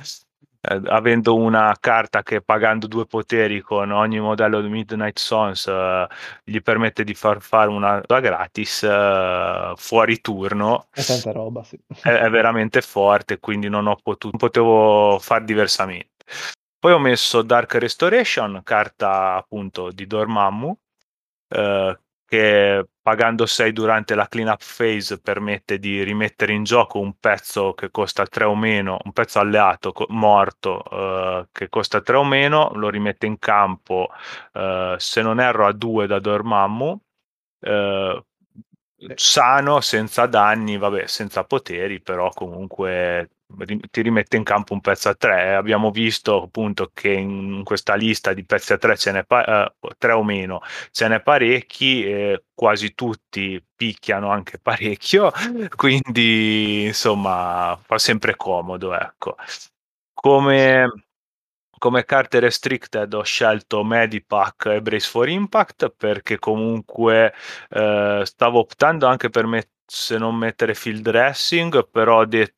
eh, 0.68 0.82
avendo 0.86 1.36
una 1.36 1.76
carta 1.80 2.24
che 2.24 2.42
pagando 2.42 2.88
due 2.88 3.06
poteri 3.06 3.62
con 3.62 3.92
ogni 3.92 4.20
modello 4.20 4.62
di 4.62 4.70
Midnight 4.70 5.18
Sons 5.18 5.68
eh, 5.68 6.08
gli 6.44 6.62
permette 6.62 7.04
di 7.04 7.14
far 7.14 7.42
fare 7.42 7.70
una 7.70 8.02
gratis 8.06 8.84
eh, 8.84 9.74
fuori 9.76 10.22
turno 10.22 10.88
È 10.92 11.04
tanta 11.04 11.32
roba, 11.32 11.64
sì. 11.64 11.80
è, 12.02 12.10
è 12.10 12.30
veramente 12.30 12.82
forte, 12.82 13.40
quindi 13.40 13.70
non 13.70 13.88
ho 13.88 13.96
potuto, 13.96 14.30
non 14.32 14.40
potevo 14.40 15.20
far 15.20 15.44
diversamente. 15.44 16.24
Poi 16.78 16.94
ho 16.94 17.00
messo 17.00 17.42
Dark 17.42 17.74
Restoration, 17.76 18.62
carta 18.64 19.36
appunto 19.36 19.92
di 19.92 20.06
Dormammu, 20.06 20.78
eh, 21.48 22.00
che 22.26 22.86
pagando 23.02 23.46
6 23.46 23.72
durante 23.72 24.16
la 24.16 24.28
cleanup 24.28 24.62
phase 24.78 25.20
permette 25.22 25.78
di 25.80 26.04
rimettere 26.04 26.54
in 26.54 26.64
gioco 26.64 27.00
un 27.00 27.18
pezzo 27.20 27.74
che 27.74 27.92
costa 27.92 28.26
3 28.26 28.46
o 28.46 28.56
meno, 28.56 28.98
un 29.04 29.12
pezzo 29.14 29.40
alleato 29.40 29.92
co- 29.92 30.08
morto 30.10 30.84
eh, 30.90 31.48
che 31.52 31.70
costa 31.70 32.02
3 32.02 32.18
o 32.18 32.24
meno, 32.24 32.72
lo 32.76 32.90
rimette 32.90 33.26
in 33.28 33.38
campo, 33.40 34.10
eh, 34.54 34.96
se 34.98 35.22
non 35.22 35.40
erro 35.40 35.68
a 35.68 35.72
2 35.74 36.08
da 36.08 36.20
Dormammu. 36.20 37.00
eh, 37.62 38.24
sano, 39.16 39.82
senza 39.82 40.26
danni, 40.26 40.78
vabbè, 40.78 41.06
senza 41.08 41.44
poteri, 41.46 42.02
però 42.02 42.30
comunque 42.30 43.30
ti 43.92 44.02
rimette 44.02 44.38
in 44.38 44.44
campo 44.44 44.74
un 44.74 44.82
pezzo 44.82 45.10
a 45.10 45.16
tre. 45.16 45.56
Abbiamo 45.56 45.92
visto 45.92 46.44
appunto 46.44 46.92
che 46.94 47.12
in 47.12 47.64
questa 47.64 47.96
lista 47.96 48.34
di 48.34 48.44
pezzi 48.44 48.74
a 48.74 48.78
tre 48.78 48.98
ce 48.98 49.12
n'è 49.12 49.24
pa- 49.26 49.66
eh, 49.66 49.94
tre 49.98 50.12
o 50.14 50.24
meno, 50.24 50.62
ce 50.92 51.08
n'è 51.08 51.22
parecchi, 51.22 52.04
e 52.06 52.44
quasi 52.54 52.94
tutti 52.94 53.64
picchiano 53.76 54.30
anche 54.30 54.58
parecchio, 54.62 55.32
quindi 55.76 56.86
insomma 56.86 57.78
fa 57.82 57.98
sempre 57.98 58.36
comodo, 58.36 58.94
ecco. 58.94 59.36
Come 60.14 60.90
come 61.78 62.06
carte 62.06 62.40
restricted 62.40 63.14
ho 63.14 63.24
scelto 63.24 63.84
Medipack 63.84 64.66
e 64.68 64.82
Brace 64.82 65.08
for 65.10 65.30
Impact 65.30 65.90
perché 65.96 66.40
comunque 66.40 67.34
eh, 67.70 68.22
stavo 68.26 68.60
optando 68.60 69.06
anche 69.08 69.30
per 69.30 69.46
me- 69.46 69.70
se 69.86 70.18
non 70.18 70.36
mettere 70.36 70.74
field 70.74 71.02
dressing, 71.04 71.90
però 71.90 72.20
ho 72.22 72.26
detto 72.26 72.56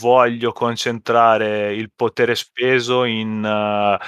voglio 0.00 0.52
concentrare 0.52 1.74
il 1.74 1.90
potere 1.94 2.34
speso 2.34 3.04
in, 3.04 3.44
eh, 3.44 3.98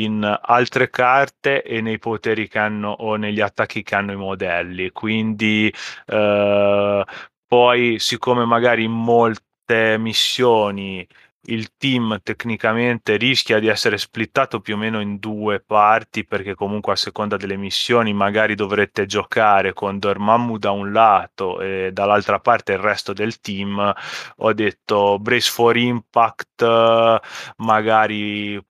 in 0.00 0.38
altre 0.42 0.90
carte 0.90 1.62
e 1.62 1.80
nei 1.80 1.98
poteri 1.98 2.48
che 2.48 2.58
hanno 2.58 2.90
o 2.90 3.16
negli 3.16 3.40
attacchi 3.40 3.82
che 3.82 3.94
hanno 3.94 4.12
i 4.12 4.16
modelli. 4.16 4.90
Quindi 4.90 5.72
eh, 6.06 7.04
poi, 7.46 7.98
siccome 7.98 8.44
magari 8.44 8.84
in 8.84 8.92
molte 8.92 9.96
missioni 9.98 11.06
il 11.46 11.76
team 11.76 12.20
tecnicamente 12.22 13.16
rischia 13.16 13.58
di 13.58 13.66
essere 13.66 13.98
splittato 13.98 14.60
più 14.60 14.74
o 14.74 14.76
meno 14.76 15.00
in 15.00 15.18
due 15.18 15.60
parti 15.60 16.24
perché 16.24 16.54
comunque 16.54 16.92
a 16.92 16.96
seconda 16.96 17.36
delle 17.36 17.56
missioni 17.56 18.12
magari 18.12 18.54
dovrete 18.54 19.06
giocare 19.06 19.72
con 19.72 19.98
Dormammu 19.98 20.58
da 20.58 20.70
un 20.70 20.92
lato 20.92 21.60
e 21.60 21.90
dall'altra 21.92 22.38
parte 22.40 22.72
il 22.72 22.78
resto 22.78 23.12
del 23.12 23.40
team. 23.40 23.92
Ho 24.36 24.52
detto 24.52 25.18
Brace 25.18 25.50
for 25.50 25.76
Impact 25.76 26.62
eh, 26.62 27.20
magari 27.56 28.60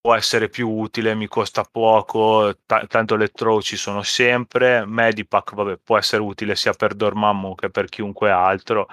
può 0.00 0.14
essere 0.14 0.48
più 0.48 0.68
utile, 0.68 1.14
mi 1.14 1.28
costa 1.28 1.62
poco, 1.62 2.52
t- 2.66 2.86
tanto 2.88 3.14
le 3.16 3.28
throw 3.28 3.60
ci 3.60 3.76
sono 3.76 4.02
sempre, 4.02 4.84
Medipack 4.84 5.54
vabbè, 5.54 5.78
può 5.78 5.96
essere 5.96 6.22
utile 6.22 6.56
sia 6.56 6.72
per 6.72 6.94
Dormammu 6.94 7.54
che 7.54 7.70
per 7.70 7.86
chiunque 7.86 8.30
altro, 8.30 8.88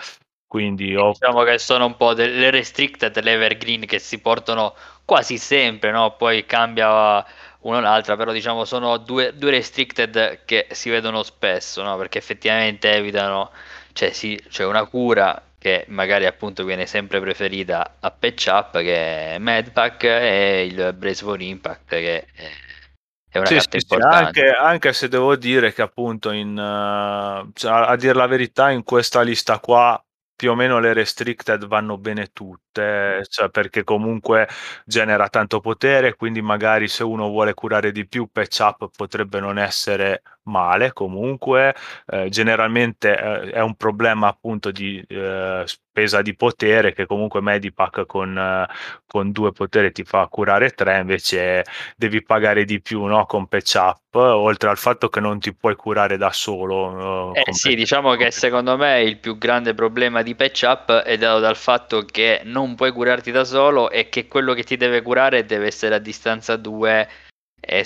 quindi 0.49 0.95
ho... 0.97 1.13
Diciamo 1.19 1.43
che 1.43 1.57
sono 1.57 1.85
un 1.85 1.95
po' 1.97 2.13
delle 2.13 2.49
restricted, 2.49 3.19
le 3.21 3.33
evergreen 3.33 3.85
che 3.85 3.99
si 3.99 4.19
portano 4.19 4.75
quasi 5.05 5.37
sempre, 5.37 5.91
no? 5.91 6.15
Poi 6.15 6.45
cambia 6.45 7.25
una 7.61 7.77
o 7.77 7.81
l'altra, 7.81 8.15
però 8.15 8.31
diciamo 8.31 8.63
sono 8.65 8.97
due, 8.97 9.35
due 9.35 9.51
restricted 9.51 10.45
che 10.45 10.67
si 10.71 10.89
vedono 10.89 11.23
spesso, 11.23 11.81
no? 11.83 11.97
Perché 11.97 12.19
effettivamente 12.19 12.91
evitano, 12.91 13.51
cioè 13.93 14.11
sì, 14.13 14.39
c'è 14.49 14.65
una 14.65 14.85
cura 14.85 15.41
che 15.57 15.85
magari 15.89 16.25
appunto 16.25 16.63
viene 16.63 16.85
sempre 16.85 17.19
preferita 17.19 17.97
a 17.99 18.11
patch 18.11 18.47
up 18.49 18.77
che 18.79 19.35
è 19.35 19.37
Medpack 19.39 20.03
e 20.05 20.65
il 20.71 20.93
Brace 20.93 21.23
for 21.23 21.41
Impact 21.41 21.89
che 21.89 22.25
è, 22.33 22.61
è 23.29 23.37
una 23.39 23.51
Sì, 23.51 23.53
carta 23.53 23.75
sì, 23.77 23.79
sì, 23.79 23.97
importante. 23.97 24.07
anche, 24.07 24.51
anche 24.51 24.93
se 24.93 25.07
devo 25.07 25.35
dire 25.35 25.73
che 25.73 25.81
appunto 25.81 26.31
in, 26.31 26.55
cioè, 27.53 27.71
a, 27.71 27.87
a 27.87 27.95
dire 27.95 28.13
la 28.13 28.27
verità 28.27 28.69
in 28.69 28.83
questa 28.83 29.21
lista 29.21 29.59
qua 29.59 30.01
più 30.39 30.51
o 30.51 30.55
meno 30.55 30.79
le 30.79 30.93
restricted 30.93 31.67
vanno 31.67 31.97
bene 31.97 32.27
tutte, 32.31 33.25
cioè 33.29 33.49
perché 33.49 33.83
comunque 33.83 34.47
genera 34.85 35.27
tanto 35.27 35.59
potere, 35.59 36.15
quindi 36.15 36.41
magari 36.41 36.87
se 36.87 37.03
uno 37.03 37.27
vuole 37.27 37.53
curare 37.53 37.91
di 37.91 38.07
più, 38.07 38.29
patch 38.31 38.59
up 38.61 38.89
potrebbe 38.95 39.41
non 39.41 39.57
essere 39.59 40.21
male 40.43 40.93
comunque, 40.93 41.75
eh, 42.07 42.29
generalmente 42.29 43.17
eh, 43.19 43.49
è 43.51 43.59
un 43.59 43.75
problema 43.75 44.27
appunto 44.29 44.71
di 44.71 45.03
eh, 45.09 45.65
spesa 45.89 46.21
di 46.21 46.35
potere 46.35 46.93
che 46.93 47.05
comunque 47.05 47.41
Medipack 47.41 48.05
con, 48.05 48.37
eh, 48.37 48.67
con 49.07 49.31
due 49.31 49.51
poteri 49.51 49.91
ti 49.91 50.03
fa 50.03 50.27
curare 50.27 50.69
tre, 50.69 50.99
invece 50.99 51.65
devi 51.97 52.23
pagare 52.23 52.63
di 52.63 52.79
più 52.79 53.03
no? 53.05 53.25
con 53.25 53.47
patch 53.47 53.75
up, 53.75 54.15
oltre 54.15 54.69
al 54.69 54.77
fatto 54.77 55.09
che 55.09 55.19
non 55.19 55.39
ti 55.39 55.53
puoi 55.53 55.75
curare 55.75 56.17
da 56.17 56.31
solo. 56.31 57.33
Eh, 57.33 57.51
sì, 57.53 57.75
diciamo 57.75 58.15
che 58.15 58.31
secondo 58.31 58.77
me 58.77 59.01
il 59.01 59.17
più 59.17 59.37
grande 59.37 59.73
problema 59.73 60.21
di 60.21 60.35
patch 60.35 60.63
up 60.65 60.91
è 60.91 61.17
dato 61.17 61.39
dal 61.39 61.57
fatto 61.57 62.05
che 62.05 62.41
non 62.43 62.75
puoi 62.75 62.91
curarti 62.91 63.31
da 63.31 63.43
solo 63.43 63.89
e 63.89 64.09
che 64.09 64.27
quello 64.27 64.53
che 64.53 64.63
ti 64.63 64.77
deve 64.77 65.01
curare 65.01 65.45
deve 65.45 65.67
essere 65.67 65.95
a 65.95 65.99
distanza 65.99 66.55
2 66.55 67.09
e 67.59 67.85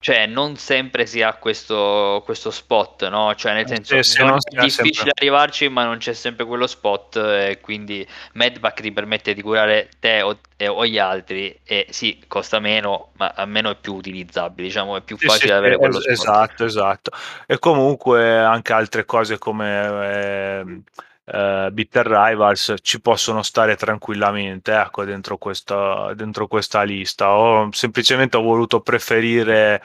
cioè 0.00 0.26
non 0.26 0.56
sempre 0.56 1.06
si 1.06 1.22
ha 1.22 1.34
questo, 1.34 2.22
questo 2.24 2.52
spot, 2.52 3.08
no? 3.08 3.34
Cioè 3.34 3.52
nel 3.52 3.66
senso 3.66 3.96
Eh, 3.96 4.04
se 4.04 4.22
non 4.22 4.34
è 4.36 4.60
difficile 4.60 4.92
sempre- 4.94 5.12
arrivarci 5.16 5.68
ma 5.68 5.84
non 5.84 5.98
c'è 5.98 6.12
sempre 6.12 6.44
quello 6.44 6.68
spot 6.68 7.16
e 7.16 7.58
quindi 7.60 8.06
Medvac 8.34 8.80
ti 8.80 8.92
permette 8.92 9.34
di 9.34 9.42
curare 9.42 9.88
te 9.98 10.22
o, 10.22 10.38
e- 10.56 10.68
o 10.68 10.86
gli 10.86 10.98
altri 10.98 11.58
e 11.64 11.86
sì, 11.90 12.22
costa 12.28 12.60
meno 12.60 13.10
ma 13.16 13.32
almeno 13.34 13.70
è 13.70 13.74
più 13.74 13.94
utilizzabile, 13.94 14.68
diciamo 14.68 14.96
è 14.96 15.00
più 15.00 15.18
Sì, 15.18 15.26
facile 15.26 15.52
sì, 15.52 15.58
avere 15.58 15.72
sì, 15.74 15.78
quello 15.80 15.98
es- 15.98 16.02
spot. 16.04 16.12
esatto, 16.12 16.64
esatto. 16.64 17.10
E 17.46 17.58
comunque 17.58 18.38
anche 18.38 18.72
altre 18.72 19.04
cose 19.04 19.36
come 19.38 20.58
ehm, 20.60 20.82
eh, 21.30 21.68
Bitter 21.72 22.06
Rivals 22.06 22.74
ci 22.80 23.00
possono 23.00 23.42
stare 23.42 23.76
tranquillamente, 23.76 24.74
ecco, 24.74 25.04
dentro 25.04 25.36
questa, 25.36 26.14
dentro 26.14 26.46
questa 26.46 26.82
lista. 26.82 27.30
Ho 27.32 27.68
semplicemente 27.72 28.36
ho 28.36 28.42
voluto 28.42 28.80
preferire 28.80 29.82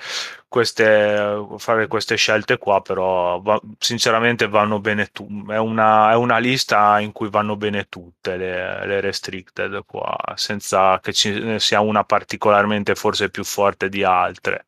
queste, 0.47 1.45
fare 1.57 1.87
queste 1.87 2.15
scelte 2.15 2.57
qua, 2.57 2.81
però 2.81 3.41
va- 3.41 3.59
sinceramente 3.77 4.47
vanno 4.47 4.79
bene 4.79 5.07
tu. 5.07 5.27
È 5.47 5.57
una, 5.57 6.11
è 6.11 6.15
una 6.15 6.37
lista 6.37 6.99
in 6.99 7.11
cui 7.11 7.29
vanno 7.29 7.55
bene 7.57 7.87
tutte 7.89 8.37
le, 8.37 8.85
le 8.85 9.01
restricted 9.01 9.83
qua, 9.85 10.15
senza 10.35 10.99
che 11.01 11.11
ci 11.11 11.59
sia 11.59 11.81
una 11.81 12.03
particolarmente 12.03 12.95
forse 12.95 13.29
più 13.29 13.43
forte 13.43 13.89
di 13.89 14.03
altre. 14.03 14.67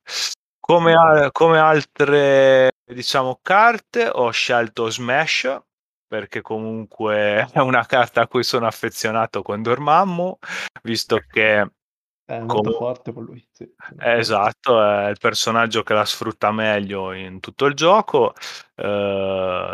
Come, 0.60 1.30
come 1.32 1.60
altre, 1.60 2.72
diciamo, 2.84 3.40
carte 3.44 4.10
ho 4.12 4.32
scelto 4.32 4.90
Smash 4.90 5.62
perché 6.08 6.42
comunque 6.42 7.48
è 7.54 7.60
una 7.60 7.86
carta 7.86 8.22
a 8.22 8.28
cui 8.28 8.44
sono 8.44 8.68
affezionato 8.68 9.42
con 9.42 9.62
Dormammu, 9.62 10.38
visto 10.84 11.20
che 11.20 11.60
È 12.26 12.40
molto 12.40 12.72
Comu- 12.72 12.76
forte 12.78 13.14
con 13.14 13.24
lui. 13.24 13.48
Sì. 13.52 13.70
esatto, 13.98 14.82
è 14.82 15.10
il 15.10 15.18
personaggio 15.20 15.84
che 15.84 15.94
la 15.94 16.06
sfrutta 16.06 16.52
meglio 16.52 17.12
in 17.14 17.40
tutto 17.40 17.66
il 17.66 17.74
gioco. 17.76 18.34
Eh, 18.76 19.74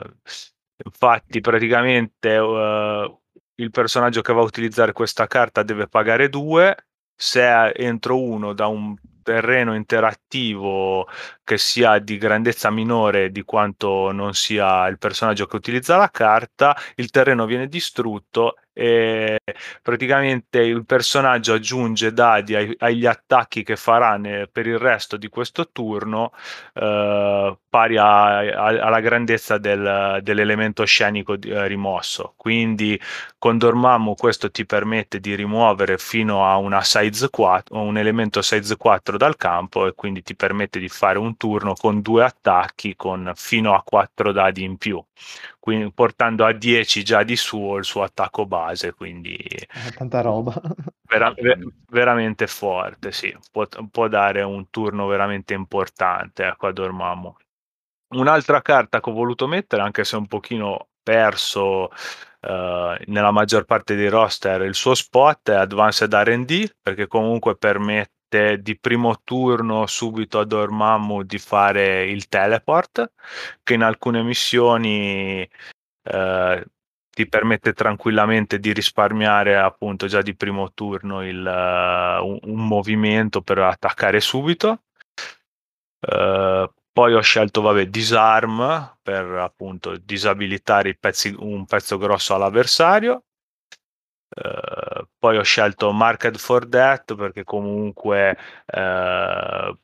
infatti, 0.84 1.40
praticamente 1.42 2.30
eh, 2.36 3.18
il 3.56 3.72
personaggio 3.72 4.22
che 4.22 4.34
va 4.34 4.42
a 4.42 4.44
utilizzare 4.44 4.92
questa 4.94 5.28
carta 5.28 5.64
deve 5.64 5.88
pagare 5.88 6.30
due. 6.30 6.76
Se 7.16 7.70
entro 7.74 8.20
uno 8.20 8.54
da 8.54 8.68
un 8.68 8.96
terreno 9.22 9.76
interattivo 9.76 11.08
che 11.44 11.58
sia 11.58 12.00
di 12.00 12.18
grandezza 12.18 12.70
minore 12.70 13.32
di 13.32 13.44
quanto 13.44 14.12
non 14.12 14.34
sia 14.34 14.88
il 14.88 14.98
personaggio 14.98 15.46
che 15.46 15.56
utilizza 15.56 15.98
la 15.98 16.10
carta, 16.10 16.76
il 16.96 17.10
terreno 17.10 17.46
viene 17.46 17.68
distrutto 17.68 18.56
e 18.82 19.40
praticamente 19.82 20.60
il 20.60 20.86
personaggio 20.86 21.54
aggiunge 21.54 22.14
dadi 22.14 22.56
ai- 22.56 22.76
agli 22.80 23.06
attacchi 23.06 23.64
che 23.64 23.76
farà 23.76 24.18
ne- 24.18 24.48
per 24.52 24.66
il 24.68 24.78
resto 24.80 25.18
di 25.18 25.28
questo 25.30 25.70
turno 25.72 26.32
eh, 26.74 27.58
pari 27.70 27.98
a- 27.98 28.38
a- 28.40 28.66
alla 28.86 29.00
grandezza 29.00 29.58
del- 29.58 30.20
dell'elemento 30.22 30.84
scenico 30.86 31.36
di- 31.36 31.50
eh, 31.50 31.68
rimosso. 31.68 32.34
Quindi 32.38 33.00
con 33.38 33.58
Dormammu 33.58 34.16
questo 34.16 34.50
ti 34.52 34.66
permette 34.66 35.20
di 35.20 35.36
rimuovere 35.36 35.98
fino 35.98 36.46
a 36.46 36.58
una 36.58 36.82
size 36.84 37.30
4, 37.30 37.80
un 37.82 37.98
elemento 37.98 38.42
size 38.42 38.76
4 38.78 39.18
dal 39.18 39.36
campo 39.38 39.88
e 39.88 39.94
quindi 39.94 40.22
ti 40.24 40.36
permette 40.36 40.80
di 40.80 40.90
fare 40.90 41.18
un 41.20 41.38
turno 41.38 41.74
con 41.74 42.02
due 42.02 42.24
attacchi 42.24 42.96
con 42.96 43.32
fino 43.36 43.74
a 43.74 43.82
4 43.84 44.32
dadi 44.32 44.64
in 44.64 44.78
più. 44.78 45.04
Quindi 45.62 45.92
portando 45.94 46.44
a 46.44 46.54
10 46.54 47.04
già 47.04 47.22
di 47.22 47.36
suo 47.36 47.78
il 47.78 47.86
suo 47.86 48.02
attacco 48.02 48.48
base, 48.48 48.94
quindi 48.94 49.36
Eh, 49.36 49.92
tanta 49.96 50.22
roba. 50.22 50.60
vera- 51.08 51.32
ve- 51.38 51.60
veramente 51.88 52.48
forte, 52.48 53.12
sì, 53.12 53.32
può, 53.52 53.68
può 53.92 54.08
dare 54.08 54.42
un 54.42 54.72
turno 54.72 55.06
veramente 55.06 55.54
importante 55.54 56.46
ecco, 56.48 56.66
a 56.66 56.72
Dormammu. 56.72 57.36
Un'altra 58.16 58.62
carta 58.64 59.00
che 59.00 59.10
ho 59.12 59.14
voluto 59.14 59.46
mettere, 59.48 59.84
anche 59.84 60.04
se 60.04 60.16
un 60.16 60.26
pochino 60.26 60.88
perso 61.04 61.90
eh, 62.42 63.04
nella 63.06 63.32
maggior 63.32 63.66
parte 63.66 63.94
dei 63.96 64.10
roster, 64.10 64.62
il 64.64 64.74
suo 64.74 64.96
spot 64.96 65.52
è 65.52 65.56
Advanced 65.56 66.12
R&D, 66.12 66.76
perché 66.82 67.06
comunque 67.06 67.56
permette 67.56 68.14
di 68.60 68.78
primo 68.80 69.22
turno 69.24 69.86
subito 69.88 70.40
a 70.40 70.46
Dormammu 70.46 71.24
di 71.24 71.38
fare 71.38 72.06
il 72.06 72.28
teleport, 72.28 73.12
che 73.64 73.74
in 73.74 73.84
alcune 73.84 74.24
missioni 74.24 75.48
eh, 76.04 76.66
ti 77.10 77.28
permette 77.28 77.74
tranquillamente 77.74 78.60
di 78.60 78.72
risparmiare 78.74 79.58
appunto 79.58 80.08
già 80.08 80.22
di 80.22 80.36
primo 80.36 80.72
turno 80.74 81.26
il, 81.26 81.46
eh, 81.46 82.20
un, 82.20 82.40
un 82.42 82.68
movimento 82.68 83.42
per 83.42 83.60
attaccare 83.60 84.20
subito. 84.22 84.84
Eh, 86.00 86.70
poi 86.94 87.14
ho 87.14 87.22
scelto, 87.22 87.62
vabbè, 87.62 87.88
Disarm 87.88 88.98
per 89.02 89.26
appunto 89.38 89.98
disabilitare 89.98 90.96
pezzi, 90.96 91.34
un 91.38 91.66
pezzo 91.66 91.98
grosso 91.98 92.36
all'avversario. 92.36 93.24
Eh, 94.34 95.08
poi 95.20 95.38
ho 95.38 95.44
scelto 95.44 95.92
Market 95.92 96.38
for 96.38 96.66
Death 96.66 97.16
perché 97.16 97.44
comunque 97.44 98.38
eh, 98.66 99.78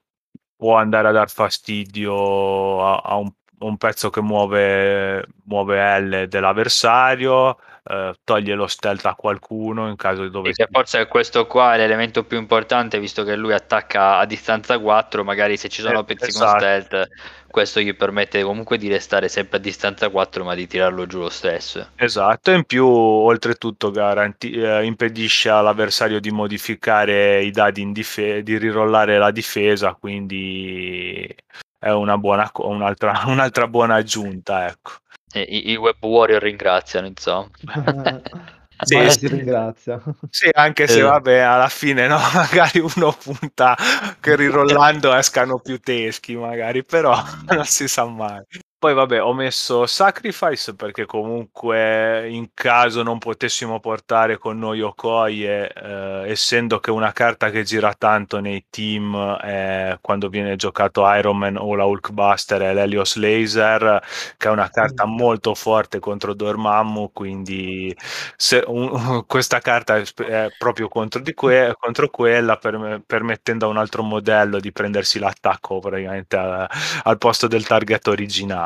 può 0.56 0.76
andare 0.76 1.08
a 1.10 1.12
dar 1.12 1.30
fastidio 1.30 2.82
a, 2.86 3.02
a 3.04 3.16
un, 3.18 3.30
un 3.60 3.78
pezzo 3.78 4.10
che 4.10 4.22
muove, 4.22 5.26
muove 5.46 6.00
L 6.00 6.28
dell'avversario, 6.28 7.58
eh, 7.90 8.14
toglie 8.24 8.54
lo 8.54 8.68
stealth 8.68 9.06
a 9.06 9.16
qualcuno 9.16 9.88
in 9.88 9.96
caso 9.96 10.28
di 10.28 10.50
E 10.50 10.52
che 10.52 10.68
forse 10.70 11.08
questo 11.08 11.48
qua 11.48 11.76
è 11.76 11.78
l'elemento 11.78 12.24
più 12.24 12.38
importante 12.38 13.00
visto 13.00 13.24
che 13.24 13.36
lui 13.36 13.54
attacca 13.54 14.18
a 14.18 14.26
distanza 14.26 14.78
4, 14.78 15.24
magari 15.24 15.58
se 15.58 15.70
ci 15.70 15.82
sono 15.82 16.00
Eh, 16.00 16.04
pezzi 16.04 16.30
esatto. 16.30 16.50
con 16.52 16.60
stealth, 16.60 17.08
questo 17.50 17.80
gli 17.80 17.96
permette 17.96 18.44
comunque 18.44 18.78
di 18.78 18.90
restare 18.90 19.30
sempre 19.30 19.58
a 19.58 19.62
distanza 19.62 20.10
4 20.10 20.44
ma 20.44 20.54
di 20.54 20.68
tirarlo 20.68 21.06
giù 21.06 21.20
lo 21.20 21.30
stesso. 21.30 21.90
Esatto, 21.96 22.52
e 22.52 22.56
in 22.56 22.66
più 22.66 22.86
oltretutto 22.86 23.90
garanti- 23.90 24.52
eh, 24.52 24.84
impedisce 24.84 25.50
all'avversario 25.50 26.20
di 26.20 26.32
modificare 26.32 27.42
i 27.44 27.52
dadi 27.52 27.82
in 27.82 27.94
difesa, 27.94 28.42
di 28.42 28.58
rirollare 28.58 29.18
la 29.18 29.32
difesa, 29.32 29.94
quindi 29.94 31.34
è 31.80 31.90
una 31.90 32.18
buona, 32.18 32.52
un'altra, 32.56 33.22
un'altra 33.28 33.68
buona 33.68 33.96
aggiunta, 33.96 34.68
ecco. 34.68 34.92
I, 35.34 35.72
i 35.72 35.76
web 35.76 35.98
warrior 36.02 36.42
ringraziano, 36.42 37.08
insomma. 37.08 37.50
Sì, 38.80 39.10
sì. 39.10 39.28
ringrazia. 39.28 40.00
Sì, 40.30 40.50
anche 40.54 40.86
se 40.88 41.00
Eh. 41.00 41.02
vabbè, 41.02 41.40
alla 41.40 41.68
fine 41.68 42.06
no, 42.08 42.20
magari 42.34 42.80
uno 42.80 43.12
punta 43.12 43.76
che 44.20 44.36
rirollando 44.36 45.14
escano 45.16 45.60
più 45.60 45.80
teschi, 45.80 46.36
magari, 46.36 46.86
però 46.86 47.12
non 47.50 47.66
si 47.66 47.88
sa 47.88 48.06
mai. 48.06 48.44
Poi 48.80 48.94
vabbè, 48.94 49.24
ho 49.24 49.34
messo 49.34 49.88
Sacrifice 49.88 50.76
perché 50.76 51.08
comunque 51.08 52.30
in 52.30 52.50
caso 52.54 53.02
non 53.02 53.18
potessimo 53.18 53.80
portare 53.80 54.38
con 54.38 54.60
noi 54.60 54.82
Okoye, 54.82 55.74
eh, 55.74 56.30
essendo 56.30 56.80
che 56.80 56.92
una 56.92 57.12
carta 57.12 57.50
che 57.50 57.64
gira 57.64 57.96
tanto 57.96 58.40
nei 58.40 58.68
team 58.70 59.16
eh, 59.44 59.98
quando 60.00 60.30
viene 60.30 60.56
giocato 60.58 61.12
Iron 61.16 61.38
Man 61.40 61.58
o 61.58 61.74
la 61.74 61.86
Hulkbuster 61.86 62.62
è 62.62 62.74
l'Helios 62.76 63.16
Laser, 63.16 64.00
che 64.38 64.48
è 64.48 64.52
una 64.52 64.70
carta 64.70 65.06
molto 65.06 65.56
forte 65.56 65.98
contro 65.98 66.36
Dormammu, 66.36 67.12
quindi 67.14 67.96
se 68.36 68.64
un- 68.68 69.26
questa 69.26 69.60
carta 69.60 69.96
è, 69.98 70.52
proprio 70.56 70.88
contro, 70.88 71.20
di 71.22 71.34
que- 71.34 71.74
contro 71.80 72.10
quella, 72.10 72.58
per- 72.58 73.02
permettendo 73.06 73.66
a 73.66 73.70
un 73.70 73.78
altro 73.78 74.04
modello 74.04 74.60
di 74.60 74.72
prendersi 74.72 75.18
l'attacco 75.20 75.80
praticamente 75.80 76.36
a- 76.38 76.70
al 77.04 77.18
posto 77.18 77.48
del 77.48 77.66
target 77.66 78.08
originale. 78.08 78.66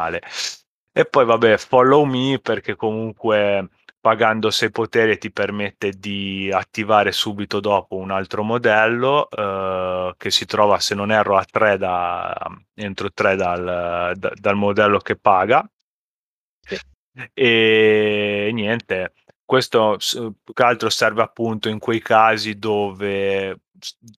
E 0.94 1.06
poi 1.06 1.26
vabbè, 1.26 1.58
follow 1.58 2.04
me 2.04 2.40
perché 2.42 2.76
comunque 2.76 3.70
pagando 4.02 4.50
6 4.50 4.72
poteri 4.72 5.18
ti 5.20 5.32
permette 5.32 5.92
di 5.92 6.50
attivare 6.52 7.12
subito 7.12 7.60
dopo 7.60 7.96
un 7.98 8.10
altro 8.12 8.44
modello 8.44 9.30
eh, 9.30 10.14
che 10.18 10.32
si 10.32 10.46
trova, 10.46 10.80
se 10.80 10.96
non 10.96 11.12
erro, 11.12 11.38
a 11.38 11.46
3 11.46 11.78
da, 11.78 12.36
entro 12.74 13.12
3 13.12 13.36
dal, 13.36 14.14
da- 14.18 14.34
dal 14.36 14.56
modello 14.56 14.98
che 15.00 15.16
paga. 15.18 15.66
e 17.34 18.50
niente, 18.54 19.14
questo 19.52 19.98
più 20.00 20.54
che 20.54 20.64
altro 20.64 20.90
serve 20.90 21.22
appunto 21.22 21.68
in 21.68 21.78
quei 21.78 22.02
casi 22.02 22.58
dove 22.58 23.60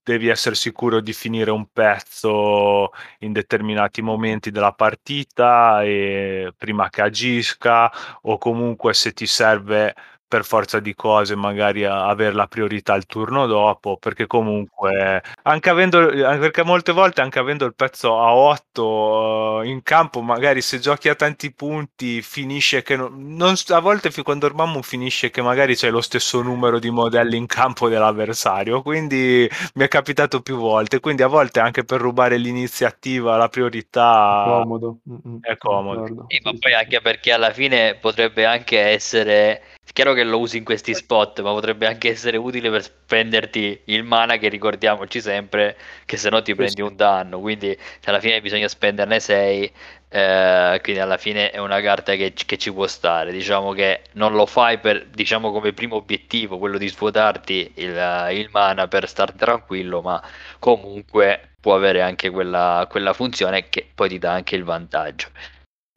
devi 0.03 0.27
essere 0.27 0.53
sicuro 0.53 1.01
di 1.01 1.11
finire 1.11 1.49
un 1.49 1.65
pezzo 1.71 2.91
in 3.21 3.31
determinati 3.31 4.03
momenti 4.03 4.51
della 4.51 4.73
partita 4.73 5.81
e 5.81 6.53
prima 6.55 6.87
che 6.89 7.01
agisca 7.01 7.91
o 8.21 8.37
comunque 8.37 8.93
se 8.93 9.11
ti 9.13 9.25
serve 9.25 9.95
per 10.33 10.45
forza 10.45 10.79
di 10.79 10.95
cose 10.95 11.35
magari 11.35 11.85
avere 11.85 12.33
la 12.33 12.47
priorità 12.47 12.95
il 12.95 13.05
turno 13.05 13.45
dopo 13.45 13.97
perché 13.97 14.25
comunque 14.25 15.21
anche 15.43 15.69
avendo 15.69 16.07
perché 16.07 16.63
molte 16.63 16.91
volte 16.91 17.21
anche 17.21 17.37
avendo 17.37 17.65
il 17.65 17.75
pezzo 17.75 18.19
a 18.19 18.33
8 18.33 18.81
uh, 18.81 19.61
in 19.61 19.83
campo 19.83 20.21
magari 20.21 20.61
se 20.61 20.79
giochi 20.79 21.07
a 21.07 21.13
tanti 21.13 21.53
punti 21.53 22.23
finisce 22.23 22.81
che 22.81 22.95
non, 22.95 23.35
non 23.35 23.53
a 23.67 23.79
volte 23.79 24.09
quando 24.23 24.47
dormiamo 24.47 24.81
finisce 24.81 25.29
che 25.29 25.43
magari 25.43 25.75
c'è 25.75 25.91
lo 25.91 26.01
stesso 26.01 26.41
numero 26.41 26.79
di 26.79 26.89
modelli 26.89 27.37
in 27.37 27.45
campo 27.45 27.87
dell'avversario 27.87 28.81
quindi 28.81 29.47
mi 29.75 29.83
è 29.83 29.87
capitato 29.87 30.41
più 30.41 30.57
volte 30.57 30.99
quindi 30.99 31.21
a 31.21 31.27
volte 31.27 31.59
anche 31.59 31.83
per 31.83 32.01
rubare 32.01 32.37
l'iniziativa 32.37 33.37
la 33.37 33.49
priorità 33.49 34.45
è 34.45 34.63
comodo, 34.63 34.97
è 35.41 35.57
comodo. 35.57 36.25
Sì, 36.27 36.39
ma 36.43 36.53
poi 36.57 36.73
anche 36.73 37.01
perché 37.01 37.31
alla 37.31 37.51
fine 37.51 37.97
potrebbe 38.01 38.45
anche 38.45 38.79
essere 38.79 39.61
chiaro 39.91 40.13
che 40.13 40.23
lo 40.23 40.39
usi 40.39 40.57
in 40.57 40.63
questi 40.63 40.93
spot, 40.93 41.41
ma 41.41 41.51
potrebbe 41.51 41.85
anche 41.85 42.09
essere 42.09 42.37
utile 42.37 42.69
per 42.69 42.83
spenderti 42.83 43.81
il 43.85 44.03
mana 44.03 44.37
che 44.37 44.47
ricordiamoci 44.47 45.21
sempre 45.21 45.77
che 46.05 46.17
se 46.17 46.29
no 46.29 46.41
ti 46.41 46.55
prendi 46.55 46.81
un 46.81 46.95
danno, 46.95 47.39
quindi 47.39 47.77
alla 48.05 48.19
fine 48.19 48.41
bisogna 48.41 48.67
spenderne 48.67 49.19
6, 49.19 49.71
eh, 50.09 50.79
quindi 50.81 51.01
alla 51.01 51.17
fine 51.17 51.51
è 51.51 51.59
una 51.59 51.81
carta 51.81 52.15
che, 52.15 52.33
che, 52.33 52.57
ci 52.57 52.71
può 52.71 52.87
stare, 52.87 53.31
diciamo 53.31 53.71
che 53.73 54.01
non 54.13 54.33
lo 54.33 54.45
fai 54.45 54.79
per, 54.79 55.05
diciamo 55.07 55.51
come 55.51 55.73
primo 55.73 55.97
obiettivo, 55.97 56.57
quello 56.57 56.77
di 56.77 56.87
svuotarti 56.87 57.73
il, 57.75 58.29
il 58.31 58.49
mana 58.51 58.87
per 58.87 59.07
stare 59.07 59.33
tranquillo, 59.35 60.01
ma 60.01 60.21
comunque 60.59 61.55
può 61.59 61.75
avere 61.75 62.01
anche 62.01 62.29
quella, 62.29 62.87
quella 62.89 63.13
funzione 63.13 63.69
che 63.69 63.89
poi 63.93 64.09
ti 64.09 64.17
dà 64.17 64.31
anche 64.31 64.55
il 64.55 64.63
vantaggio. 64.63 65.27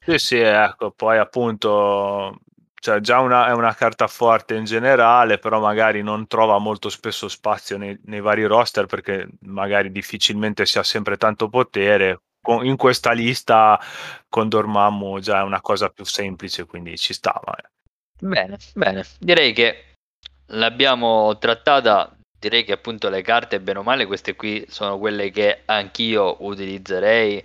Sì, 0.05 0.19
sì, 0.19 0.39
ecco, 0.39 0.93
poi 0.93 1.19
appunto 1.19 2.41
cioè 2.87 3.01
già 3.01 3.19
una, 3.19 3.49
è 3.49 3.53
una 3.53 3.75
carta 3.75 4.07
forte 4.07 4.55
in 4.55 4.65
generale, 4.65 5.39
però 5.39 5.59
magari 5.59 6.05
non 6.05 6.29
trova 6.29 6.59
molto 6.59 6.89
spesso 6.89 7.27
spazio 7.27 7.77
nei, 7.77 7.99
nei 8.05 8.21
vari 8.21 8.45
roster 8.45 8.87
perché 8.87 9.27
magari 9.41 9.91
difficilmente 9.91 10.65
si 10.67 10.79
ha 10.79 10.85
sempre 10.85 11.17
tanto 11.17 11.49
potere. 11.49 12.21
Con, 12.41 12.65
in 12.65 12.77
questa 12.77 13.11
lista 13.11 13.81
con 14.29 14.49
Dormammu 14.49 15.19
già 15.19 15.41
è 15.41 15.43
una 15.43 15.61
cosa 15.61 15.89
più 15.89 16.05
semplice, 16.05 16.65
quindi 16.65 16.97
ci 16.97 17.13
stava. 17.13 17.57
Bene, 18.21 18.57
bene, 18.75 19.05
direi 19.19 19.53
che 19.53 19.95
l'abbiamo 20.51 21.37
trattata. 21.39 22.17
Direi 22.39 22.63
che 22.63 22.73
appunto 22.73 23.09
le 23.09 23.23
carte, 23.23 23.61
bene 23.61 23.81
o 23.81 23.83
male, 23.83 24.07
queste 24.07 24.37
qui 24.37 24.65
sono 24.69 24.99
quelle 24.99 25.31
che 25.31 25.63
anch'io 25.65 26.37
utilizzerei 26.45 27.43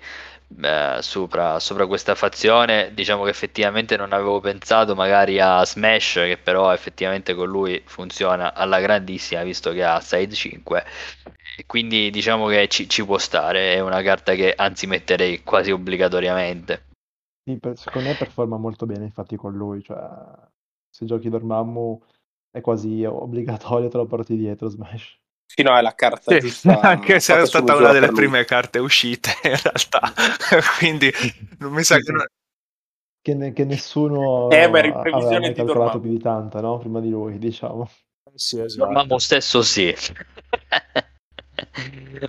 eh, 0.60 0.98
sopra, 1.02 1.60
sopra, 1.60 1.88
questa 1.88 2.16
fazione. 2.16 2.94
Diciamo 2.94 3.24
che 3.24 3.30
effettivamente 3.30 3.98
non 3.98 4.14
avevo 4.14 4.40
pensato 4.40 4.96
magari 4.96 5.40
a 5.40 5.64
Smash, 5.66 6.14
che 6.14 6.38
però 6.42 6.74
effettivamente 6.74 7.34
con 7.34 7.48
lui 7.48 7.82
funziona 7.86 8.54
alla 8.54 8.80
grandissima, 8.80 9.44
visto 9.44 9.72
che 9.72 9.84
ha 9.84 10.00
Side 10.00 10.34
5. 10.34 10.86
E 11.58 11.66
quindi 11.66 12.10
diciamo 12.10 12.48
che 12.48 12.68
ci, 12.68 12.90
ci, 12.90 13.06
può 13.06 13.18
stare, 13.18 13.76
è 13.76 13.80
una 13.80 14.02
carta 14.02 14.34
che 14.34 14.54
anzi 14.56 14.88
metterei 14.88 15.44
quasi 15.44 15.72
obbligatoriamente. 15.72 16.90
Sì, 17.44 17.58
per, 17.60 17.78
secondo 17.78 18.10
me 18.10 18.16
performa 18.16 18.58
molto 18.58 18.86
bene 18.86 19.06
infatti 19.06 19.36
con 19.36 19.54
lui, 19.54 19.82
cioè 19.82 20.00
se 20.90 21.06
giochi 21.06 21.30
Dormammu 21.30 22.02
è 22.52 22.62
quasi 22.62 23.04
obbligatorio 23.06 23.88
te 23.90 23.98
lo 23.98 24.06
porti 24.06 24.36
dietro 24.36 24.68
Smash. 24.68 25.21
Sì, 25.54 25.64
no, 25.64 25.78
è 25.78 25.82
la 25.82 25.94
carta 25.94 26.32
sì, 26.32 26.40
giusta. 26.40 26.80
Anche 26.82 27.20
se 27.20 27.42
è 27.42 27.46
stata 27.46 27.76
una 27.76 27.92
delle 27.92 28.08
prime 28.12 28.46
carte 28.46 28.80
uscite, 28.80 29.32
in 29.44 29.60
realtà. 29.62 30.14
Quindi 30.80 31.12
non 31.60 31.74
mi 31.74 31.84
sa 31.84 31.96
sì, 31.96 32.04
che, 32.04 32.12
non... 32.14 32.26
che, 33.22 33.34
ne, 33.34 33.52
che, 33.52 33.66
nessuno 33.66 34.50
eh, 34.50 34.70
beh, 34.70 34.88
in 34.88 35.00
previsione 35.02 35.52
calcolato 35.52 36.00
più 36.00 36.10
di 36.10 36.20
tanta, 36.20 36.62
no? 36.62 36.78
Prima 36.78 37.02
di 37.02 37.10
lui, 37.10 37.38
diciamo. 37.38 37.90
Sì, 38.34 38.62
esatto. 38.62 38.86
Dormammu 38.86 39.18
stesso 39.18 39.62
sì. 39.62 39.94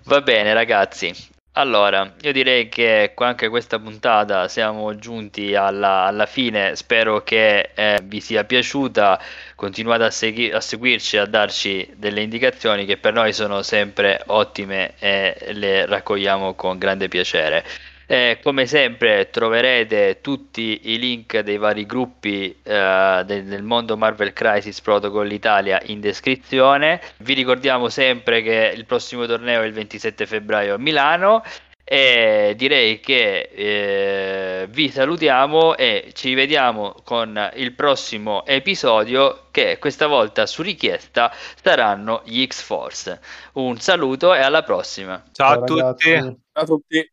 Va 0.04 0.20
bene, 0.20 0.52
ragazzi. 0.52 1.14
Allora, 1.54 2.14
io 2.22 2.32
direi 2.32 2.68
che 2.70 3.12
anche 3.16 3.48
questa 3.50 3.78
puntata 3.78 4.48
siamo 4.48 4.94
giunti 4.96 5.54
alla, 5.54 6.04
alla 6.04 6.24
fine, 6.24 6.74
spero 6.76 7.22
che 7.22 7.72
eh, 7.74 8.00
vi 8.04 8.20
sia 8.20 8.44
piaciuta, 8.44 9.20
continuate 9.54 10.04
a, 10.04 10.10
segui- 10.10 10.50
a 10.50 10.60
seguirci, 10.62 11.18
a 11.18 11.26
darci 11.26 11.90
delle 11.96 12.22
indicazioni 12.22 12.86
che 12.86 12.96
per 12.96 13.12
noi 13.12 13.34
sono 13.34 13.60
sempre 13.62 14.22
ottime 14.28 14.94
e 14.98 15.52
le 15.52 15.84
raccogliamo 15.84 16.54
con 16.54 16.78
grande 16.78 17.08
piacere. 17.08 17.64
Eh, 18.06 18.38
come 18.42 18.66
sempre 18.66 19.30
troverete 19.30 20.20
tutti 20.20 20.80
i 20.90 20.98
link 20.98 21.38
dei 21.38 21.56
vari 21.56 21.86
gruppi 21.86 22.56
eh, 22.62 23.22
del, 23.24 23.44
del, 23.44 23.62
mondo 23.62 23.96
Marvel 23.96 24.32
Crisis 24.32 24.80
Protocol 24.80 25.30
Italia 25.32 25.80
in 25.86 26.00
descrizione. 26.00 27.00
Vi 27.18 27.34
ricordiamo 27.34 27.88
sempre 27.88 28.42
che 28.42 28.72
il 28.74 28.84
prossimo 28.84 29.26
torneo 29.26 29.62
è 29.62 29.66
il 29.66 29.72
27 29.72 30.26
febbraio 30.26 30.74
a 30.74 30.78
Milano 30.78 31.42
e 31.84 32.54
direi 32.56 33.00
che 33.00 33.50
eh, 33.52 34.66
vi 34.70 34.88
salutiamo 34.88 35.76
e 35.76 36.10
ci 36.14 36.32
vediamo 36.32 36.94
con 37.04 37.50
il 37.56 37.74
prossimo 37.74 38.46
episodio 38.46 39.48
che 39.50 39.78
questa 39.78 40.06
volta 40.06 40.46
su 40.46 40.62
richiesta 40.62 41.30
saranno 41.62 42.22
gli 42.24 42.46
X-Force. 42.46 43.20
Un 43.54 43.78
saluto 43.78 44.34
e 44.34 44.40
alla 44.40 44.62
prossima. 44.62 45.22
Ciao, 45.32 45.54
Ciao 45.54 45.62
a 45.62 45.92
tutti. 45.92 46.10
Ciao 46.10 46.36
a 46.52 46.64
tutti. 46.64 47.12